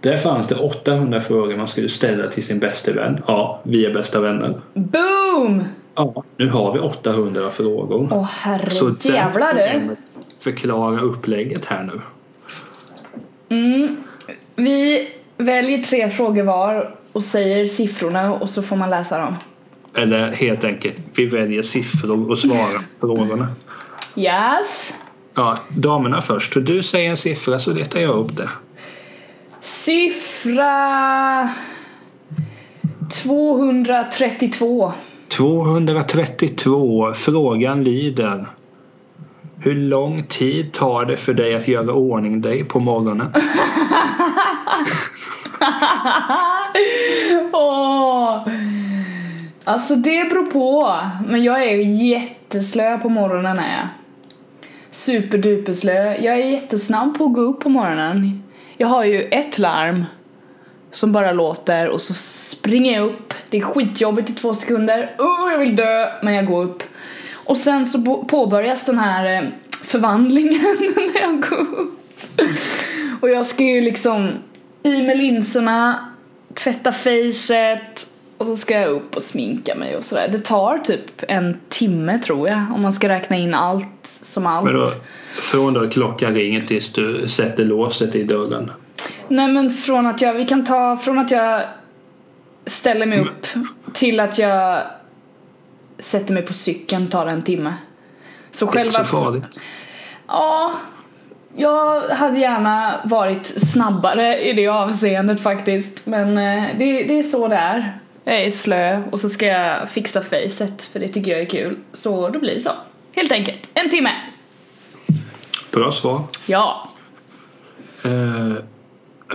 där 0.02 0.18
fanns 0.18 0.48
det 0.48 0.56
800 0.56 1.22
frågor 1.22 1.58
man 1.58 1.68
skulle 1.68 1.90
ställa 1.90 2.30
till 2.30 2.44
sin 2.44 2.60
bästa 2.60 2.92
vän. 2.92 3.22
Ja, 3.28 3.62
vi 3.64 3.86
är 3.86 3.94
bästa 3.94 4.20
vänner. 4.20 4.60
Boom! 4.74 5.64
Ja, 5.96 6.24
nu 6.38 6.50
har 6.50 6.74
vi 6.74 6.80
800 6.80 7.50
frågor. 7.52 8.08
Åh 8.12 8.30
så 8.70 8.86
herre 8.90 8.96
jävlar 9.02 9.54
där 9.54 9.82
du. 9.90 9.96
förklara 10.40 11.00
upplägget 11.00 11.66
här 11.66 11.84
nu. 11.84 12.02
Mm. 13.58 13.96
Vi 14.60 15.10
väljer 15.38 15.84
tre 15.84 16.10
frågor 16.10 16.44
var 16.44 16.96
och 17.12 17.24
säger 17.24 17.66
siffrorna 17.66 18.34
och 18.34 18.50
så 18.50 18.62
får 18.62 18.76
man 18.76 18.90
läsa 18.90 19.20
dem. 19.20 19.36
Eller 19.96 20.32
helt 20.32 20.64
enkelt, 20.64 20.98
vi 21.16 21.26
väljer 21.26 21.62
siffror 21.62 22.30
och 22.30 22.38
svarar 22.38 22.78
på 22.78 22.84
frågorna. 23.08 23.48
Yes. 24.16 24.94
Ja, 25.34 25.60
damerna 25.70 26.22
först. 26.22 26.54
Du 26.62 26.84
säger 26.84 27.10
en 27.10 27.18
siffra 27.18 27.60
så 27.60 27.74
letar 27.74 28.00
jag 28.00 28.16
upp 28.16 28.38
det. 28.38 28.50
Siffra 29.62 31.50
232. 33.24 34.94
232. 35.30 37.14
Frågan 37.14 37.84
lyder. 37.84 38.46
Hur 39.62 39.76
lång 39.76 40.24
tid 40.24 40.74
tar 40.74 41.06
det 41.06 41.18
för 41.18 41.34
dig 41.34 41.56
att 41.56 41.68
göra 41.68 41.94
ordning 41.94 42.42
dig 42.42 42.64
på 42.64 42.80
morgonen? 42.80 43.34
oh. 47.54 48.48
Alltså 49.64 49.96
det 49.96 50.30
beror 50.30 50.46
på. 50.46 50.98
Men 51.28 51.44
jag 51.44 51.64
är 51.64 51.76
ju 51.76 52.08
jätteslö 52.08 52.98
på 52.98 53.10
morgonen 53.10 53.60
är 53.60 53.78
jag. 53.78 53.88
Superduperslö. 54.92 56.16
Jag 56.16 56.36
är 56.40 56.46
jättesnabb 56.46 57.18
på 57.18 57.26
att 57.26 57.34
gå 57.34 57.42
upp 57.42 57.60
på 57.60 57.70
morgonen. 57.70 58.44
Jag 58.78 58.88
har 58.88 59.04
ju 59.04 59.22
ett 59.22 59.60
larm 59.60 60.06
som 60.92 61.12
bara 61.12 61.32
låter 61.32 61.90
och 61.90 62.02
så 62.02 62.14
springer 62.14 62.94
jag 62.94 63.06
upp. 63.08 63.34
Det 63.50 63.58
är 63.58 63.62
skitjobbigt 63.62 64.30
i 64.30 64.34
två 64.34 64.54
sekunder. 64.54 65.16
Oh, 65.18 65.52
jag 65.52 65.60
vill 65.60 65.76
dö! 65.76 66.10
Men 66.24 66.34
jag 66.34 66.46
går 66.46 66.64
upp. 66.64 66.84
Och 67.34 67.58
sen 67.58 67.86
så 67.86 68.24
påbörjas 68.24 68.86
den 68.86 69.00
här 69.00 69.26
eh, 69.26 69.50
förvandlingen 69.84 70.78
när 70.96 71.22
jag 71.22 71.42
går 71.42 71.80
upp. 71.80 72.00
Och 73.22 73.30
jag 73.30 73.46
ska 73.46 73.64
ju 73.64 73.82
liksom 73.82 74.32
i 74.84 75.02
med 75.02 75.18
linserna, 75.18 76.10
tvätta 76.54 76.92
facet 76.92 78.10
och 78.38 78.46
så 78.46 78.56
ska 78.56 78.80
jag 78.80 78.90
upp 78.90 79.16
och 79.16 79.24
sminka 79.24 79.76
mig 79.76 79.96
och 79.96 80.06
sådär. 80.06 80.28
Det 80.32 80.40
tar 80.40 80.78
typ 80.78 81.24
en 81.28 81.60
timme 81.70 82.20
tror 82.20 82.50
jag 82.50 82.66
om 82.74 82.82
man 82.82 82.94
ska 82.94 83.10
räkna 83.10 83.36
in 83.36 83.54
allt 83.54 83.88
som 84.04 84.46
allt. 84.46 84.66
Men 84.66 84.74
då, 84.74 84.88
från 85.34 85.74
då 85.74 85.88
klockan 85.88 86.34
ringer 86.34 86.66
tills 86.66 86.94
du 86.94 87.28
sätter 87.28 87.66
låset 87.66 88.16
i 88.16 88.24
dörren. 88.24 88.72
Nej 89.28 89.48
men 89.48 89.72
från 89.72 90.08
att 90.08 90.22
jag, 90.22 90.34
vi 90.34 90.46
kan 90.46 90.66
ta 90.66 90.98
från 90.98 91.20
att 91.20 91.32
jag 91.32 91.64
ställer 92.66 93.06
mig 93.06 93.20
upp 93.20 93.48
till 93.94 94.20
att 94.20 94.40
jag 94.40 94.82
sätter 96.00 96.34
mig 96.34 96.44
på 96.44 96.54
cykeln 96.54 97.08
tar 97.08 97.26
det 97.26 97.32
en 97.32 97.42
timme. 97.42 97.74
Så 98.52 98.72
Det 98.72 98.80
är 98.80 98.82
inte 98.82 98.94
så 98.94 99.04
farligt. 99.04 99.60
Ja, 100.28 100.74
jag 101.60 102.02
hade 102.02 102.40
gärna 102.40 103.02
varit 103.04 103.46
snabbare 103.46 104.40
i 104.40 104.54
det 104.54 104.68
avseendet 104.68 105.42
faktiskt. 105.42 106.06
Men 106.06 106.38
eh, 106.38 106.64
det, 106.78 107.04
det 107.04 107.20
är 107.20 107.24
så 107.24 107.48
det 107.48 107.56
är. 107.56 108.00
Jag 108.24 108.42
är 108.42 108.52
slö 108.52 109.02
och 109.12 109.20
så 109.20 109.30
ska 109.30 109.46
jag 109.46 109.90
fixa 109.90 110.22
facet 110.22 110.82
för 110.82 111.00
det 111.00 111.08
tycker 111.08 111.32
jag 111.32 111.42
är 111.42 111.46
kul. 111.46 111.78
Så 111.92 112.30
då 112.30 112.40
blir 112.40 112.54
det 112.54 112.60
så. 112.60 112.72
Helt 113.16 113.32
enkelt. 113.32 113.72
En 113.74 113.90
timme. 113.90 114.12
Bra 115.72 115.92
svar. 115.92 116.24
Ja. 116.48 116.90
Eh, 118.04 118.54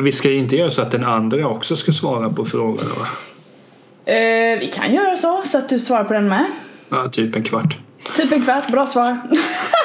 vi 0.00 0.12
ska 0.12 0.30
inte 0.30 0.56
göra 0.56 0.70
så 0.70 0.82
att 0.82 0.90
den 0.90 1.04
andra 1.04 1.48
också 1.48 1.76
ska 1.76 1.92
svara 1.92 2.30
på 2.30 2.44
frågan 2.44 2.86
va? 2.86 3.06
Eh, 4.12 4.58
vi 4.58 4.70
kan 4.74 4.94
göra 4.94 5.16
så, 5.16 5.42
så 5.44 5.58
att 5.58 5.68
du 5.68 5.78
svarar 5.78 6.04
på 6.04 6.12
den 6.12 6.28
med. 6.28 6.46
Ja, 6.88 7.08
typ 7.08 7.36
en 7.36 7.44
kvart. 7.44 7.76
Typ 8.16 8.32
en 8.32 8.44
kvart, 8.44 8.70
bra 8.70 8.86
svar. 8.86 9.18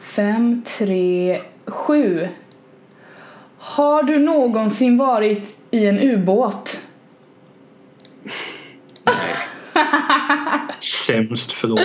Fem, 0.00 0.62
tre, 0.78 1.40
sju. 1.66 2.28
Har 3.58 4.02
du 4.02 4.18
någonsin 4.18 4.98
varit 4.98 5.58
i 5.70 5.86
en 5.86 5.98
ubåt? 5.98 6.80
Sämst 10.80 11.52
fråga. 11.52 11.82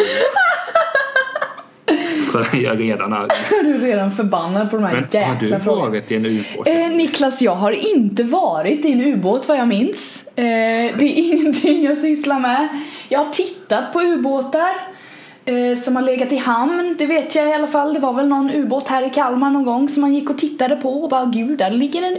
Jag 2.33 2.63
är 2.71 2.75
redan 2.77 3.13
arg. 3.13 3.29
Du 3.63 3.75
är 3.75 3.79
redan 3.79 4.11
förbannad 4.11 4.69
på 4.71 4.75
de 4.77 4.85
här 4.85 4.93
Men 4.93 5.03
har 5.03 5.31
jäkla 5.31 5.57
du 5.57 5.63
frågorna. 5.63 5.89
varit 5.89 6.11
i 6.11 6.15
en 6.15 6.25
ubåt? 6.25 6.67
Eh, 6.67 6.89
Niklas, 6.89 7.41
jag 7.41 7.55
har 7.55 7.71
inte 7.95 8.23
varit 8.23 8.85
i 8.85 8.91
en 8.91 9.01
ubåt 9.01 9.47
vad 9.47 9.57
jag 9.57 9.67
minns. 9.67 10.27
Eh, 10.35 10.43
det 10.97 11.03
är 11.05 11.17
ingenting 11.33 11.83
jag 11.83 11.97
sysslar 11.97 12.39
med. 12.39 12.67
Jag 13.09 13.19
har 13.19 13.29
tittat 13.33 13.93
på 13.93 14.01
ubåtar 14.01 14.73
eh, 15.45 15.75
som 15.77 15.95
har 15.95 16.03
legat 16.03 16.31
i 16.31 16.37
hamn. 16.37 16.95
Det 16.97 17.05
vet 17.05 17.35
jag 17.35 17.49
i 17.49 17.53
alla 17.53 17.67
fall. 17.67 17.93
Det 17.93 17.99
var 17.99 18.13
väl 18.13 18.27
någon 18.27 18.49
ubåt 18.51 18.87
här 18.87 19.07
i 19.07 19.09
Kalmar 19.09 19.49
någon 19.49 19.65
gång 19.65 19.89
som 19.89 20.01
man 20.01 20.13
gick 20.13 20.29
och 20.29 20.37
tittade 20.37 20.75
på 20.75 21.03
och 21.03 21.09
bara 21.09 21.25
gud, 21.25 21.57
där 21.57 21.69
ligger 21.71 22.01
en 22.03 22.17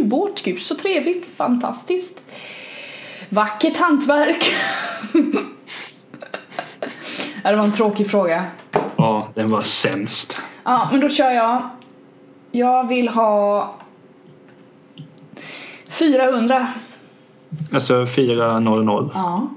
ubåt. 0.00 0.42
Gud, 0.44 0.60
så 0.60 0.74
trevligt. 0.74 1.36
Fantastiskt. 1.36 2.24
Vackert 3.28 3.76
hantverk. 3.76 4.54
det 7.42 7.56
var 7.56 7.64
en 7.64 7.72
tråkig 7.72 8.10
fråga. 8.10 8.44
Ja, 9.04 9.28
den 9.34 9.50
var 9.50 9.62
sämst. 9.62 10.42
Ja, 10.64 10.88
men 10.92 11.00
då 11.00 11.08
kör 11.08 11.30
jag. 11.30 11.62
Jag 12.52 12.88
vill 12.88 13.08
ha 13.08 13.74
400. 15.88 16.66
Alltså 17.72 18.06
400. 18.06 19.10
Ja. 19.14 19.48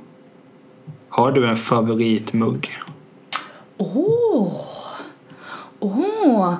Har 1.09 1.31
du 1.31 1.47
en 1.49 1.57
favoritmugg? 1.57 2.79
Åh! 3.77 4.53
Åh! 5.79 6.53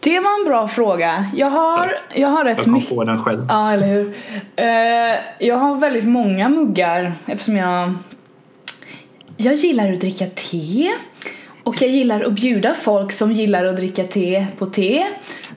Det 0.00 0.20
var 0.20 0.38
en 0.40 0.44
bra 0.46 0.68
fråga. 0.68 1.26
Jag 1.34 1.50
har, 1.50 1.92
jag 2.14 2.28
har 2.28 2.44
rätt 2.44 2.56
Jag 2.56 2.64
kom 2.64 2.72
mycket. 2.72 2.96
på 2.96 3.04
den 3.04 3.24
själv. 3.24 3.46
Ja, 3.48 3.72
eller 3.72 3.86
hur. 3.86 4.16
Eh, 4.56 5.46
jag 5.46 5.56
har 5.56 5.76
väldigt 5.76 6.04
många 6.08 6.48
muggar 6.48 7.14
eftersom 7.26 7.56
jag 7.56 7.94
Jag 9.36 9.54
gillar 9.54 9.92
att 9.92 10.00
dricka 10.00 10.26
te 10.26 10.90
och 11.70 11.82
jag 11.82 11.90
gillar 11.90 12.20
att 12.20 12.32
bjuda 12.32 12.74
folk 12.74 13.12
som 13.12 13.32
gillar 13.32 13.64
att 13.64 13.76
dricka 13.76 14.04
te 14.04 14.46
på 14.58 14.66
te. 14.66 15.06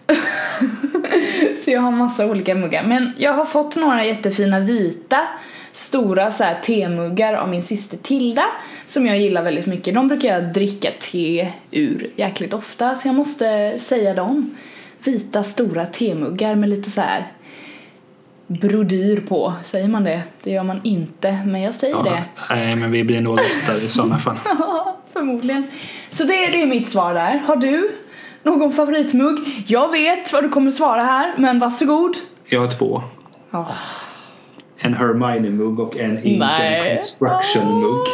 så 1.64 1.72
jag 1.72 1.82
har 1.82 1.92
massa 1.92 2.26
olika 2.26 2.56
muggar. 2.56 2.84
Men 2.84 3.12
jag 3.18 3.34
har 3.34 3.46
fått 3.46 3.76
några 3.76 4.06
jättefina 4.06 4.60
vita 4.60 5.28
stora 5.72 6.32
så 6.32 6.44
här 6.44 6.62
temuggar 6.62 7.34
av 7.34 7.50
min 7.50 7.64
syster 7.64 7.98
Tilda 7.98 8.46
som 8.86 9.06
jag 9.06 9.20
gillar 9.20 9.44
väldigt 9.44 9.66
mycket. 9.66 9.94
De 9.94 10.08
brukar 10.08 10.30
jag 10.30 10.54
dricka 10.54 10.90
te 11.00 11.52
ur 11.72 12.08
jäkligt 12.16 12.54
ofta 12.54 12.96
så 12.96 13.08
jag 13.08 13.16
måste 13.16 13.80
säga 13.80 14.14
dem. 14.14 14.56
Vita 15.04 15.44
stora 15.44 15.86
temuggar 15.86 16.56
med 16.56 16.70
lite 16.70 16.90
så 16.90 17.02
här 17.02 17.28
brodyr 18.48 19.20
på. 19.20 19.54
Säger 19.64 19.88
man 19.88 20.04
det? 20.04 20.22
Det 20.44 20.52
gör 20.52 20.64
man 20.64 20.82
inte, 20.84 21.40
men 21.46 21.62
jag 21.62 21.74
säger 21.74 22.04
det. 22.04 22.24
Nej, 22.50 22.76
men 22.76 22.92
vi 22.92 23.04
blir 23.04 23.22
nog 23.22 23.40
rättare 23.40 23.78
i 23.78 23.88
sådana 23.88 24.20
fall. 24.20 24.38
Ja, 24.60 24.98
förmodligen. 25.14 25.68
Så 26.14 26.24
det, 26.24 26.34
det 26.52 26.62
är 26.62 26.66
mitt 26.66 26.90
svar 26.90 27.14
där. 27.14 27.38
Har 27.38 27.56
du 27.56 27.92
någon 28.44 28.72
favoritmugg? 28.72 29.64
Jag 29.68 29.92
vet 29.92 30.34
vad 30.34 30.44
du 30.44 30.50
kommer 30.50 30.72
svara 30.72 31.04
här, 31.04 31.34
men 31.38 31.60
varsågod. 31.60 32.18
Jag 32.46 32.60
har 32.60 32.72
två. 32.72 33.02
Oh. 33.52 33.72
En 34.78 34.94
Hermione-mugg 34.94 35.80
och 35.80 35.98
en 35.98 36.20
Ingen 36.24 36.50
Construction-mugg. 36.98 38.08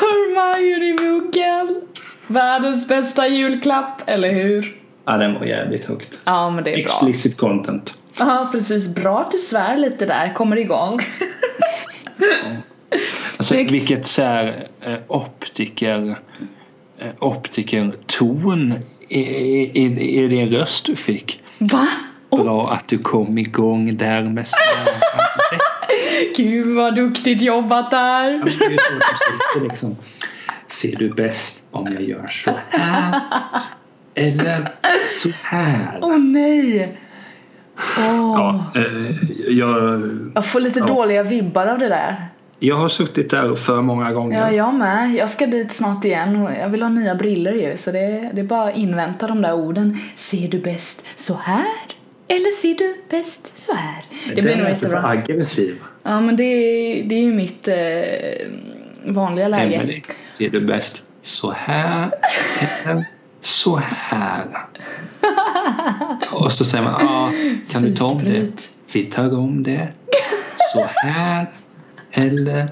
Hermione-muggen. 0.00 1.82
Världens 2.26 2.88
bästa 2.88 3.28
julklapp, 3.28 4.02
eller 4.06 4.32
hur? 4.32 4.76
Ja, 5.04 5.16
den 5.16 5.34
var 5.34 5.44
jävligt 5.46 5.84
högt. 5.84 6.18
Ja, 6.24 6.50
men 6.50 6.64
det 6.64 6.70
är 6.70 6.74
bra. 6.74 6.80
Explicit 6.82 7.36
content. 7.36 7.94
Ja, 8.18 8.48
precis. 8.52 8.88
Bra 8.88 9.20
att 9.20 9.30
du 9.30 9.38
svär 9.38 9.76
lite 9.76 10.06
där, 10.06 10.34
kommer 10.34 10.56
igång. 10.56 11.00
Alltså 13.38 13.54
Snyggt. 13.54 13.72
vilket 13.72 14.06
så 14.06 14.22
här, 14.22 14.68
eh, 14.80 14.94
optiker 17.20 17.78
eh, 17.78 17.88
optikerton 17.88 18.74
i, 19.08 19.20
i, 19.20 20.22
i, 20.24 20.28
din 20.28 20.50
röst 20.50 20.86
du 20.86 20.96
fick. 20.96 21.42
Va? 21.58 21.86
Oh, 22.30 22.42
Bra 22.42 22.70
att 22.72 22.88
du 22.88 22.98
kom 22.98 23.38
igång 23.38 23.96
där 23.96 24.22
med 24.22 24.46
gud 26.36 26.76
vad 26.76 26.94
duktigt 26.94 27.42
jobbat 27.42 27.90
där. 27.90 28.42
Liksom. 29.62 29.96
Ser 30.66 30.96
du 30.96 31.14
bäst 31.14 31.64
om 31.70 31.92
jag 31.92 32.02
gör 32.02 32.26
så 32.28 32.50
här? 32.70 33.20
Eller 34.14 34.68
så 35.22 35.30
här? 35.42 35.98
Åh 36.02 36.18
nej! 36.18 36.98
Åh. 37.98 38.34
Ja, 38.36 38.64
eh, 38.74 39.30
jag, 39.48 40.00
Jag 40.34 40.46
får 40.46 40.60
lite 40.60 40.78
Ja. 40.78 40.86
dåliga 40.86 41.22
vibbar 41.22 41.66
av 41.66 41.78
det 41.78 41.88
där. 41.88 42.26
Jag 42.58 42.76
har 42.76 42.88
suttit 42.88 43.30
där 43.30 43.54
för 43.54 43.82
många 43.82 44.12
gånger. 44.12 44.38
Ja, 44.40 44.52
jag 44.52 44.74
med. 44.74 45.14
Jag 45.14 45.30
ska 45.30 45.46
dit 45.46 45.72
snart 45.72 46.04
igen 46.04 46.36
och 46.36 46.50
jag 46.60 46.68
vill 46.68 46.82
ha 46.82 46.88
nya 46.88 47.14
briller 47.14 47.52
ju. 47.52 47.76
Så 47.76 47.90
det, 47.92 48.30
det 48.34 48.40
är 48.40 48.44
bara 48.44 48.68
att 48.70 48.76
invänta 48.76 49.26
de 49.26 49.42
där 49.42 49.54
orden. 49.54 49.98
Ser 50.14 50.48
du 50.48 50.58
bäst 50.60 51.04
så 51.16 51.34
här? 51.34 51.66
Eller 52.28 52.50
ser 52.50 52.74
du 52.74 52.96
bäst 53.10 53.58
så 53.58 53.74
här? 53.74 54.04
Det 54.34 54.42
blir 54.42 54.50
Den 54.50 54.58
nog 54.58 54.66
är 54.68 54.70
inte 54.74 54.88
för 54.88 54.96
jättebra. 54.96 55.10
aggressiv. 55.10 55.76
Ja, 56.02 56.20
men 56.20 56.36
det, 56.36 56.42
är- 56.44 57.04
det 57.08 57.14
är 57.14 57.20
ju 57.20 57.32
mitt 57.32 57.68
eh, 57.68 57.74
vanliga 59.12 59.48
läge. 59.48 59.74
Emelie, 59.76 60.02
ser 60.30 60.50
du 60.50 60.60
bäst 60.60 61.02
så 61.22 61.50
här 61.56 62.10
eller 62.84 63.04
så 63.40 63.76
här? 63.76 64.44
Och 66.32 66.52
så 66.52 66.64
säger 66.64 66.84
man, 66.84 66.94
ah, 66.94 67.30
kan 67.72 67.82
du 67.82 67.94
ta 67.94 68.06
om 68.06 68.24
det? 68.24 68.48
Vi 68.92 69.04
tar 69.04 69.38
om 69.38 69.62
det. 69.62 69.88
Så 70.72 70.84
här 70.94 71.46
eller 72.12 72.68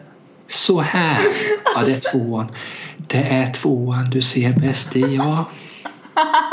så 0.48 0.80
här. 0.80 1.18
Ja, 1.74 1.82
det 1.86 1.92
är 1.92 2.12
tvåan. 2.12 2.52
Det 2.96 3.22
är 3.30 3.52
tvåan 3.52 4.04
du 4.10 4.22
ser 4.22 4.52
bäst 4.52 4.96
i, 4.96 5.00
ja. 5.14 5.44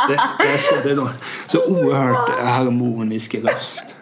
Det, 0.07 0.15
det 0.39 0.53
är 0.53 0.57
så 0.57 0.87
det 0.87 0.95
låter. 0.95 1.15
Så 1.47 1.65
oerhört 1.67 2.29
harmonisk 2.39 3.35
röst. 3.35 3.95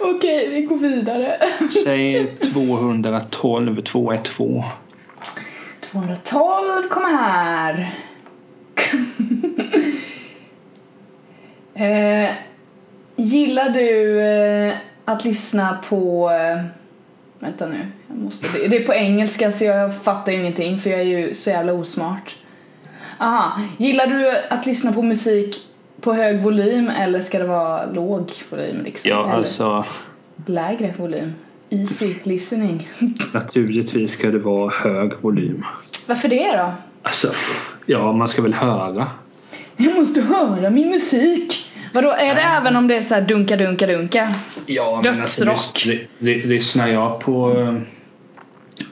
Okej, 0.00 0.48
vi 0.48 0.62
går 0.62 0.76
vidare. 0.76 1.36
Säg 1.84 2.36
212 2.36 3.82
212. 3.82 4.62
212 5.80 6.88
kommer 6.90 7.08
här. 7.08 7.94
eh, 11.74 12.30
gillar 13.16 13.68
du 13.68 14.20
eh, 14.22 14.74
att 15.04 15.24
lyssna 15.24 15.78
på... 15.88 16.30
Eh, 16.30 16.81
vänta 17.42 17.66
nu. 17.66 17.86
Jag 18.08 18.18
måste, 18.18 18.68
det, 18.68 18.76
är 18.76 18.86
på 18.86 18.94
engelska 18.94 19.52
så 19.52 19.64
jag 19.64 20.02
fattar 20.02 20.32
ingenting 20.32 20.78
för 20.78 20.90
jag 20.90 21.00
är 21.00 21.04
ju 21.04 21.34
så 21.34 21.50
jävla 21.50 21.72
osmart. 21.72 22.36
Aha. 23.18 23.60
Gillar 23.76 24.06
du 24.06 24.38
att 24.50 24.66
lyssna 24.66 24.92
på 24.92 25.02
musik 25.02 25.66
på 26.00 26.12
hög 26.12 26.42
volym 26.42 26.88
eller 26.88 27.20
ska 27.20 27.38
det 27.38 27.44
vara 27.44 27.92
låg 27.92 28.32
volym? 28.50 28.84
Liksom? 28.84 29.10
Ja, 29.10 29.24
eller 29.24 29.34
alltså 29.34 29.84
lägre 30.46 30.94
volym? 30.98 31.34
Easy 31.70 32.14
listening. 32.22 32.88
naturligtvis 33.32 34.12
ska 34.12 34.30
det 34.30 34.38
vara 34.38 34.70
hög 34.70 35.12
volym. 35.20 35.64
Varför 36.06 36.28
det 36.28 36.56
då? 36.56 36.72
Alltså, 37.02 37.28
ja, 37.86 38.12
man 38.12 38.28
ska 38.28 38.42
väl 38.42 38.54
höra. 38.54 39.06
Jag 39.76 39.96
måste 39.98 40.20
höra 40.20 40.70
min 40.70 40.88
musik. 40.88 41.61
Vadå, 41.92 42.10
är 42.10 42.34
det 42.34 42.40
även 42.40 42.76
om 42.76 42.88
det 42.88 42.96
är 42.96 43.00
så 43.00 43.14
här 43.14 43.22
dunka 43.22 43.56
dunka 43.56 43.86
dunka? 43.86 44.28
Ja, 44.66 45.00
men 45.04 45.20
alltså, 45.20 45.44
Dödsrock. 45.44 45.98
ly- 46.18 46.46
lyssnar 46.46 46.88
jag 46.88 47.20
på 47.20 47.56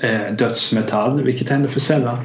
eh, 0.01 0.32
dödsmetall, 0.38 1.22
vilket 1.22 1.48
händer 1.48 1.68
för 1.68 1.80
sällan. 1.80 2.18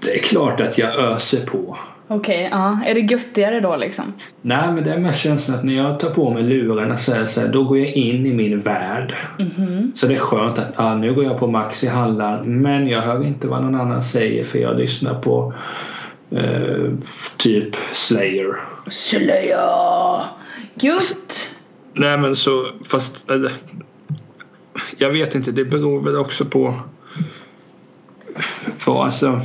Det 0.00 0.14
är 0.14 0.18
klart 0.18 0.60
att 0.60 0.78
jag 0.78 0.94
öser 0.98 1.46
på. 1.46 1.76
Okej, 2.08 2.48
ja. 2.50 2.78
Är 2.86 2.94
det 2.94 3.00
göttigare 3.00 3.60
då 3.60 3.76
liksom? 3.76 4.04
Nej, 4.42 4.72
men 4.72 4.84
det 4.84 4.92
är 4.92 4.98
mest 4.98 5.20
känslan 5.20 5.58
att 5.58 5.64
när 5.64 5.74
jag 5.74 6.00
tar 6.00 6.10
på 6.10 6.30
mig 6.30 6.42
lurarna 6.42 6.96
så 6.96 7.12
är 7.12 7.18
det 7.18 7.26
så 7.26 7.40
här, 7.40 7.48
då 7.48 7.64
går 7.64 7.78
jag 7.78 7.88
in 7.88 8.26
i 8.26 8.32
min 8.34 8.60
värld. 8.60 9.14
Mhm. 9.38 9.92
Så 9.94 10.06
det 10.06 10.14
är 10.14 10.18
skönt 10.18 10.58
att 10.58 10.72
ja, 10.76 10.94
nu 10.94 11.14
går 11.14 11.24
jag 11.24 11.38
på 11.38 11.46
Max 11.46 11.84
i 11.84 11.88
Halland 11.88 12.46
men 12.46 12.88
jag 12.88 13.00
hör 13.02 13.24
inte 13.26 13.48
vad 13.48 13.62
någon 13.62 13.74
annan 13.74 14.02
säger 14.02 14.44
för 14.44 14.58
jag 14.58 14.78
lyssnar 14.78 15.14
på 15.14 15.52
eh, 16.30 16.92
typ 17.36 17.76
Slayer. 17.92 18.56
Slayer! 18.86 20.24
Gött! 20.74 21.56
Nej 21.92 22.18
men 22.18 22.36
så 22.36 22.70
fast 22.84 23.30
eller, 23.30 23.52
jag 24.98 25.10
vet 25.10 25.34
inte 25.34 25.52
det 25.52 25.64
beror 25.64 26.02
väl 26.02 26.16
också 26.16 26.44
på 26.44 26.74
på 28.78 29.02
alltså 29.02 29.40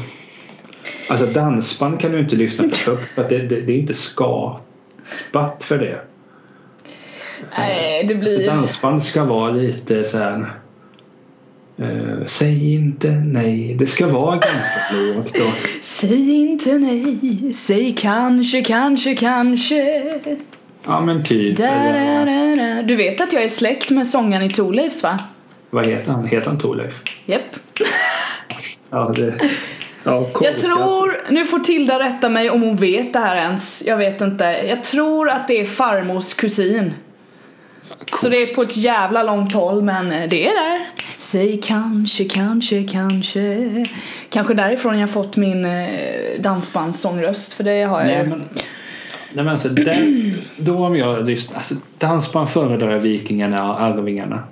alltså 1.10 1.26
dansband 1.26 2.00
kan 2.00 2.12
du 2.12 2.20
inte 2.20 2.36
lyssna 2.36 2.64
på 2.64 2.70
högt 2.92 3.16
för 3.16 3.22
att 3.22 3.30
det, 3.30 3.38
det, 3.38 3.62
det 3.62 3.74
är 3.74 3.78
inte 3.78 3.94
skapat 3.94 5.64
för 5.64 5.78
det. 5.78 6.02
Nej, 7.58 8.04
det 8.04 8.16
blir... 8.16 8.46
dansband 8.46 9.04
ska 9.04 9.24
vara 9.24 9.52
lite 9.52 10.04
så 10.04 10.18
här. 10.18 10.61
Eh, 11.82 12.26
säg 12.26 12.74
inte 12.74 13.12
nej. 13.12 13.76
Det 13.80 13.88
ska 13.88 14.08
vara 14.08 14.32
ganska 14.36 14.96
lågt. 15.16 15.36
Och, 15.36 15.68
Säg 15.82 16.32
inte 16.32 16.74
nej, 16.78 17.54
säg 17.54 17.96
kanske, 17.98 18.62
kanske, 18.62 19.16
kanske. 19.16 20.04
ja 20.86 21.02
men 21.02 21.24
typ. 21.24 21.58
Da, 21.58 21.66
da, 21.66 22.26
da. 22.56 22.82
Du 22.82 22.96
vet 22.96 23.22
att 23.22 23.34
jag 23.34 23.44
är 23.44 23.48
släkt 23.50 23.90
med 23.92 24.08
sångaren 24.08 24.46
i 24.46 24.50
Thorleifs 24.50 25.04
va? 25.04 25.20
vad 25.70 25.88
heter 25.88 26.12
han? 26.12 26.26
Heter 26.26 26.48
han 26.48 26.60
Thorleif? 26.60 27.02
Japp. 27.26 27.42
Ja, 28.90 29.14
det, 29.16 29.34
ja, 30.04 30.12
Jag 30.14 30.34
korkat. 30.34 30.58
tror, 30.58 31.32
nu 31.32 31.46
får 31.46 31.60
Tilda 31.60 32.00
rätta 32.00 32.30
mig 32.30 32.50
om 32.50 32.62
hon 32.62 32.76
vet 32.76 33.14
det 33.14 33.20
här 33.20 33.36
ens. 33.36 33.84
Jag 33.88 33.98
vet 33.98 34.22
inte. 34.22 34.44
Jag 34.70 34.84
tror 34.84 35.30
att 35.30 35.48
det 35.48 35.62
är 35.62 35.66
farmors 35.66 36.34
kusin. 36.34 36.94
Så 38.22 38.30
det 38.30 38.38
är 38.38 38.56
på 38.56 38.62
ett 38.62 38.78
jävla 38.78 39.24
långt 39.24 39.54
håll 39.54 39.82
men 39.82 40.10
det 40.10 40.48
är 40.48 40.70
där. 40.70 40.88
Säg 41.22 41.60
kanske, 41.64 42.26
kanske, 42.26 42.84
kanske. 42.84 43.86
Kanske 44.30 44.54
därifrån 44.54 45.00
jag 45.00 45.10
fått 45.10 45.38
min 45.38 45.66
eh, 45.66 45.88
dansbandssångröst 46.40 47.54
för 47.54 47.64
det 47.64 47.84
har 47.84 48.02
jag 48.02 48.08
Nej 48.08 48.28
men, 48.28 48.40
nej, 48.40 48.46
men 49.34 49.48
alltså, 49.48 49.70
den, 49.70 50.34
då 50.58 50.86
om 50.86 50.96
jag 50.96 51.26
lyssnar. 51.28 51.58
Alltså, 51.58 51.76
dansband 51.98 52.50
föredrar 52.50 52.92
jag 52.92 53.00
Vikingarna 53.00 53.72
och 53.72 53.82
Arvingarna. 53.82 54.44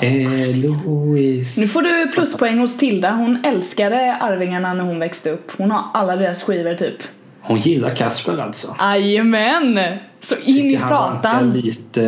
Eloise. 0.00 1.60
Nu 1.60 1.68
får 1.68 1.82
du 1.82 2.10
pluspoäng 2.12 2.58
hos 2.58 2.78
Tilda. 2.78 3.10
Hon 3.10 3.44
älskade 3.44 4.14
Arvingarna 4.14 4.74
när 4.74 4.84
hon 4.84 4.98
växte 4.98 5.30
upp. 5.30 5.52
Hon 5.58 5.70
har 5.70 5.84
alla 5.94 6.16
deras 6.16 6.42
skivor 6.42 6.74
typ. 6.74 7.02
Hon 7.40 7.58
gillar 7.58 7.96
Kasper 7.96 8.38
alltså. 8.38 8.76
Jajamän! 8.78 9.78
Så 10.20 10.34
in 10.44 10.70
i 10.70 10.76
satan. 10.76 11.50
lite... 11.50 12.02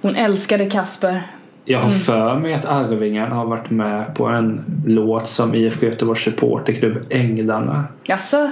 Hon 0.00 0.16
älskade 0.16 0.66
Kasper. 0.70 1.22
Jag 1.64 1.80
Mm. 1.80 1.92
har 1.92 1.98
för 1.98 2.34
mig 2.38 2.54
att 2.54 2.64
Arvingarna 2.64 3.34
har 3.34 3.46
varit 3.46 3.70
med 3.70 4.14
på 4.14 4.26
en 4.26 4.64
låt 4.86 5.28
som 5.28 5.54
IFK 5.54 5.86
Göteborgs 5.86 6.24
supporterklubb 6.24 7.06
Änglarna. 7.10 7.84
Jaså? 8.04 8.50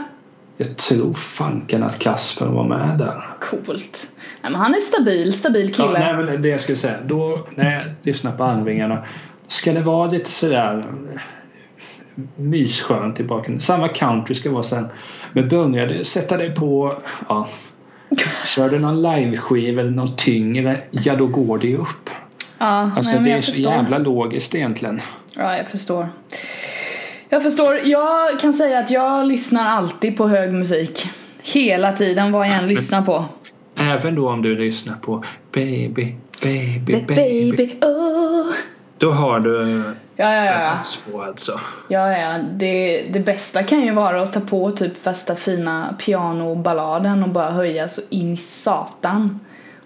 Jag 0.57 0.77
tror 0.77 1.15
fanken 1.15 1.83
att 1.83 1.99
Kasper 1.99 2.47
var 2.47 2.65
med 2.65 2.99
där. 2.99 3.23
Coolt. 3.41 4.09
Nej 4.43 4.53
men 4.53 4.55
han 4.55 4.75
är 4.75 4.79
stabil, 4.81 5.33
stabil 5.33 5.67
Ja, 5.79 5.87
kille. 5.87 5.99
nej, 5.99 6.17
men 6.25 6.43
det 6.43 6.49
jag 6.49 6.61
skulle 6.61 6.79
säga. 6.79 6.97
Då 7.07 7.39
när 7.55 7.73
jag 7.77 7.85
lyssnar 8.03 8.33
på 8.33 8.45
Arvingarna. 8.45 9.05
Ska 9.47 9.73
det 9.73 9.83
vara 9.83 10.11
lite 10.11 10.31
sådär 10.31 10.85
eh, 11.15 11.21
mysskönt 12.37 13.21
i 13.21 13.25
bakgrunden. 13.25 13.61
Samma 13.61 13.89
country 13.89 14.35
ska 14.35 14.51
vara 14.51 14.63
sen. 14.63 14.87
Men 15.33 15.49
börjar 15.49 15.87
du 15.87 16.05
sätta 16.05 16.37
dig 16.37 16.55
på 16.55 16.95
ja, 17.29 17.49
Kör 18.47 18.69
du 18.69 18.79
någon 18.79 19.03
liveskiva 19.03 19.81
eller 19.81 19.91
någon 19.91 20.17
tyngre, 20.17 20.81
ja 20.91 21.17
då 21.17 21.27
går 21.27 21.59
det 21.59 21.67
ju 21.67 21.77
upp. 21.77 22.11
ja, 22.59 22.91
Alltså 22.97 23.15
nej, 23.15 23.25
det 23.25 23.33
är 23.33 23.43
så 23.43 23.53
förstår. 23.53 23.73
jävla 23.73 23.99
logiskt 23.99 24.55
egentligen. 24.55 25.01
Ja, 25.37 25.57
jag 25.57 25.69
förstår. 25.69 26.09
Jag 27.29 27.43
förstår. 27.43 27.81
Jag 27.85 28.41
kan 28.41 28.53
säga 28.53 28.79
att 28.79 28.91
jag 28.91 29.27
lyssnar 29.27 29.67
alltid 29.69 30.17
på 30.17 30.29
hög 30.29 30.53
musik. 30.53 31.09
Hela 31.55 31.93
tiden, 31.93 32.33
vad 32.33 32.47
jag 32.47 32.55
än 32.55 32.69
lyssnar 32.69 33.03
på. 33.03 33.25
Även 33.77 34.15
då 34.15 34.29
om 34.31 34.43
du 34.43 34.57
lyssnar 34.57 34.95
på 34.97 35.25
Baby, 35.53 36.15
baby, 36.43 36.79
Baby, 36.87 37.05
baby. 37.07 37.51
baby, 37.57 37.75
oh. 37.83 38.47
Då 38.99 39.11
har 39.13 39.41
du 39.41 39.83
Ja, 40.19 40.35
ja, 40.35 40.45
ja. 40.45 40.83
på 41.13 41.23
alltså. 41.23 41.61
ja, 41.89 42.19
ja. 42.19 42.39
Det, 42.39 43.03
det 43.13 43.21
bästa 43.21 43.63
kan 43.63 43.81
ju 43.81 43.93
vara 43.93 44.23
att 44.23 44.33
ta 44.33 44.41
på 44.41 44.71
typ 44.71 45.07
värsta 45.07 45.35
fina 45.37 45.95
pianoballaden 45.99 47.23
och 47.23 47.29
bara 47.29 47.51
höja 47.51 47.89
så 47.89 48.01
in 48.11 48.33
i 48.33 48.37
satan. 48.37 49.41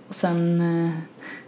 och 0.09 0.15
sen 0.15 0.61
eh, 0.61 0.91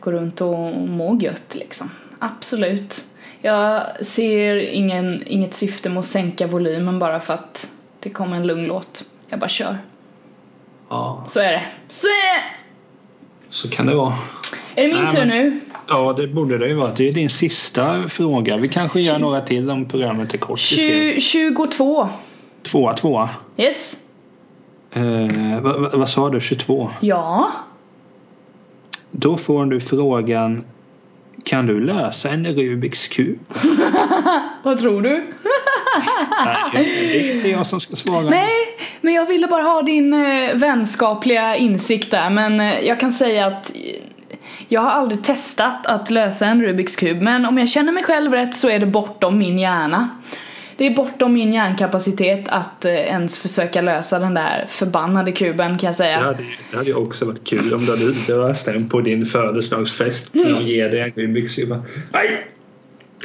gå 0.00 0.12
runt 0.12 0.40
och 0.40 0.72
må 0.88 1.18
gött 1.20 1.54
liksom. 1.54 1.90
Absolut. 2.18 3.04
Jag 3.40 3.82
ser 4.06 4.56
ingen, 4.56 5.22
inget 5.26 5.54
syfte 5.54 5.88
med 5.88 5.98
att 5.98 6.06
sänka 6.06 6.46
volymen 6.46 6.98
bara 6.98 7.20
för 7.20 7.34
att 7.34 7.70
det 8.00 8.10
kommer 8.10 8.36
en 8.36 8.46
lugn 8.46 8.64
låt. 8.66 9.04
Jag 9.28 9.38
bara 9.38 9.48
kör. 9.48 9.78
Ja, 10.88 11.24
Så 11.28 11.40
är 11.40 11.52
det. 11.52 11.62
Så 11.88 12.06
är 12.06 12.34
det! 12.36 12.42
så 13.50 13.68
kan 13.70 13.86
det 13.86 13.94
vara. 13.94 14.14
Är 14.74 14.82
det 14.88 14.94
min 14.94 15.02
Nej, 15.02 15.10
tur 15.12 15.18
men- 15.18 15.28
nu? 15.28 15.60
Ja, 15.92 16.12
det 16.12 16.26
borde 16.26 16.58
det 16.58 16.68
ju 16.68 16.74
vara. 16.74 16.92
Det 16.96 17.08
är 17.08 17.12
din 17.12 17.30
sista 17.30 18.08
fråga. 18.08 18.56
Vi 18.56 18.68
kanske 18.68 19.00
gör 19.00 19.18
några 19.18 19.40
till 19.40 19.70
om 19.70 19.84
programmet 19.84 20.34
är 20.34 20.38
kort. 20.38 20.72
Vi 20.72 20.76
ser. 20.76 21.14
Tju- 21.14 21.20
22. 21.20 22.08
Tvåa, 22.62 22.94
tvåa. 22.96 23.28
Yes. 23.56 23.96
Eh, 24.90 25.60
vad, 25.62 25.98
vad, 25.98 26.08
sa 26.08 26.30
du? 26.30 26.40
22? 26.40 26.90
Ja. 27.00 27.52
Då 29.10 29.36
får 29.36 29.66
du 29.66 29.80
frågan 29.80 30.64
Kan 31.44 31.66
du 31.66 31.80
lösa 31.80 32.30
en 32.30 32.46
Rubiks 32.46 33.08
kub? 33.08 33.38
Vad 34.62 34.78
tror 34.78 35.02
du? 35.02 35.10
Nej, 36.74 37.08
det 37.12 37.30
är 37.30 37.36
inte 37.36 37.48
jag 37.48 37.66
som 37.66 37.80
ska 37.80 37.96
svara. 37.96 38.30
Nej, 38.30 38.60
men 39.00 39.14
jag 39.14 39.26
ville 39.26 39.46
bara 39.46 39.62
ha 39.62 39.82
din 39.82 40.14
eh, 40.14 40.54
vänskapliga 40.54 41.56
insikt 41.56 42.10
där. 42.10 42.30
Men 42.30 42.60
eh, 42.60 42.80
jag 42.80 43.00
kan 43.00 43.10
säga 43.10 43.46
att 43.46 43.72
jag 44.72 44.80
har 44.80 44.90
aldrig 44.90 45.22
testat 45.24 45.86
att 45.86 46.10
lösa 46.10 46.46
en 46.46 46.62
Rubiks 46.62 46.96
kub. 46.96 47.22
Men 47.22 47.46
om 47.46 47.58
jag 47.58 47.68
känner 47.68 47.92
mig 47.92 48.04
själv 48.04 48.32
rätt 48.32 48.54
så 48.54 48.68
är 48.68 48.78
det 48.78 48.86
bortom 48.86 49.38
min 49.38 49.58
hjärna. 49.58 50.08
Det 50.76 50.86
är 50.86 50.94
bortom 50.94 51.32
min 51.32 51.52
hjärnkapacitet 51.52 52.48
att 52.48 52.84
eh, 52.84 52.94
ens 52.94 53.38
försöka 53.38 53.80
lösa 53.80 54.18
den 54.18 54.34
där 54.34 54.66
förbannade 54.68 55.32
kuben 55.32 55.78
kan 55.78 55.86
jag 55.86 55.90
Det 55.90 55.94
säga. 55.94 56.18
hade, 56.18 56.38
det 56.70 56.76
hade 56.76 56.88
ju 56.88 56.94
också 56.94 57.24
varit 57.24 57.44
kul 57.44 57.74
om 57.74 57.84
du 57.84 57.90
hade 57.90 58.04
löst 58.48 58.66
den 58.66 58.88
på 58.88 59.00
din 59.00 59.26
födelsedagsfest. 59.26 60.34
När 60.34 60.50
de 60.50 60.66
ger 60.66 60.88
dig 60.88 61.00
en 61.00 61.10
Rubiks 61.22 61.54
kub. 61.54 61.68
Nej! 62.12 62.46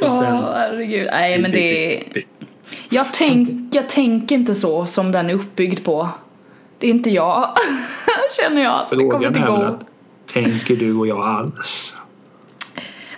Och 0.00 0.06
Åh 0.06 0.20
sen... 0.20 0.36
herregud. 0.36 1.08
Nej 1.12 1.38
men 1.38 1.50
det 1.50 2.02
jag, 2.88 3.12
tänk, 3.12 3.48
jag 3.74 3.88
tänker 3.88 4.34
inte 4.36 4.54
så 4.54 4.86
som 4.86 5.12
den 5.12 5.30
är 5.30 5.34
uppbyggd 5.34 5.84
på. 5.84 6.08
Det 6.78 6.86
är 6.86 6.90
inte 6.90 7.10
jag. 7.10 7.48
Känner 8.42 8.62
jag. 8.62 8.86
Så 8.86 8.94
det 8.94 9.04
kommer 9.04 9.26
inte 9.26 9.40
gå. 9.40 9.56
att 9.62 9.87
tänker 10.44 10.76
du 10.76 10.94
och 10.94 11.06
jag 11.06 11.26
alls? 11.26 11.94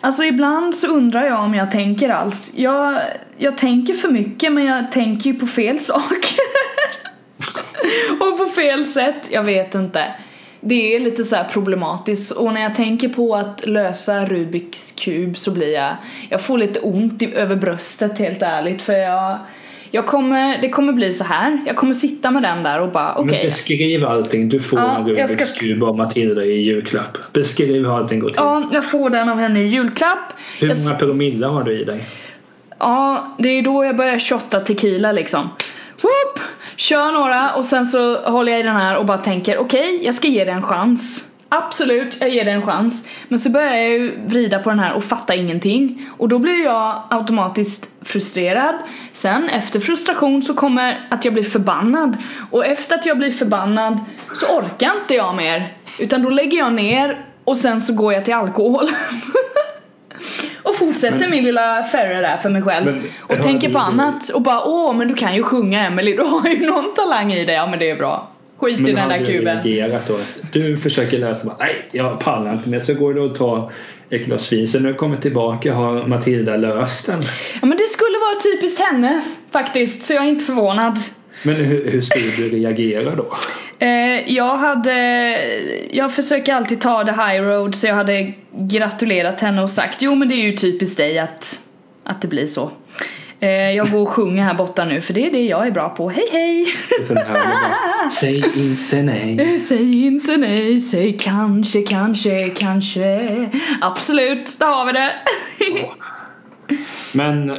Alltså 0.00 0.24
ibland 0.24 0.74
så 0.74 0.86
undrar 0.86 1.24
jag 1.24 1.40
om 1.40 1.54
jag 1.54 1.70
tänker 1.70 2.08
alls. 2.08 2.52
Jag, 2.56 3.00
jag 3.38 3.58
tänker 3.58 3.94
för 3.94 4.08
mycket 4.08 4.52
men 4.52 4.64
jag 4.64 4.92
tänker 4.92 5.30
ju 5.30 5.38
på 5.38 5.46
fel 5.46 5.78
saker. 5.80 6.40
och 8.20 8.38
på 8.38 8.46
fel 8.46 8.84
sätt. 8.84 9.28
Jag 9.32 9.42
vet 9.42 9.74
inte. 9.74 10.14
Det 10.60 10.96
är 10.96 11.00
lite 11.00 11.24
så 11.24 11.36
här 11.36 11.44
problematiskt 11.44 12.30
och 12.30 12.52
när 12.52 12.60
jag 12.60 12.74
tänker 12.74 13.08
på 13.08 13.36
att 13.36 13.66
lösa 13.66 14.24
Rubiks 14.24 14.92
kub 14.92 15.36
så 15.36 15.50
blir 15.50 15.74
jag 15.74 15.96
Jag 16.28 16.42
får 16.42 16.58
lite 16.58 16.80
ont 16.80 17.22
i, 17.22 17.34
över 17.34 17.56
bröstet 17.56 18.18
helt 18.18 18.42
ärligt 18.42 18.82
för 18.82 18.92
jag 18.92 19.38
jag 19.90 20.06
kommer, 20.06 20.58
det 20.62 20.68
kommer 20.70 20.92
bli 20.92 21.12
så 21.12 21.24
här. 21.24 21.60
Jag 21.66 21.76
kommer 21.76 21.94
sitta 21.94 22.30
med 22.30 22.42
den 22.42 22.62
där 22.62 22.80
och 22.80 22.92
bara 22.92 23.14
okej. 23.14 23.24
Men 23.26 23.42
beskriv 23.42 24.04
allting. 24.06 24.48
Du 24.48 24.60
får 24.60 24.78
Ja, 24.78 24.98
en 24.98 25.06
jag 25.16 25.30
Rubiks 25.30 25.50
ska- 25.50 25.60
kub 25.60 25.82
av 25.84 25.96
Matilda 25.96 26.44
i 26.44 26.62
julklapp. 26.62 27.18
Beskriv 27.32 27.74
hur 27.86 27.96
allting 27.96 28.20
går 28.20 28.28
till. 28.28 28.36
Ja, 28.38 28.68
jag 28.72 28.90
får 28.90 29.10
den 29.10 29.28
av 29.28 29.38
henne 29.38 29.60
i 29.60 29.66
julklapp. 29.66 30.32
Hur 30.60 30.68
Jag 30.68 30.78
många 30.78 30.94
promille 30.94 31.46
har 31.46 31.62
du 31.64 31.80
i 31.80 31.84
dig? 31.84 32.06
Ja, 32.78 33.34
det 33.38 33.48
är 33.48 33.62
då 33.62 33.84
jag 33.84 33.96
börjar 33.96 34.18
shotta 34.18 34.60
tequila 34.60 35.12
liksom. 35.12 35.40
Whoop! 36.02 36.44
Kör 36.76 37.12
några 37.12 37.50
och 37.54 37.64
sen 37.64 37.86
så 37.86 38.16
håller 38.20 38.52
jag 38.52 38.60
i 38.60 38.62
den 38.62 38.76
här 38.76 38.96
och 38.96 39.06
bara 39.06 39.18
tänker 39.18 39.58
okej, 39.58 40.00
jag 40.02 40.14
ska 40.14 40.28
ge 40.28 40.44
det 40.44 40.52
en 40.52 40.62
chans. 40.62 41.29
Absolut, 41.52 42.16
jag 42.20 42.30
ger 42.30 42.44
det 42.44 42.50
en 42.50 42.66
chans. 42.66 43.08
Men 43.28 43.38
så 43.38 43.50
börjar 43.50 43.74
jag 43.74 43.88
ju 43.90 44.18
vrida 44.26 44.58
på 44.58 44.70
den 44.70 44.78
här 44.78 44.92
och 44.92 45.04
fatta 45.04 45.34
ingenting. 45.34 46.06
Och 46.18 46.28
då 46.28 46.38
blir 46.38 46.64
jag 46.64 47.02
automatiskt 47.10 47.90
frustrerad. 48.02 48.74
Sen 49.12 49.48
efter 49.48 49.80
frustration 49.80 50.42
så 50.42 50.54
kommer 50.54 51.06
att 51.10 51.24
jag 51.24 51.34
blir 51.34 51.44
förbannad. 51.44 52.16
Och 52.50 52.66
efter 52.66 52.94
att 52.94 53.06
jag 53.06 53.18
blir 53.18 53.30
förbannad 53.32 53.98
så 54.34 54.46
orkar 54.46 54.90
inte 55.02 55.14
jag 55.14 55.34
mer. 55.36 55.68
Utan 56.00 56.22
då 56.22 56.30
lägger 56.30 56.58
jag 56.58 56.72
ner 56.72 57.24
och 57.44 57.56
sen 57.56 57.80
så 57.80 57.94
går 57.94 58.12
jag 58.12 58.24
till 58.24 58.34
alkohol. 58.34 58.88
och 60.62 60.76
fortsätter 60.76 61.18
Men- 61.18 61.30
min 61.30 61.44
lilla 61.44 61.82
ferry 61.82 62.14
där 62.14 62.36
för 62.36 62.48
mig 62.48 62.62
själv. 62.62 62.86
Men- 62.86 63.02
och 63.38 63.42
tänker 63.42 63.72
på 63.72 63.78
annat 63.78 64.28
och 64.28 64.42
bara 64.42 64.64
åh 64.64 64.96
men 64.96 65.08
du 65.08 65.14
kan 65.14 65.34
ju 65.34 65.42
sjunga 65.42 65.86
Emily, 65.86 66.16
du 66.16 66.22
har 66.22 66.48
ju 66.48 66.66
någon 66.66 66.94
talang 66.94 67.32
i 67.32 67.44
dig. 67.44 67.54
Ja 67.54 67.66
men 67.66 67.78
det 67.78 67.90
är 67.90 67.96
bra. 67.96 68.29
Skit 68.60 68.78
i 68.78 68.80
Men 68.82 68.94
den 68.94 69.02
har 69.02 69.18
där 69.18 69.26
kuben. 69.26 69.62
reagerat 69.62 70.08
då? 70.08 70.18
Du 70.52 70.76
försöker 70.76 71.18
lösa 71.18 71.44
bara, 71.44 71.56
nej 71.58 71.74
jag 71.92 72.20
pallar 72.20 72.52
inte 72.52 72.68
mer. 72.68 72.80
Så 72.80 72.94
går 72.94 73.14
du 73.14 73.20
och 73.20 73.34
tar 73.34 73.72
ett 74.10 74.24
glas 74.24 74.52
vin. 74.52 74.68
Så 74.68 74.80
när 74.80 74.88
du 74.88 74.94
kommer 74.94 75.16
tillbaka 75.16 75.74
har 75.74 76.06
Matilda 76.06 76.56
löst 76.56 77.06
den. 77.06 77.20
Ja 77.60 77.66
men 77.66 77.78
det 77.78 77.88
skulle 77.88 78.18
vara 78.18 78.40
typiskt 78.40 78.80
henne 78.80 79.22
faktiskt, 79.52 80.02
så 80.02 80.12
jag 80.12 80.24
är 80.24 80.28
inte 80.28 80.44
förvånad. 80.44 80.98
Men 81.42 81.54
hur, 81.54 81.90
hur 81.90 82.00
skulle 82.00 82.30
du 82.36 82.48
reagera 82.48 83.14
då? 83.14 83.36
Eh, 83.78 84.32
jag 84.34 84.56
hade, 84.56 85.38
jag 85.90 86.14
försöker 86.14 86.54
alltid 86.54 86.80
ta 86.80 87.04
the 87.04 87.12
high 87.12 87.42
road 87.42 87.74
så 87.74 87.86
jag 87.86 87.94
hade 87.94 88.32
gratulerat 88.52 89.40
henne 89.40 89.62
och 89.62 89.70
sagt 89.70 90.02
jo 90.02 90.14
men 90.14 90.28
det 90.28 90.34
är 90.34 90.46
ju 90.50 90.52
typiskt 90.52 90.96
dig 90.96 91.18
att, 91.18 91.60
att 92.04 92.22
det 92.22 92.28
blir 92.28 92.46
så. 92.46 92.70
Eh, 93.40 93.70
jag 93.70 93.90
går 93.90 94.00
och 94.02 94.08
sjunger 94.08 94.44
här 94.44 94.54
borta 94.54 94.84
nu 94.84 95.00
för 95.00 95.14
det 95.14 95.26
är 95.26 95.30
det 95.30 95.44
jag 95.44 95.66
är 95.66 95.70
bra 95.70 95.88
på, 95.88 96.10
hej 96.10 96.28
hej! 96.32 96.66
Säg 98.20 98.36
inte 98.36 99.02
nej. 99.02 99.58
Säg 99.60 100.06
inte 100.06 100.36
nej, 100.36 100.80
säg 100.80 101.12
kanske, 101.12 101.82
kanske, 101.82 102.48
kanske 102.48 103.28
Absolut, 103.80 104.58
där 104.58 104.66
har 104.66 104.86
vi 104.86 104.92
det! 104.92 105.12
Men 107.14 107.56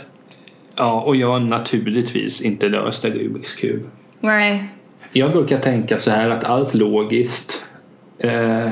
ja, 0.76 1.02
och 1.02 1.16
jag 1.16 1.32
har 1.32 1.40
naturligtvis 1.40 2.42
inte 2.42 2.70
löst 2.70 3.06
en 3.06 3.12
Rubiks 3.12 3.54
kub. 3.54 3.90
Nej, 4.20 4.70
Jag 5.12 5.32
brukar 5.32 5.60
tänka 5.60 5.98
så 5.98 6.12
här 6.12 6.30
att 6.30 6.44
allt 6.44 6.74
logiskt 6.74 7.66
eh, 8.20 8.72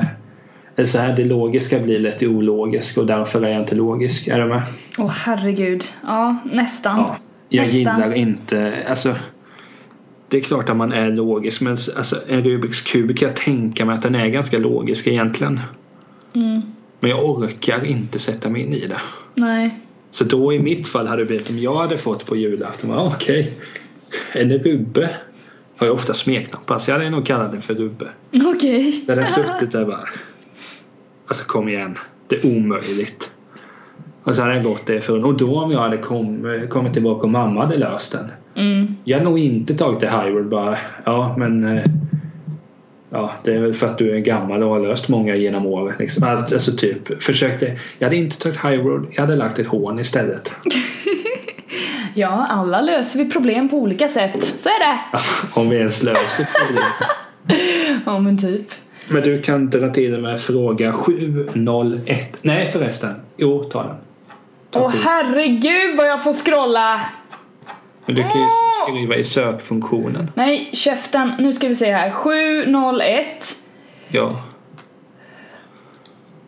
är 0.80 0.84
så 0.84 0.98
här, 0.98 1.16
det 1.16 1.24
logiska 1.24 1.78
blir 1.80 1.98
lätt 1.98 2.22
ologiskt 2.22 2.98
och 2.98 3.06
därför 3.06 3.42
är 3.42 3.48
jag 3.48 3.60
inte 3.62 3.74
logisk. 3.74 4.28
Är 4.28 4.38
du 4.40 4.46
med? 4.46 4.62
åh 4.98 5.10
herregud, 5.26 5.84
ja 6.06 6.36
nästan 6.52 6.98
Ja. 6.98 7.16
Jag 7.48 7.62
Nästan. 7.62 7.78
gillar 7.78 8.12
inte, 8.12 8.84
alltså 8.88 9.14
det 10.28 10.36
är 10.36 10.40
klart 10.40 10.68
att 10.70 10.76
man 10.76 10.92
är 10.92 11.10
logisk 11.10 11.60
men 11.60 11.72
alltså, 11.96 12.16
en 12.28 12.42
Rubiks 12.44 12.80
kub 12.80 13.16
kan 13.18 13.28
jag 13.28 13.36
tänka 13.36 13.84
mig 13.84 13.94
att 13.94 14.02
den 14.02 14.14
är 14.14 14.28
ganska 14.28 14.58
logisk 14.58 15.06
egentligen. 15.06 15.60
mm, 16.34 16.62
Men 17.00 17.10
jag 17.10 17.24
orkar 17.24 17.84
inte 17.84 18.18
sätta 18.18 18.48
mig 18.48 18.62
in 18.62 18.72
i 18.74 18.86
det. 18.86 19.00
Nej, 19.34 19.78
Så 20.10 20.24
då 20.24 20.52
i 20.52 20.58
mitt 20.58 20.88
fall 20.88 21.06
hade 21.06 21.22
det 21.22 21.26
blivit 21.26 21.50
om 21.50 21.58
jag 21.58 21.74
hade 21.74 21.96
fått 21.96 22.26
på 22.26 22.36
julafton. 22.36 22.90
Okej, 22.98 23.54
en 24.32 24.52
rubbe 24.52 25.10
har 25.78 25.86
jag 25.86 25.94
ofta 25.94 26.14
smeknamn 26.14 26.64
på. 26.66 26.78
Så 26.78 26.90
jag 26.90 26.98
hade 26.98 27.10
nog 27.10 27.26
kallat 27.26 27.52
den 27.52 27.62
för 27.62 27.74
rubbe. 27.74 28.08
okej 28.54 29.04
Där 29.06 29.16
den 29.16 29.26
suttit 29.36 29.72
där 29.72 29.84
bara. 29.84 30.04
Alltså 31.30 31.44
kom 31.44 31.68
igen. 31.68 31.98
Det 32.28 32.36
är 32.36 32.56
omöjligt. 32.56 33.30
Och 34.24 34.34
så 34.36 34.42
hade 34.42 34.54
jag 34.54 34.64
gått 34.64 34.86
därifrån. 34.86 35.24
Och 35.24 35.36
då 35.36 35.60
om 35.60 35.70
jag 35.72 35.80
hade 35.80 35.98
kom, 35.98 36.66
kommit 36.70 36.92
tillbaka 36.92 37.22
och 37.22 37.30
mamma 37.30 37.60
hade 37.60 37.76
löst 37.76 38.12
den. 38.12 38.32
mm, 38.56 38.96
Jag 39.04 39.18
hade 39.18 39.30
nog 39.30 39.38
inte 39.38 39.74
tagit 39.74 40.00
det 40.00 40.08
Hyrule 40.10 40.48
bara. 40.48 40.78
Ja 41.04 41.34
men. 41.38 41.64
eh, 41.78 41.84
Ja 43.12 43.32
det 43.44 43.54
är 43.54 43.60
väl 43.60 43.74
för 43.74 43.86
att 43.86 43.98
du 43.98 44.14
är 44.16 44.18
gammal 44.18 44.62
och 44.62 44.70
har 44.70 44.80
löst 44.80 45.08
många 45.08 45.34
genom 45.36 45.66
åren. 45.66 45.94
Liksom. 45.98 46.24
Alltså, 46.24 46.72
typ 46.76 47.22
försökte. 47.22 47.78
Jag 47.98 48.06
hade 48.06 48.16
inte 48.16 48.38
tagit 48.38 48.64
Hyrule. 48.64 49.06
Jag 49.10 49.20
hade 49.22 49.36
lagt 49.36 49.58
ett 49.58 49.66
hån 49.66 49.98
istället. 49.98 50.52
Ja, 52.14 52.46
alla 52.50 52.80
löser 52.80 53.18
vi 53.24 53.30
problem 53.30 53.68
på 53.68 53.76
olika 53.76 54.08
sätt, 54.08 54.44
så 54.44 54.68
är 54.68 54.80
det! 54.80 55.20
Om 55.60 55.68
vi 55.70 55.76
ens 55.76 56.02
löser 56.02 56.48
problemet. 56.66 56.92
Ja 58.06 58.18
men 58.18 58.38
typ 58.38 58.66
Men 59.12 59.22
du 59.22 59.42
kan 59.42 59.70
dra 59.70 59.88
till 59.88 60.20
med 60.20 60.40
fråga 60.40 60.92
701. 60.92 62.38
Nej 62.42 62.66
förresten. 62.66 63.14
Jo 63.36 63.64
ta 63.64 63.82
den. 63.82 63.96
Åh 64.74 64.92
herregud 65.04 65.96
vad 65.96 66.06
jag 66.06 66.24
får 66.24 66.32
scrolla! 66.32 67.00
Men 68.06 68.14
du 68.14 68.22
kan 68.22 68.40
ju 68.40 68.46
skriva 68.86 69.16
i 69.16 69.24
sökfunktionen. 69.24 70.30
Nej, 70.34 70.70
käften. 70.72 71.32
Nu 71.38 71.52
ska 71.52 71.68
vi 71.68 71.74
se 71.74 71.92
här. 71.92 72.10
701. 72.10 73.26
Ja. 74.08 74.42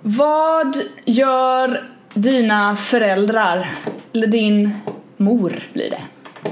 Vad 0.02 0.76
gör 1.04 1.90
dina 2.14 2.76
föräldrar? 2.76 3.70
Eller 4.12 4.26
din 4.26 4.70
mor 5.16 5.52
blir 5.72 5.90
det. 5.90 6.02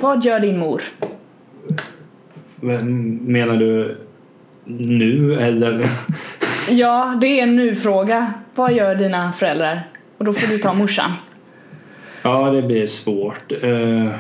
Vad 0.01 0.25
gör 0.25 0.41
din 0.41 0.59
mor? 0.59 0.83
Men 2.57 3.17
Menar 3.17 3.57
du 3.57 3.97
nu 4.79 5.41
eller? 5.41 5.91
Ja, 6.69 7.19
det 7.21 7.27
är 7.27 7.43
en 7.43 7.57
nu-fråga. 7.57 8.33
Vad 8.55 8.73
gör 8.73 8.95
dina 8.95 9.33
föräldrar? 9.33 9.89
Och 10.19 10.25
då 10.25 10.33
får 10.33 10.47
du 10.47 10.59
ta 10.59 10.75
morsan. 10.75 11.13
Ja 12.23 12.51
det 12.51 12.63
blir 12.63 12.87
svårt. 12.87 13.53
Uh... 13.65 14.11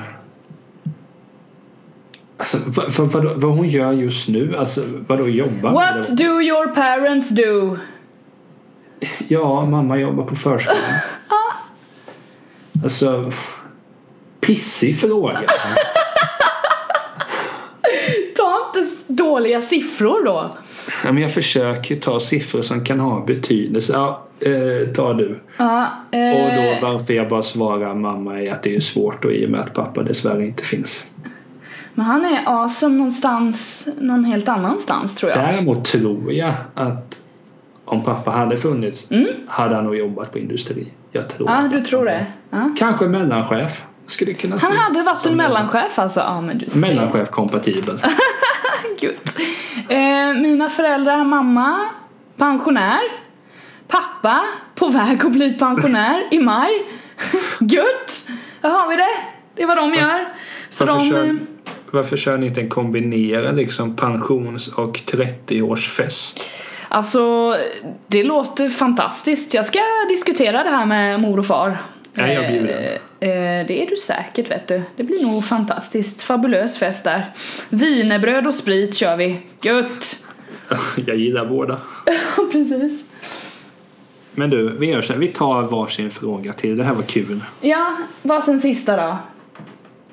Alltså 2.36 2.58
vad, 2.66 2.92
vad, 2.92 3.12
vad, 3.12 3.40
vad 3.40 3.56
hon 3.56 3.68
gör 3.68 3.92
just 3.92 4.28
nu? 4.28 4.56
Alltså 4.56 4.84
vadå 5.06 5.28
jobbar? 5.28 5.72
What 5.72 6.16
do 6.16 6.40
your 6.40 6.74
parents 6.74 7.28
do? 7.28 7.78
Ja, 9.28 9.64
mamma 9.64 9.96
jobbar 9.96 10.24
på 10.24 10.36
förskolan. 10.36 10.78
Alltså, 12.82 13.32
pissig 14.40 15.00
fråga. 15.00 15.40
Inte 18.76 18.88
dåliga 19.06 19.60
siffror 19.60 20.24
då. 20.24 20.50
Ja, 21.04 21.12
men 21.12 21.22
jag 21.22 21.34
försöker 21.34 21.96
ta 21.96 22.20
siffror 22.20 22.62
som 22.62 22.84
kan 22.84 23.00
ha 23.00 23.24
betydelse. 23.24 23.92
Ja, 23.92 24.22
eh, 24.40 24.92
ta 24.94 25.12
du. 25.14 25.40
Ja, 25.56 25.86
Och 26.08 26.14
eh, 26.18 26.80
då 26.80 26.86
varför 26.88 27.14
jag 27.14 27.28
bara 27.28 27.42
svarar 27.42 27.94
mamma 27.94 28.42
är 28.42 28.52
att 28.52 28.62
det 28.62 28.76
är 28.76 28.80
svårt 28.80 29.24
och 29.24 29.32
i 29.32 29.46
och 29.46 29.50
med 29.50 29.60
att 29.60 29.74
pappa 29.74 30.02
dessvärre 30.02 30.44
inte 30.46 30.64
finns. 30.64 31.06
men 31.94 32.06
han 32.06 32.24
är 32.24 32.40
awesome 32.46 32.96
någonstans, 32.96 33.88
någon 33.98 34.24
helt 34.24 34.48
annanstans 34.48 35.14
tror 35.16 35.32
jag. 35.32 35.40
Däremot 35.40 35.84
tror 35.84 36.32
jag 36.32 36.54
att 36.74 37.20
om 37.84 38.04
pappa 38.04 38.30
hade 38.30 38.56
funnits 38.56 39.10
Mm. 39.10 39.26
hade 39.48 39.74
han 39.74 39.84
nog 39.84 39.96
jobbat 39.96 40.32
på 40.32 40.38
industri. 40.38 40.92
Jag 41.12 41.28
tror 41.28 41.48
Ja, 41.50 41.54
att 41.56 41.70
du 41.70 41.80
tror 41.80 42.04
det? 42.04 42.26
Ja. 42.50 42.74
Kanske 42.78 43.06
mellanchef. 43.08 43.82
Skulle 44.06 44.32
kunna 44.32 44.56
Han 44.62 44.76
hade 44.76 45.02
varit 45.02 45.26
en 45.26 45.36
mellanchef 45.36 45.98
alltså? 45.98 46.20
Ja 46.20 46.40
men 46.40 46.58
du 46.58 46.66
ser. 46.70 46.78
Mellanchef 46.78 47.30
kompatibel. 47.30 47.98
Gött. 49.02 49.36
Eh, 49.88 50.34
mina 50.34 50.70
föräldrar, 50.70 51.24
mamma, 51.24 51.88
pensionär. 52.36 53.00
Pappa, 53.88 54.44
på 54.74 54.88
väg 54.88 55.26
att 55.26 55.32
bli 55.32 55.52
pensionär 55.52 56.28
i 56.30 56.38
maj. 56.38 56.70
Gött! 57.60 58.28
Där 58.60 58.70
har 58.70 58.88
vi 58.88 58.96
det. 58.96 59.08
Det 59.54 59.62
är 59.62 59.66
vad 59.66 59.76
de 59.76 59.94
gör. 59.94 60.34
Så 60.68 60.86
Varför, 60.86 61.04
de... 61.04 61.10
kör, 61.10 61.28
eh, 61.28 61.34
varför 61.90 62.16
kör 62.16 62.38
ni 62.38 62.46
inte 62.46 62.60
en 62.60 62.68
kombinerad 62.68 63.56
liksom 63.56 63.96
pensions 63.96 64.68
och 64.68 64.98
30-årsfest? 64.98 66.40
Alltså, 66.88 67.54
det 68.06 68.22
låter 68.22 68.68
fantastiskt. 68.68 69.54
Jag 69.54 69.64
ska 69.64 69.80
diskutera 70.08 70.64
det 70.64 70.70
här 70.70 70.86
med 70.86 71.20
mor 71.20 71.38
och 71.38 71.46
far. 71.46 71.78
Ja, 72.14 72.26
jag 72.26 72.52
bjuder. 72.52 72.98
Eh, 73.20 73.28
eh, 73.28 73.66
det 73.66 73.82
är 73.82 73.86
du 73.86 73.96
säkert 73.96 74.50
vet 74.50 74.68
du. 74.68 74.82
Det 74.96 75.02
blir 75.02 75.26
nog 75.26 75.44
fantastiskt. 75.44 76.22
Fabulös 76.22 76.78
fest 76.78 77.04
där. 77.04 77.24
Wienerbröd 77.68 78.46
och 78.46 78.54
sprit 78.54 78.94
kör 78.94 79.16
vi. 79.16 79.40
Gött! 79.62 80.24
Jag 81.06 81.16
gillar 81.16 81.46
båda. 81.46 81.80
Ja, 82.06 82.12
precis. 82.52 83.06
Men 84.32 84.50
du, 84.50 84.78
vi 84.78 84.86
gör 84.86 85.02
så 85.02 85.12
här. 85.12 85.20
Vi 85.20 85.28
tar 85.28 85.62
varsin 85.62 86.10
fråga 86.10 86.52
till. 86.52 86.76
Det 86.76 86.84
här 86.84 86.94
var 86.94 87.02
kul. 87.02 87.40
Ja, 87.60 87.96
vad 88.22 88.44
sen 88.44 88.60
sista 88.60 88.96
då? 88.96 89.16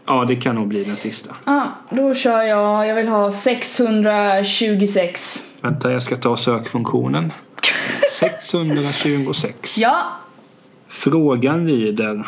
Ja, 0.05 0.25
det 0.27 0.35
kan 0.35 0.55
nog 0.55 0.67
bli 0.67 0.83
den 0.83 0.95
sista. 0.95 1.35
Ja, 1.45 1.71
då 1.89 2.13
kör 2.13 2.41
jag. 2.41 2.87
Jag 2.87 2.95
vill 2.95 3.07
ha 3.07 3.31
626. 3.31 5.45
Vänta, 5.61 5.91
jag 5.91 6.03
ska 6.03 6.15
ta 6.15 6.37
sökfunktionen. 6.37 7.33
626. 8.19 9.77
Ja. 9.77 10.01
Frågan 10.97 11.65
lyder... 11.65 12.27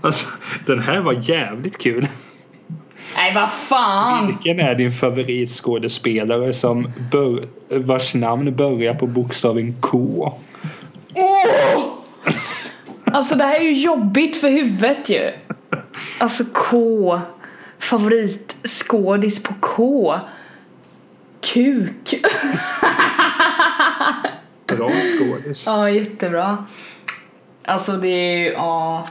Alltså, 0.00 0.28
den 0.66 0.80
här 0.80 1.00
var 1.00 1.30
jävligt 1.30 1.78
kul. 1.78 2.08
Nej, 3.16 3.34
vad 3.34 3.52
fan. 3.52 4.26
Vilken 4.26 4.60
är 4.60 4.74
din 4.74 4.92
favoritskådespelare 4.92 6.52
som 6.52 6.92
bör, 7.10 7.44
vars 7.68 8.14
namn 8.14 8.56
börjar 8.56 8.94
på 8.94 9.06
bokstaven 9.06 9.74
K? 9.80 10.32
Åh! 11.14 11.82
Alltså 13.04 13.34
det 13.34 13.44
här 13.44 13.60
är 13.60 13.64
ju 13.64 13.72
jobbigt 13.72 14.36
för 14.36 14.48
huvudet 14.48 15.08
ju. 15.08 15.30
Alltså 16.18 16.44
K. 16.52 17.20
Favoritskådis 17.78 19.42
på 19.42 19.54
K. 19.60 20.18
Kuk. 21.40 22.14
Bra 24.66 24.90
skådis. 24.90 25.62
Ja, 25.66 25.90
jättebra. 25.90 26.64
Alltså 27.66 27.92
det 27.92 28.08
är 28.08 28.38
ju, 28.38 28.52
ja. 28.52 29.06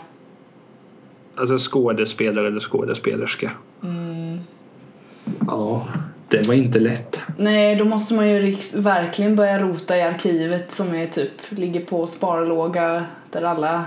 Alltså 1.36 1.58
skådespelare 1.72 2.48
eller 2.48 2.60
skådespelerska. 2.60 3.52
Mm. 3.84 4.40
Ja, 5.48 5.88
det 6.30 6.48
var 6.48 6.54
inte 6.54 6.80
lätt. 6.80 7.20
Nej, 7.38 7.76
då 7.76 7.86
måste 7.86 8.14
man 8.14 8.30
ju 8.30 8.40
riks- 8.42 8.78
verkligen 8.78 9.36
börja 9.36 9.60
rota 9.60 9.98
i 9.98 10.02
arkivet 10.02 10.72
som 10.72 10.96
är 10.96 11.08
typ, 11.08 11.32
ligger 11.50 11.82
på 11.82 12.08
sparlåga 12.08 13.06
där 13.32 13.42
alla 13.42 13.86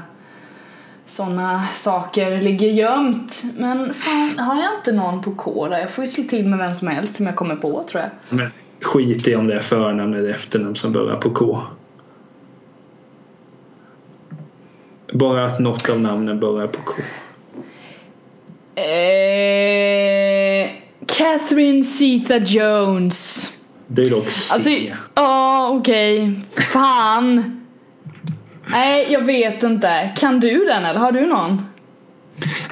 såna 1.07 1.63
saker 1.75 2.41
ligger 2.41 2.69
gömt. 2.69 3.43
Men 3.59 3.95
fan, 3.95 4.39
har 4.47 4.63
jag 4.63 4.71
inte 4.79 4.93
någon 4.93 5.23
på 5.23 5.35
K 5.35 5.69
där? 5.69 5.79
Jag 5.79 5.91
får 5.91 6.05
ju 6.05 6.09
slå 6.09 6.25
till 6.25 6.47
med 6.49 6.59
vem 6.59 6.75
som 6.75 6.89
helst 6.89 7.17
som 7.17 7.27
jag 7.27 7.37
kommer 7.37 7.57
på 7.57 7.85
tror 7.91 8.03
jag. 8.03 8.11
Men 8.39 8.51
skit 8.81 9.29
i 9.29 9.35
om 9.37 9.47
det 9.47 9.55
är 9.55 9.61
förnamn 9.61 10.15
eller 10.15 10.31
efternamn 10.31 10.77
som 10.77 10.93
börjar 10.93 11.17
på 11.17 11.31
K. 11.31 11.63
Bara 15.13 15.45
att 15.45 15.59
något 15.59 15.89
av 15.89 16.01
namnen 16.01 16.41
börjar 16.41 16.67
på 16.67 16.81
K. 16.83 17.03
Eh, 18.81 20.71
Catherine 21.07 21.85
Zeta 21.85 22.39
Jones. 22.39 23.53
Det 23.87 24.03
är 24.03 24.11
dock 24.11 24.31
C. 24.31 24.55
Alltså, 24.55 24.71
ja 25.15 25.69
okej. 25.73 26.41
Fan. 26.73 27.55
Nej, 28.67 29.07
jag 29.11 29.25
vet 29.27 29.63
inte. 29.63 30.11
Kan 30.17 30.41
du 30.41 30.65
den 30.65 30.85
eller 30.85 31.01
har 31.01 31.13
du 31.13 31.27
någon? 31.27 31.63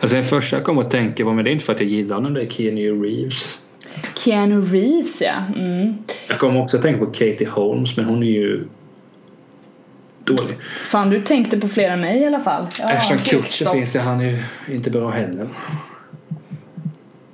Alltså 0.01 0.17
det 0.17 0.23
första 0.23 0.57
jag 0.57 0.65
kom 0.65 0.79
att 0.79 0.91
tänka 0.91 1.25
på, 1.25 1.33
men 1.33 1.45
det 1.45 1.51
är 1.51 1.53
inte 1.53 1.65
för 1.65 1.73
att 1.73 1.81
jag 1.81 1.89
gillar 1.89 2.17
honom, 2.17 2.35
det 2.35 2.43
är 2.43 2.47
Keanu 2.47 3.03
Reeves. 3.03 3.59
Keanu 4.15 4.61
Reeves 4.61 5.23
ja. 5.23 5.61
Mm. 5.61 5.95
Jag 6.29 6.39
kommer 6.39 6.63
också 6.63 6.77
att 6.77 6.83
tänka 6.83 7.05
på 7.05 7.11
Katie 7.11 7.49
Holmes, 7.49 7.97
men 7.97 8.05
hon 8.05 8.23
är 8.23 8.27
ju 8.27 8.65
dålig. 10.27 10.57
Fan 10.87 11.11
du 11.11 11.21
tänkte 11.23 11.59
på 11.61 11.69
fler 11.69 11.91
än 11.91 12.01
mig 12.01 12.19
i 12.19 12.27
alla 12.27 12.41
fall. 12.41 12.67
Ja, 12.79 12.89
Ashton 12.89 13.19
Kutcher 13.19 13.65
finns 13.73 13.93
det, 13.93 14.01
han 14.01 14.21
är 14.21 14.25
ju 14.69 14.75
inte 14.75 14.91
bra 14.91 15.11
heller. 15.11 15.49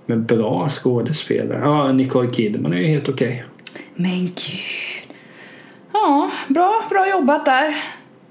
Men 0.07 0.25
bra 0.25 0.69
skådespelare. 0.69 1.61
Ja, 1.65 1.93
Nicole 1.93 2.31
Kidman 2.35 2.73
är 2.73 2.77
ju 2.77 2.87
helt 2.87 3.09
okej. 3.09 3.45
Men 3.95 4.21
gud. 4.25 4.39
Ja, 5.93 6.31
bra, 6.49 6.83
bra 6.91 7.11
jobbat 7.11 7.45
där. 7.45 7.85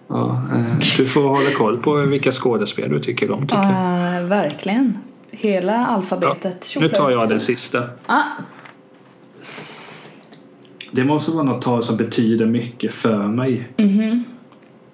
Ja, 0.08 0.42
eh, 0.54 0.78
du 0.98 1.08
får 1.08 1.30
hålla 1.30 1.52
koll 1.52 1.78
på 1.78 1.94
vilka 1.94 2.32
skådespelare 2.32 2.94
du 2.94 3.00
tycker 3.00 3.32
om 3.32 3.42
tycker. 3.42 3.56
Ja, 3.58 4.22
verkligen. 4.28 4.98
Hela 5.32 5.86
alfabetet. 5.86 6.76
Nu 6.80 6.90
tar 6.90 7.12
jag 7.12 7.30
den 7.30 7.40
sista. 7.40 7.84
Ah, 8.06 8.22
Det 10.92 11.04
måste 11.04 11.32
vara 11.32 11.44
något 11.44 11.62
tal 11.62 11.84
som 11.84 11.98
betyder 11.98 12.46
mycket 12.46 12.94
för 12.94 13.18
mig. 13.28 13.68
mhm. 13.78 14.24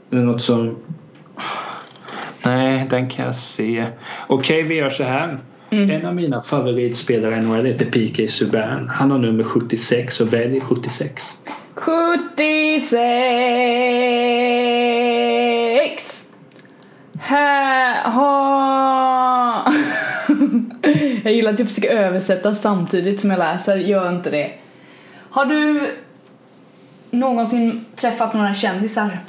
Det 0.10 0.18
är 0.18 0.22
något 0.22 0.42
som... 0.42 0.76
Nej, 2.46 2.88
den 2.90 3.10
kan 3.10 3.26
jag 3.26 3.36
se. 3.36 3.86
Okej, 4.28 4.64
vi 4.64 4.76
gör 4.76 4.90
så 4.90 5.04
här. 5.04 5.38
Mm. 5.70 5.92
En 5.92 6.06
av 6.06 6.16
mina 6.16 6.42
favoritspelare 6.42 7.36
i 7.36 7.42
NHL 7.42 7.66
heter 7.66 7.86
PK 7.86 8.28
Subban. 8.28 8.90
Han 8.90 9.12
har 9.12 9.18
nummer 9.18 9.44
76 9.44 10.22
och 10.22 10.34
välj 10.34 10.62
76. 10.62 11.38
76 11.76 12.98
Här 17.20 18.04
har... 18.04 19.74
jag 21.24 21.34
gillar 21.34 21.54
att 21.54 21.60
jag 21.60 21.68
försöker 21.68 21.98
översätta 21.98 22.56
samtidigt 22.56 23.20
som 23.20 23.30
jag 23.30 23.40
läser. 23.40 23.78
Gör 23.78 24.10
inte 24.10 24.30
det. 24.30 24.52
Har 25.30 25.46
du 25.46 25.82
någonsin 27.12 27.86
träffat 27.96 28.34
några 28.34 28.54
kändisar? 28.54 29.20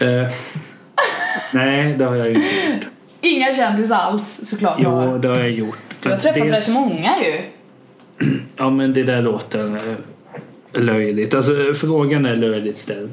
Eh, 0.00 0.28
nej, 1.54 1.94
det 1.94 2.04
har 2.04 2.16
jag 2.16 2.28
inte 2.28 2.40
gjort. 2.40 2.86
Inga 3.20 3.54
kändisar 3.54 3.96
alls 3.96 4.40
såklart. 4.44 4.78
Jo, 4.78 4.90
har. 4.90 5.18
det 5.18 5.28
har 5.28 5.38
jag 5.38 5.50
gjort. 5.50 5.78
Du 6.02 6.10
har 6.10 6.16
träffat 6.16 6.42
Dels- 6.42 6.68
rätt 6.68 6.74
många 6.74 7.14
ju. 7.24 7.40
Ja, 8.56 8.70
men 8.70 8.92
det 8.92 9.02
där 9.02 9.22
låter 9.22 9.66
eh, 9.66 10.82
löjligt. 10.82 11.34
Alltså, 11.34 11.52
frågan 11.74 12.26
är 12.26 12.36
löjligt 12.36 12.78
ställd. 12.78 13.10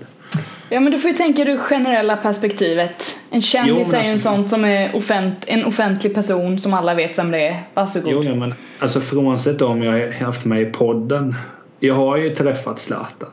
Ja 0.69 0.79
men 0.79 0.91
du 0.91 0.99
får 0.99 1.11
ju 1.11 1.17
tänka 1.17 1.45
det 1.45 1.57
generella 1.57 2.17
perspektivet. 2.17 3.19
En 3.29 3.41
kändis 3.41 3.89
Jo, 3.91 3.97
är 3.97 4.01
ju 4.03 4.07
en 4.07 4.13
alltså- 4.13 4.29
sån 4.29 4.43
som 4.43 4.65
är 4.65 4.91
offent- 4.93 5.43
en 5.47 5.65
offentlig 5.65 6.13
person 6.13 6.59
som 6.59 6.73
alla 6.73 6.93
vet 6.93 7.17
vem 7.17 7.31
det 7.31 7.47
är. 7.47 7.63
Varsågod. 7.73 8.11
Jo, 8.11 8.23
ja, 8.23 8.35
men 8.35 8.53
alltså 8.79 9.01
frånsett 9.01 9.61
om 9.61 9.83
jag 9.83 9.91
har 9.91 10.25
haft 10.25 10.45
med 10.45 10.61
i 10.61 10.65
podden. 10.65 11.35
Jag 11.79 11.95
har 11.95 12.17
ju 12.17 12.35
träffat 12.35 12.79
Zlatan. 12.79 13.29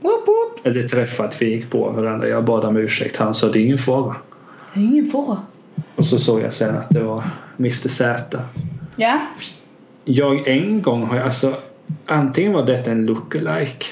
Woop 0.00 0.28
woop. 0.28 0.66
Eller 0.66 0.88
träffat, 0.88 1.42
vi 1.42 1.50
gick 1.50 1.70
på 1.70 1.90
varandra. 1.90 2.28
Jag 2.28 2.44
bad 2.44 2.64
om 2.64 2.76
ursäkt. 2.76 3.16
Han 3.16 3.34
sa 3.34 3.48
det 3.48 3.58
är 3.58 3.64
ingen 3.64 3.78
fara. 3.78 4.16
Det 4.74 4.80
är 4.80 4.84
ingen 4.84 5.06
fara. 5.06 5.38
Och 5.96 6.06
så 6.06 6.18
såg 6.18 6.40
jag 6.40 6.52
sen 6.52 6.76
att 6.76 6.90
det 6.90 7.00
var 7.00 7.24
Mr 7.58 7.88
Z. 7.88 8.38
Ja. 8.96 9.20
Jag 10.04 10.48
en 10.48 10.82
gång 10.82 11.06
har 11.06 11.16
jag 11.16 11.24
alltså 11.24 11.54
antingen 12.06 12.52
var 12.52 12.66
detta 12.66 12.90
en 12.90 13.06
lookalike 13.06 13.86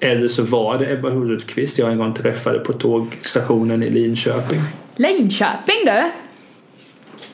eller 0.00 0.28
så 0.28 0.42
var 0.42 0.78
det 0.78 0.92
Ebba 0.92 1.10
Hultqvist 1.10 1.78
jag 1.78 1.92
en 1.92 1.98
gång 1.98 2.14
träffade 2.14 2.58
på 2.58 2.72
tågstationen 2.72 3.82
i 3.82 3.90
Linköping. 3.90 4.60
Linköping 4.96 5.84
du. 5.84 6.10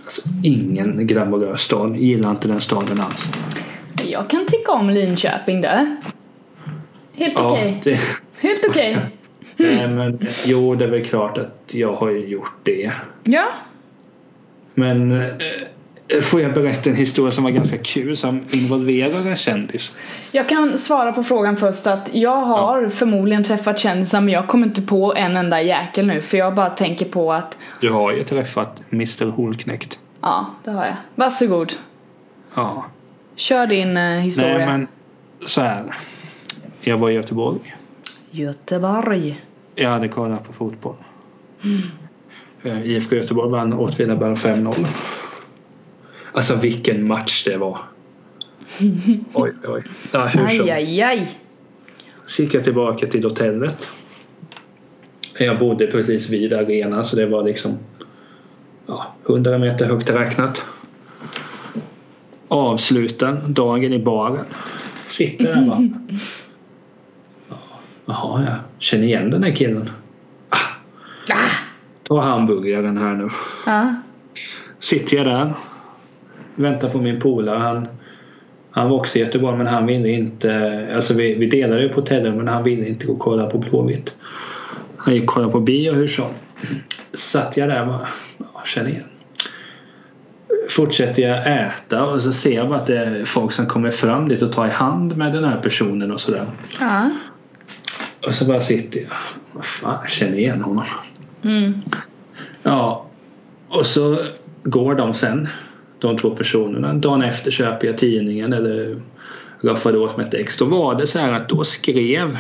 Alltså, 0.05 0.23
ingen 0.43 1.07
glamorös 1.07 1.61
stad. 1.61 1.97
Gillar 1.97 2.31
inte 2.31 2.49
den 2.49 2.61
staden 2.61 3.01
alls. 3.01 3.29
Jag 4.05 4.31
kan 4.31 4.47
tycka 4.47 4.73
om 4.73 4.91
Linköping 4.91 5.61
du. 5.61 5.97
Helt 7.19 7.35
Ja, 7.35 7.51
okej. 7.53 7.81
det, 7.85 8.01
Helt 8.41 8.65
okej. 8.69 8.97
Nej 9.57 9.89
men 9.89 10.19
jo 10.45 10.75
det 10.75 10.85
är 10.85 10.89
väl 10.89 11.05
klart 11.05 11.39
att 11.39 11.75
jag 11.75 11.93
har 11.95 12.11
ju 12.11 12.27
gjort 12.27 12.53
det. 12.63 12.93
Ja. 13.25 13.45
Men 14.75 15.13
eh, 15.21 16.21
får 16.23 16.41
jag 16.41 16.55
berätta 16.55 16.91
en 16.91 16.97
historia 16.97 17.31
som 17.33 17.45
var 17.45 17.51
ganska 17.51 17.79
kul 17.79 18.17
som 18.17 18.45
involverar 18.51 19.19
en 19.27 19.37
kändis? 19.37 19.95
Jag 20.33 20.49
kan 20.49 20.79
svara 20.79 21.13
på 21.13 21.23
frågan 21.23 21.57
först 21.57 21.87
att 21.87 22.15
jag 22.15 22.37
har 22.37 22.89
förmodligen 22.89 23.45
träffat 23.45 23.79
kändisar 23.79 24.21
men 24.21 24.35
jag 24.35 24.47
kommer 24.49 24.67
inte 24.67 24.83
på 24.83 25.15
en 25.15 25.37
enda 25.37 25.63
jäkel 25.63 26.07
nu 26.07 26.23
för 26.23 26.39
jag 26.39 26.55
bara 26.55 26.71
tänker 26.71 27.07
på 27.07 27.33
att 27.33 27.59
Du 27.81 27.91
har 27.91 28.13
ju 28.13 28.25
träffat 28.25 28.83
Mr 28.93 29.27
Holknekt. 29.31 29.99
ja, 30.21 30.47
det 30.65 30.71
har 30.71 30.85
jag. 30.85 30.97
Varsågod. 31.15 31.73
Ja. 32.55 32.85
Kör 33.37 33.67
din 33.67 33.97
eh, 33.97 34.03
historia. 34.21 34.57
Nej 34.59 34.67
men 34.67 34.87
så 35.47 35.61
här. 35.61 35.95
Jag 36.89 36.99
var 36.99 37.11
i 37.11 37.15
Göteborg. 37.15 37.77
Göteborg. 38.31 39.45
Jag 39.75 39.89
hade 39.91 40.09
kollat 40.09 40.45
på 40.47 40.53
fotboll. 40.53 40.95
Eh, 42.63 42.87
IFK 42.87 43.17
Göteborg 43.17 43.51
vann 43.51 43.73
Åtvidaberg 43.73 44.35
5-0. 44.35 44.87
Alltså 46.33 46.57
vilken 46.57 47.07
match 47.07 47.45
det 47.45 47.57
var. 47.57 47.79
Oj, 49.33 49.53
oj. 49.67 49.83
Ja, 50.13 50.27
hur 50.27 50.49
som. 50.49 50.65
Aj, 50.65 50.71
aj, 50.71 51.03
aj. 51.03 51.39
Så 52.27 52.43
gick 52.43 52.55
jag 52.55 52.65
tillbaka 52.65 53.07
till 53.07 53.25
hotellet. 53.25 53.89
Jag 55.39 55.59
bodde 55.59 55.87
precis 55.87 56.31
vid 56.31 56.53
arenan 56.53 57.05
så 57.05 57.17
det 57.17 57.27
var 57.27 57.43
liksom 57.43 57.79
ja, 58.87 59.15
100 59.29 59.59
meter 59.59 59.87
högt 59.87 60.11
räknat. 60.11 60.63
Avsluten 62.49 63.55
dagen 63.55 63.93
i 63.93 63.99
baren. 63.99 64.47
Sitter 65.07 65.45
där 65.45 65.67
bara. 65.67 65.91
Ja, 68.09 68.15
Jaha, 68.15 68.43
jag 68.45 68.55
känner 68.79 69.05
igen 69.05 69.31
den 69.31 69.43
här 69.43 69.53
killen. 69.57 69.91
Ah, 70.49 70.57
Ah. 71.31 71.49
ta 72.03 72.21
hamburgaren 72.21 72.99
här 72.99 73.15
nu. 73.15 73.29
Ja. 73.67 73.95
Sitter 74.79 75.17
jag 75.17 75.27
där. 75.27 75.53
Väntar 76.55 76.89
på 76.89 76.99
min 76.99 77.21
polare. 77.21 77.59
Han, 77.59 77.89
han 78.71 78.89
var 78.91 78.97
också 78.97 79.19
i 79.19 79.21
Göteborg 79.21 79.57
men 79.57 79.67
han 79.67 79.87
ville 79.87 80.09
inte. 80.09 80.89
Alltså 80.95 81.15
vi, 81.15 81.35
vi 81.35 81.47
delade 81.47 81.83
ju 81.83 81.89
på 81.89 82.01
hotellet 82.01 82.35
men 82.35 82.49
han 82.49 82.63
ville 82.65 82.89
inte 82.89 83.07
gå 83.07 83.13
och 83.13 83.19
kolla 83.19 83.47
på 83.47 83.59
Blåvitt. 83.59 84.17
Han 84.97 85.15
gick 85.15 85.23
och 85.23 85.29
kollade 85.29 85.53
på 85.53 85.61
bio 85.61 85.93
hur 85.93 86.09
som. 86.09 86.31
Satt 87.13 87.57
jag 87.57 87.69
där 87.69 87.81
och 87.81 87.87
bara. 87.87 88.09
Ja, 88.39 88.63
känner 88.65 88.91
igen. 88.91 89.05
Fortsätter 90.71 91.23
jag 91.23 91.63
äta 91.67 92.05
och 92.07 92.23
så 92.23 92.33
ser 92.33 92.55
jag 92.55 92.69
bara 92.69 92.79
att 92.79 92.87
det 92.87 92.99
är 92.99 93.25
folk 93.25 93.53
som 93.53 93.67
kommer 93.67 93.91
fram 93.91 94.29
dit 94.29 94.43
och 94.43 94.53
tar 94.53 94.67
i 94.67 94.71
hand 94.71 95.17
med 95.17 95.33
den 95.33 95.45
här 95.45 95.61
personen 95.61 96.13
och 96.13 96.21
sådär. 96.21 96.47
Ja. 96.81 97.11
Och 98.27 98.35
så 98.35 98.45
bara 98.45 98.61
sitter 98.61 99.01
jag. 99.01 99.09
Vad 99.53 99.65
fan, 99.65 99.99
jag 100.03 100.11
känner 100.11 100.39
igen 100.39 100.63
honom. 100.63 100.85
Mm. 101.45 101.75
Ja, 102.63 103.07
och 103.69 103.87
så 103.87 104.19
går 104.63 104.95
de 104.95 105.15
sen, 105.15 105.49
de 105.99 106.17
två 106.17 106.31
personerna. 106.31 106.95
Dagen 106.95 107.23
efter 107.23 107.51
köper 107.51 107.87
jag 107.87 107.99
tidningen 107.99 108.53
eller 108.53 109.03
raffade 109.61 109.99
åt 109.99 110.17
mig 110.17 110.27
ett 110.27 110.35
ex. 110.35 110.57
Då 110.57 110.65
var 110.65 110.95
det 110.95 111.07
så 111.07 111.19
här 111.19 111.33
att 111.33 111.49
då 111.49 111.65
skrev 111.65 112.39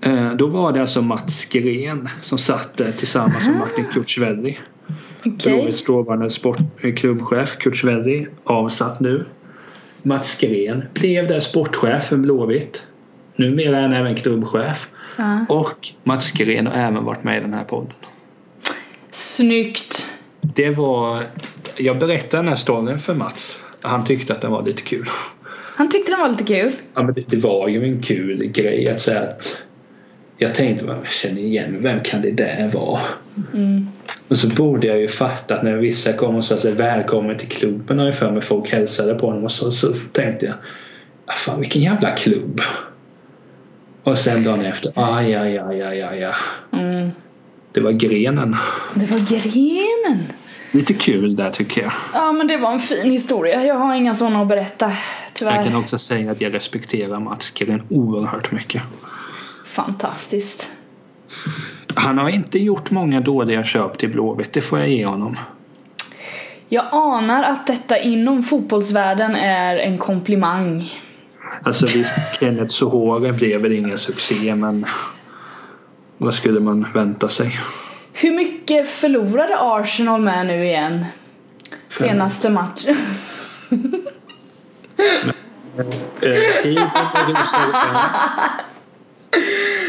eh, 0.00 0.32
då 0.32 0.46
var 0.46 0.72
det 0.72 0.80
alltså 0.80 1.02
Mats 1.02 1.44
Gren 1.44 2.08
som 2.22 2.38
satt 2.38 2.76
där 2.76 2.92
tillsammans 2.92 3.46
med 3.46 3.58
Martin 3.58 3.84
Kurtzwelli. 3.92 4.58
Okej. 5.18 5.52
Blåvitts 5.52 5.84
dåvarande 5.84 6.30
eh, 6.82 6.94
klubbchef 6.94 7.56
Kurtzwelli 7.58 8.26
avsatt 8.44 9.00
nu. 9.00 9.24
Mats 10.02 10.40
Gren 10.40 10.82
blev 10.94 11.26
där 11.28 11.40
sportchef 11.40 12.04
för 12.04 12.16
Blåvitt. 12.16 12.82
Numera 13.38 13.76
är 13.76 13.82
han 13.82 13.92
även 13.92 14.14
klubbchef. 14.14 14.88
Ja. 15.16 15.46
Och 15.48 15.88
Mats 16.04 16.32
Gren 16.32 16.66
har 16.66 16.74
även 16.74 17.04
varit 17.04 17.24
med 17.24 17.38
i 17.38 17.40
den 17.40 17.54
här 17.54 17.64
podden. 17.64 17.92
Snyggt. 19.10 20.10
Det 20.40 20.70
var... 20.70 21.22
Jag 21.76 21.98
berättade 21.98 22.42
den 22.42 22.48
här 22.48 22.56
storyn 22.56 22.98
för 22.98 23.14
Mats. 23.14 23.62
Han 23.82 24.04
tyckte 24.04 24.32
att 24.32 24.40
den 24.40 24.50
var 24.50 24.62
lite 24.62 24.82
kul. 24.82 25.06
Han 25.74 25.90
tyckte 25.90 26.12
den 26.12 26.20
var 26.20 26.28
lite 26.28 26.44
kul. 26.44 26.72
Ja, 26.94 27.02
men 27.02 27.14
det, 27.26 27.36
var 27.36 27.68
ju 27.68 27.84
en 27.84 28.02
kul 28.02 28.44
grej 28.44 28.88
att 28.88 29.00
säga 29.00 29.22
att... 29.22 29.62
Jag 30.38 30.54
tänkte, 30.54 30.84
jag 30.86 31.06
känner 31.06 31.40
igen 31.40 31.76
vem 31.80 32.00
kan 32.00 32.22
det 32.22 32.30
där 32.30 32.70
vara? 32.74 33.00
Mm. 33.54 33.88
Och 34.28 34.36
så 34.36 34.48
borde 34.48 34.86
jag 34.86 35.00
ju 35.00 35.08
fatta 35.08 35.56
att 35.56 35.62
när 35.62 35.76
vissa 35.76 36.12
kom 36.12 36.36
och 36.36 36.44
sa 36.44 36.58
sig 36.58 36.72
välkommen 36.72 37.38
till 37.38 37.48
klubben 37.48 37.98
har 37.98 38.06
jag 38.06 38.14
för 38.14 38.30
mig 38.30 38.42
folk 38.42 38.70
hälsade 38.70 39.14
på 39.14 39.26
honom 39.26 39.44
och 39.44 39.52
så, 39.52 39.72
så 39.72 39.92
tänkte 40.12 40.46
jag 40.46 40.54
ah, 41.26 41.32
fan 41.32 41.60
vilken 41.60 41.82
jävla 41.82 42.16
klubb. 42.16 42.60
Och 44.08 44.18
sen 44.18 44.44
dagen 44.44 44.64
efter, 44.64 44.92
aj, 44.94 45.34
aj, 45.34 45.58
aj, 45.58 45.82
aj, 45.82 46.02
aj, 46.02 46.24
aj. 46.24 46.34
Mm. 46.72 47.10
Det 47.72 47.80
var 47.80 47.92
grenen. 47.92 48.56
Det 48.94 49.06
var 49.06 49.18
grenen. 49.18 50.26
Lite 50.72 50.94
kul 50.94 51.36
där 51.36 51.50
tycker 51.50 51.82
jag. 51.82 51.92
Ja 52.12 52.32
men 52.32 52.46
det 52.46 52.56
var 52.56 52.72
en 52.72 52.80
fin 52.80 53.12
historia. 53.12 53.64
Jag 53.64 53.74
har 53.74 53.94
inga 53.94 54.14
sådana 54.14 54.42
att 54.42 54.48
berätta. 54.48 54.92
Tyvärr. 55.32 55.56
Jag 55.56 55.64
kan 55.64 55.76
också 55.76 55.98
säga 55.98 56.30
att 56.30 56.40
jag 56.40 56.54
respekterar 56.54 57.20
Mats 57.20 57.50
Gren 57.50 57.82
oerhört 57.90 58.52
mycket. 58.52 58.82
Fantastiskt. 59.66 60.72
Han 61.94 62.18
har 62.18 62.28
inte 62.28 62.58
gjort 62.58 62.90
många 62.90 63.20
dåliga 63.20 63.64
köp 63.64 63.98
till 63.98 64.08
Blåvitt, 64.08 64.52
det 64.52 64.60
får 64.60 64.78
jag 64.78 64.88
ge 64.88 65.06
honom. 65.06 65.38
Jag 66.68 66.84
anar 66.92 67.42
att 67.42 67.66
detta 67.66 67.98
inom 67.98 68.42
fotbollsvärlden 68.42 69.34
är 69.36 69.76
en 69.76 69.98
komplimang. 69.98 70.92
Alltså 71.62 71.86
visst, 71.86 72.14
Kenneth 72.40 72.70
Sohore 72.72 73.32
blev 73.32 73.60
väl 73.60 73.72
ingen 73.72 73.98
succé 73.98 74.54
men 74.54 74.86
vad 76.18 76.34
skulle 76.34 76.60
man 76.60 76.86
vänta 76.94 77.28
sig? 77.28 77.60
Hur 78.12 78.34
mycket 78.34 78.88
förlorade 78.88 79.56
Arsenal 79.60 80.20
med 80.20 80.46
nu 80.46 80.64
igen? 80.64 81.04
Senaste 81.88 82.50
matchen. 82.50 82.96
Eh, 86.22 86.62
tiden 86.62 86.88
rusar 87.28 87.68
iväg. 87.68 87.96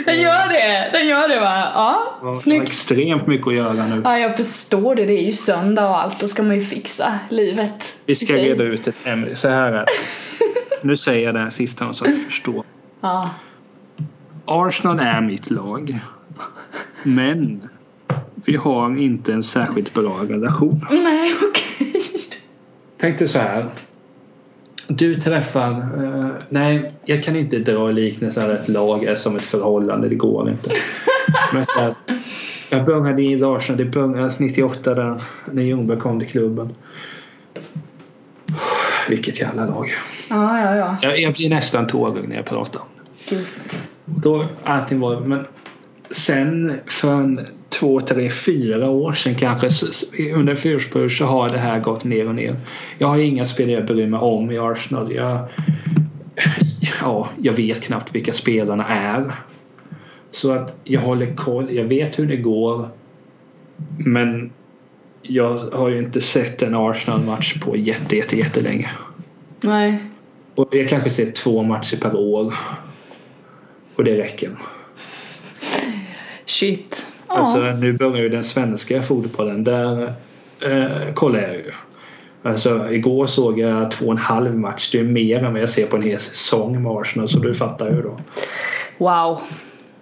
Den 0.06 0.22
gör 0.22 0.48
det! 0.50 0.90
Den 0.98 1.08
gör 1.08 1.28
det 1.28 1.40
va? 1.40 1.72
Ja, 1.76 2.18
Jag 2.22 2.28
har 2.28 2.36
snyggt. 2.36 2.70
extremt 2.70 3.28
mycket 3.28 3.48
att 3.48 3.54
göra 3.54 3.88
nu. 3.88 4.02
Ja, 4.04 4.20
jag 4.20 4.38
förstår 4.38 4.96
det. 4.96 5.06
Det 5.06 5.14
är 5.14 5.26
ju 5.26 5.32
söndag 5.34 5.90
och 5.90 6.02
allt. 6.02 6.20
Då 6.20 6.28
ska 6.28 6.44
man 6.44 6.56
ju 6.56 6.62
fixa 6.66 7.20
livet. 7.30 7.98
Vi 8.06 8.16
ska 8.16 8.34
reda 8.34 8.64
ut 8.64 8.88
ett 8.88 9.08
ämne. 9.08 9.36
Så 9.36 9.48
här 9.50 9.72
är 9.72 9.72
det. 9.72 9.86
Nu 10.82 10.98
säger 10.98 11.26
jag 11.26 11.36
det 11.36 11.40
här 11.40 11.50
sista 11.50 11.94
så 11.94 12.06
att 12.06 12.12
du 12.12 12.18
förstår. 12.18 12.64
Ja. 13.02 13.30
Arsenal 14.46 15.00
är 15.00 15.22
mitt 15.22 15.52
lag. 15.52 16.00
Men 17.04 17.70
vi 18.36 18.56
har 18.56 18.98
inte 18.98 19.34
en 19.34 19.44
särskilt 19.44 19.94
bra 19.94 20.20
relation. 20.30 20.86
Nej, 20.92 21.34
okej. 21.50 22.02
Tänk 22.98 23.20
dig 23.20 23.28
så 23.28 23.40
här. 23.40 23.70
Du 24.88 25.16
träffar... 25.16 25.72
eh, 25.72 26.28
nej, 26.50 26.92
jag 27.06 27.24
kan 27.24 27.36
inte 27.36 27.60
dra 27.60 27.92
liknelsen 27.92 28.52
att 28.52 28.60
ett 28.60 28.70
lag 28.70 29.04
är 29.04 29.16
som 29.16 29.36
ett 29.36 29.46
förhållande. 29.46 30.10
Det 30.10 30.16
går 30.16 30.50
inte. 30.50 30.72
Men 31.54 31.66
så 31.66 31.80
här, 31.80 31.96
jag 32.72 32.86
började 32.86 33.22
i 33.22 33.44
Arsenal. 33.44 33.78
Det 33.78 33.86
började 33.86 34.34
98 34.38 34.94
där 34.94 35.22
när 35.52 35.64
Ljungberg 35.64 36.00
kom 36.00 36.20
till 36.20 36.30
klubben. 36.30 36.74
Vilket 39.10 39.40
jävla 39.40 39.66
lag. 39.66 39.92
Ja, 40.30 40.60
ja, 40.60 40.76
ja. 40.76 40.98
Jag, 41.02 41.20
jag 41.20 41.34
blir 41.34 41.50
nästan 41.50 41.88
tårögd 41.88 42.30
när 42.30 42.36
jag 42.36 42.46
pratar. 42.46 42.82
Gud. 43.30 43.46
Då 44.06 44.46
allting 44.64 45.00
var... 45.00 45.20
Men 45.20 45.46
sen 46.12 46.80
för 46.86 47.14
en 47.14 47.46
två, 47.70 48.02
tre, 48.02 48.30
fyra 48.30 48.90
år 48.90 49.14
sedan 49.14 49.36
kanske 49.36 49.70
under 50.34 50.52
en 50.52 50.58
fyraårsperiod 50.58 51.12
så 51.12 51.26
har 51.26 51.50
det 51.50 51.58
här 51.58 51.80
gått 51.80 52.04
ner 52.04 52.28
och 52.28 52.36
ner. 52.36 52.56
Jag 52.98 53.08
har 53.08 53.18
inga 53.18 53.46
spelare 53.46 53.76
jag 53.76 53.86
bryr 53.86 54.08
mig 54.08 54.20
om 54.20 54.52
i 54.52 54.58
Arsenal. 54.58 55.14
Jag, 55.16 55.40
ja, 57.02 57.30
jag 57.42 57.54
vet 57.54 57.82
knappt 57.82 58.16
vilka 58.16 58.34
spelarna 58.34 58.86
är. 58.88 59.36
Så 60.32 60.52
att 60.52 60.76
jag 60.84 61.02
håller 61.02 61.36
koll. 61.36 61.76
Jag 61.76 61.86
vet 61.86 62.20
hur 62.20 62.26
det 62.26 62.38
går. 62.38 62.88
Men 63.98 64.52
jag 65.22 65.58
har 65.58 65.90
ju 65.90 66.00
inte 66.00 66.22
sett 66.22 66.62
en 66.62 66.76
Arsenal-match 66.76 67.60
på 67.60 67.78
jätte, 67.78 68.16
jätte, 68.16 68.38
jättelänge. 68.38 68.90
Nej. 69.62 69.98
Och 70.56 70.76
jag 70.76 70.90
kanske 70.90 71.10
ser 71.10 71.32
två 71.32 71.64
matcher 71.64 71.98
per 71.98 72.16
år. 72.16 72.54
Och 73.96 74.04
det 74.04 74.18
räcker. 74.18 74.52
Shit. 76.46 77.08
Ja. 77.28 77.34
Alltså 77.34 77.60
nu 77.62 77.94
börjar 77.94 78.24
ju 78.24 78.30
den 78.30 78.44
svenska 78.44 79.02
fotbollen. 79.02 79.64
Där 79.64 80.14
eh, 80.62 81.14
kollar 81.14 81.40
jag 81.40 81.54
ju. 81.54 81.72
Alltså 82.44 82.92
igår 82.92 83.26
såg 83.26 83.60
jag 83.60 83.92
två 83.92 84.06
och 84.06 84.12
en 84.12 84.18
halv 84.18 84.58
match. 84.58 84.90
Det 84.92 85.00
är 85.00 85.04
mer 85.04 85.44
än 85.44 85.54
vad 85.54 85.62
jag 85.62 85.70
ser 85.70 85.88
på 85.88 85.96
en 85.96 86.04
hel 86.04 86.20
säsong 86.20 86.84
med 86.84 86.92
Arsenal. 86.92 87.30
Så 87.30 87.40
du 87.40 87.54
fattar 87.54 87.90
ju 87.90 88.02
då. 88.02 88.20
Wow. 88.98 89.42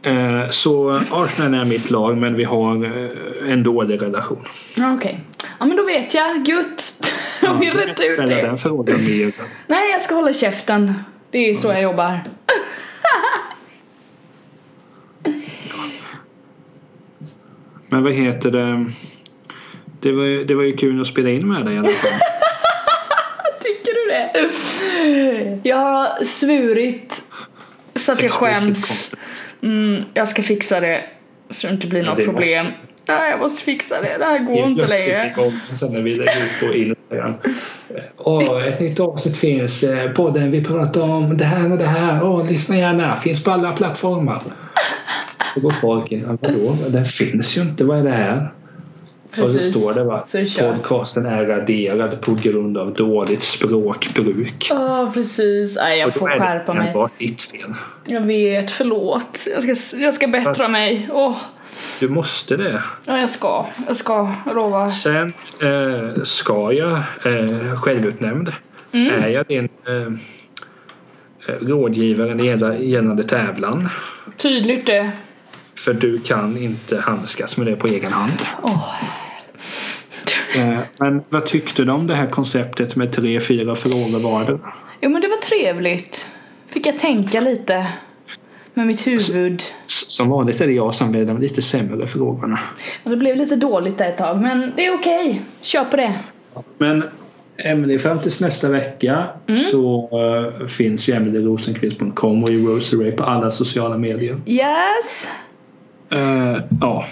Eh, 0.08 0.50
så 0.50 1.02
Arsenal 1.12 1.54
är 1.62 1.66
mitt 1.66 1.90
lag 1.90 2.18
men 2.18 2.36
vi 2.36 2.44
har 2.44 2.86
eh, 2.86 3.52
en 3.52 3.64
dålig 3.64 4.02
relation. 4.02 4.48
Ja, 4.76 4.94
Okej. 4.94 5.20
Ja 5.60 5.66
men 5.66 5.78
då 5.78 5.84
vet 5.84 6.14
jag. 6.14 6.48
Gött. 6.48 6.94
Då 7.42 7.48
har 7.48 7.60
vi 7.60 7.72
rätt 7.72 8.00
ut 8.02 8.18
det. 8.18 8.42
den 8.42 8.58
frågan 8.58 8.96
mer. 9.06 9.32
Nej, 9.68 9.92
jag 9.92 10.02
ska 10.02 10.16
hålla 10.16 10.34
käften. 10.34 10.94
Det 11.32 11.50
är 11.50 11.54
så 11.54 11.68
jag 11.68 11.82
jobbar. 11.82 12.20
Men 17.90 18.04
vad 18.04 18.14
heter 18.14 18.52
det? 18.52 18.86
Det 20.00 20.12
var, 20.12 20.24
ju- 20.24 20.46
det 20.46 20.56
var 20.56 20.64
ju 20.64 20.78
kul 20.78 21.02
att 21.02 21.08
spela 21.08 21.30
in 21.30 21.48
med 21.48 21.66
dig 21.66 21.76
i 21.76 21.78
alla 21.78 21.90
fall. 21.90 22.12
Tycker 23.62 23.94
du 23.94 24.08
det? 24.12 25.60
Jag 25.70 25.78
har 25.78 26.24
svurit 26.24 27.24
så 27.96 28.12
att 28.12 28.22
jag 28.22 28.32
skäms. 28.32 29.16
Mm, 29.64 30.04
jag 30.14 30.28
ska 30.28 30.42
fixa 30.42 30.80
det 30.80 31.04
så 31.50 31.68
det 31.68 31.74
inte 31.74 31.88
blir 31.88 32.04
Ja, 32.04 32.14
något 32.16 32.26
problem. 32.26 32.66
Nej, 33.08 33.32
jag 33.32 33.40
måste 33.40 33.64
fixa 33.64 33.96
det. 34.02 34.18
Det 34.18 34.26
här 34.26 34.40
går 34.40 34.68
inte 34.68 34.88
längre. 34.88 35.52
Sen 35.72 35.94
när 35.94 36.02
vi 36.02 36.16
lägger 36.16 36.46
ut 36.46 36.60
på 36.70 36.76
Instagram. 36.76 37.34
Åh, 38.18 38.68
ett 38.68 38.80
nytt 38.80 39.00
avsnitt 39.00 39.38
finns. 39.38 39.84
eh, 39.84 40.12
Podden 40.12 40.52
vi 40.52 40.64
pratar 40.64 41.02
om 41.02 41.38
det 41.38 41.46
här 41.46 41.72
och 41.72 41.78
det 41.78 41.86
här. 41.88 42.24
Åh, 42.24 42.48
lyssna 42.50 42.78
gärna. 42.78 43.16
Finns 43.16 43.44
på 43.44 43.52
alla 43.52 43.72
plattformar. 43.72 44.42
Då 45.56 45.62
går 45.62 45.72
folk 45.72 46.12
in. 46.12 46.22
"Ja, 46.28 46.38
Vadå? 46.42 46.74
Den 46.90 47.06
finns 47.06 47.58
ju 47.58 47.62
inte. 47.62 47.84
Vad 47.84 48.00
är 48.00 48.04
det 48.04 48.10
här? 48.12 48.52
Och 49.42 49.50
så 49.50 49.60
står 49.60 49.94
det 50.40 50.46
kört. 50.46 50.76
Podcasten 50.76 51.26
är 51.26 51.46
raderad 51.46 52.22
på 52.22 52.34
grund 52.42 52.78
av 52.78 52.94
dåligt 52.94 53.44
språkbruk. 53.44 54.68
Ja, 54.70 55.12
precis. 55.14 55.76
Nej, 55.82 56.00
jag 56.00 56.08
Och 56.08 56.14
då 56.14 56.20
får 56.20 56.30
är 56.32 56.34
det 56.36 56.40
skärpa 56.42 56.74
mig. 56.74 56.94
ditt 57.18 57.42
fel. 57.42 57.74
Jag 58.06 58.22
vet, 58.22 58.72
förlåt. 58.72 59.48
Jag 59.54 59.64
ska, 59.78 59.98
jag 59.98 60.14
ska 60.14 60.28
bättra 60.28 60.68
mig. 60.68 61.10
Åh, 61.12 61.38
Du 62.00 62.10
måste 62.10 62.58
det. 62.58 62.84
ja, 63.06 63.20
jag 63.20 63.30
ska. 63.30 63.66
Jag 63.88 63.96
ska, 63.96 64.34
jag 64.46 64.56
lovar. 64.56 64.88
Sen 64.88 65.34
eh, 65.62 66.24
ska 66.24 66.72
jag 66.74 66.92
eh, 67.26 67.76
självutnämnd. 67.82 68.52
Mm. 68.92 69.24
Är 69.24 69.28
jag 69.28 69.46
din 69.48 69.70
eh, 69.88 69.96
eh, 69.96 71.60
rådgivare 71.62 72.28
när 72.36 72.36
det 72.36 72.46
gäller 72.50 72.74
gällande 72.74 73.24
tävlan. 73.24 73.90
Tydligt 74.38 74.86
det. 74.86 75.12
För 75.76 75.94
du 75.94 76.20
kan 76.20 76.58
inte 76.58 76.98
handskas 76.98 77.58
med 77.58 77.68
det 77.68 77.76
på 77.76 77.88
egen 77.88 78.12
hand. 78.14 78.38
Åh. 78.64 78.94
Eh, 80.56 80.80
men 80.98 81.22
vad 81.30 81.46
tyckte 81.46 81.84
du 81.84 81.92
om 81.92 82.08
det 82.08 82.16
här 82.16 82.28
konceptet 82.28 82.96
med 82.96 83.12
tre, 83.12 83.40
fyra 83.40 83.76
frågor 83.76 84.20
var 84.20 84.60
Jo, 85.02 85.10
men 85.10 85.22
det 85.22 85.28
var 85.28 85.38
trevligt. 85.38 86.30
Fick 86.68 86.88
jag 86.88 87.00
tänka 87.00 87.40
lite 87.42 87.88
med 88.74 88.88
mitt 88.88 89.08
huvud. 89.08 89.64
Som 89.86 90.30
vanligt 90.30 90.62
är 90.62 90.68
det 90.68 90.74
jag 90.74 90.96
som 90.96 91.12
väljer 91.12 91.28
de 91.28 91.42
lite 91.42 91.62
sämre 91.62 92.08
frågorna. 92.08 92.60
Och 93.04 93.12
det 93.12 93.18
blev 93.18 93.36
lite 93.36 93.56
dåligt 93.56 93.98
där 93.98 94.10
ett 94.10 94.18
tag, 94.18 94.42
men 94.42 94.74
det 94.76 94.86
är 94.86 94.94
okej. 94.94 95.42
Kör 95.62 95.86
på 95.86 95.98
det. 95.98 96.14
Men 96.78 97.04
Emelie, 97.58 98.00
fram 98.00 98.20
tills 98.20 98.40
nästa 98.40 98.70
vecka 98.70 99.28
Mm. 99.48 99.60
så 99.62 100.10
eh, 100.12 100.68
finns 100.68 101.10
ju 101.10 101.14
emelierosenqvist.com 101.14 102.44
och 102.44 102.50
i 102.50 102.66
Rosary 102.66 103.12
på 103.12 103.24
alla 103.24 103.52
sociala 103.52 103.98
medier. 103.98 104.38
Yes! 104.46 105.30
Eh, 106.10 106.58
ja. 106.82 107.06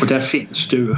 Och 0.00 0.06
där 0.06 0.20
finns 0.20 0.68
du. 0.68 0.96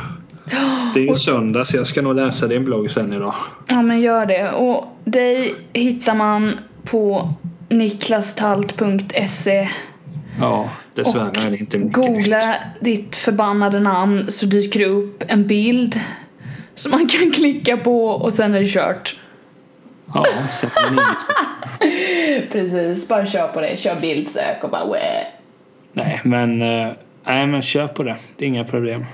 Det 0.95 1.01
är 1.01 1.09
ju 1.09 1.14
söndag 1.14 1.64
så 1.64 1.76
jag 1.76 1.86
ska 1.86 2.03
nog 2.03 2.14
läsa 2.14 2.47
din 2.47 2.64
blogg 2.64 2.90
sen 2.90 3.12
idag. 3.12 3.34
Ja, 3.66 3.82
men 3.82 4.01
gör 4.01 4.26
det. 4.26 4.51
Och 4.51 4.84
dig 5.05 5.55
hittar 5.72 6.14
man 6.14 6.59
på 6.84 7.28
niklastalt.se 7.68 9.68
Ja, 10.40 10.68
dessvärre 10.95 11.28
Och 11.28 11.36
är 11.36 11.51
det 11.51 11.57
inte 11.57 11.78
mycket 11.78 11.78
nytt. 11.78 11.95
Googla 11.95 12.55
ditt 12.80 13.16
förbannade 13.16 13.80
namn 13.80 14.24
så 14.28 14.47
dyker 14.47 14.80
det 14.80 14.86
upp 14.86 15.24
en 15.26 15.47
bild 15.47 16.01
som 16.74 16.90
man 16.90 17.09
kan 17.09 17.30
klicka 17.30 17.76
på 17.76 18.07
och 18.07 18.32
sen 18.32 18.55
är 18.55 18.61
det 18.61 18.66
kört. 18.66 19.16
Ja, 20.14 20.24
inget. 20.90 22.49
Precis, 22.53 23.09
bara 23.09 23.26
kör 23.26 23.49
på 23.49 23.61
det. 23.61 23.80
Kör 23.80 24.01
bildsök 24.01 24.64
och 24.64 24.70
bara 24.70 24.84
Wah. 24.84 25.24
Nej, 25.92 26.20
men, 26.24 26.62
eh, 26.62 26.92
nej, 27.24 27.47
men 27.47 27.62
kör 27.62 27.88
på 27.88 28.03
det. 28.03 28.16
Det 28.36 28.45
är 28.45 28.49
inga 28.49 28.64
problem. 28.64 29.05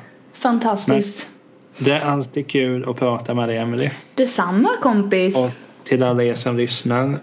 Fantastiskt. 0.40 1.30
Det 1.78 1.90
är 1.90 2.00
alltid 2.00 2.48
kul 2.48 2.90
att 2.90 2.96
prata 2.96 3.34
med 3.34 3.48
dig, 3.48 3.56
Emelie. 3.56 3.92
Detsamma 4.14 4.76
kompis. 4.82 5.36
Och 5.36 5.50
till 5.84 6.02
alla 6.02 6.24
er 6.24 6.34
som 6.34 6.56
lyssnar. 6.56 7.18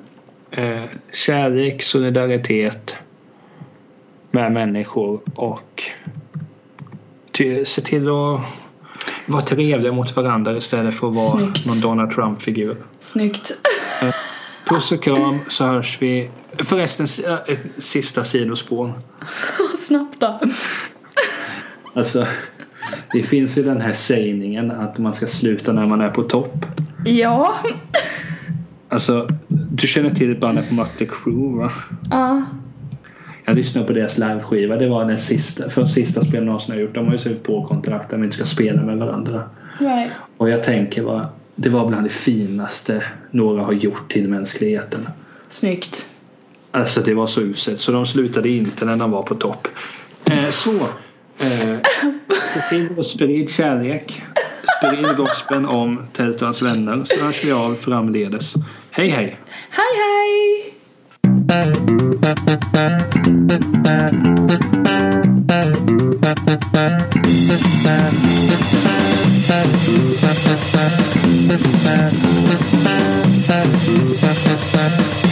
Eh, 0.52 0.84
kärlek, 1.14 1.84
solidaritet 1.84 2.96
med 4.32 4.52
människor 4.52 5.22
och 5.36 5.84
ty, 7.32 7.66
se 7.66 7.82
till 7.82 8.10
att 8.10 8.40
vara 9.26 9.42
trevliga 9.42 9.92
mot 9.92 10.16
varandra 10.16 10.58
istället 10.58 10.96
för 10.96 11.10
att 11.10 11.16
vara 11.16 11.28
Snyggt. 11.28 11.66
någon 11.66 11.82
Donald 11.82 12.12
Trump-figur. 12.12 12.78
Snyggt. 13.00 13.52
Puss 14.66 14.92
och 14.92 15.04
kram 15.04 15.40
så 15.48 15.66
hörs 15.66 15.98
vi. 16.02 16.30
Förresten, 16.58 17.08
eh, 17.26 17.54
ett 17.54 17.60
sista 17.78 18.24
sidospår. 18.24 18.94
Snabbt 19.78 20.20
då. 20.20 20.40
Alltså, 21.94 22.28
det 23.12 23.24
finns 23.24 23.58
ju 23.58 23.64
den 23.64 23.82
här 23.82 23.94
sägningen 23.94 24.72
att 24.72 24.98
man 24.98 25.14
ska 25.14 25.28
sluta 25.28 25.74
när 25.74 25.86
man 25.86 26.02
är 26.02 26.10
på 26.10 26.24
topp. 26.24 26.66
Ja. 27.06 27.54
Alltså, 28.90 29.28
du 29.48 29.88
känner 29.88 30.10
till 30.10 30.40
bandet 30.40 30.72
Mötley 30.72 31.10
Crüe 31.10 31.58
va? 31.58 31.72
Ja. 32.12 32.46
Jag 33.46 33.56
lyssnade 33.56 33.88
på 33.88 33.94
deras 33.94 34.18
liveskiva. 34.18 34.76
Det 34.76 34.88
var 34.88 35.06
den 35.06 35.20
sista, 35.20 35.70
för 35.70 35.86
sista 35.86 36.22
spel 36.22 36.46
någonsin 36.46 36.74
har 36.74 36.82
gjort. 36.82 36.96
De 36.96 37.06
har 37.06 37.12
ju 37.14 37.18
skrivit 37.20 37.44
på 37.44 37.64
kontrakt 37.64 38.06
att 38.06 38.12
de 38.12 38.24
inte 38.24 38.36
ska 38.36 38.46
spela 38.46 38.82
med 38.82 38.98
varandra. 38.98 39.44
Right. 39.80 40.12
Och 40.38 40.50
jag 40.50 40.64
tänker 40.64 41.02
vad 41.02 41.26
det 41.56 41.70
var 41.70 41.88
bland 41.88 42.06
det 42.06 42.10
finaste 42.10 43.04
några 43.32 43.64
har 43.64 43.74
gjort 43.74 44.12
till 44.12 44.28
mänskligheten. 44.28 45.10
Snyggt. 45.50 46.10
Alltså 46.72 47.02
det 47.02 47.14
var 47.14 47.28
så 47.28 47.42
uselt. 47.42 47.80
Så 47.80 47.92
de 47.92 48.06
slutade 48.06 48.50
inte 48.50 48.86
när 48.86 48.96
de 48.96 49.12
var 49.12 49.24
på 49.24 49.36
topp. 49.36 49.68
Eh, 50.26 50.50
så. 50.50 50.88
Eh, 51.40 51.80
till 52.70 53.00
att 53.00 53.06
sprid 53.06 53.50
kärlek. 53.50 54.22
Sprid 54.78 55.18
gospeln 55.18 55.66
om 55.66 56.08
Tältans 56.14 56.62
vänner 56.62 57.04
så 57.06 57.20
hörs 57.20 57.44
vi 57.44 57.52
av 57.52 57.76
framledes. 57.76 58.54
Hej 58.92 59.10
hej! 59.10 59.40
Hej 59.70 59.86
hej! 59.98 60.74
Thank 73.48 75.24
you. 75.24 75.27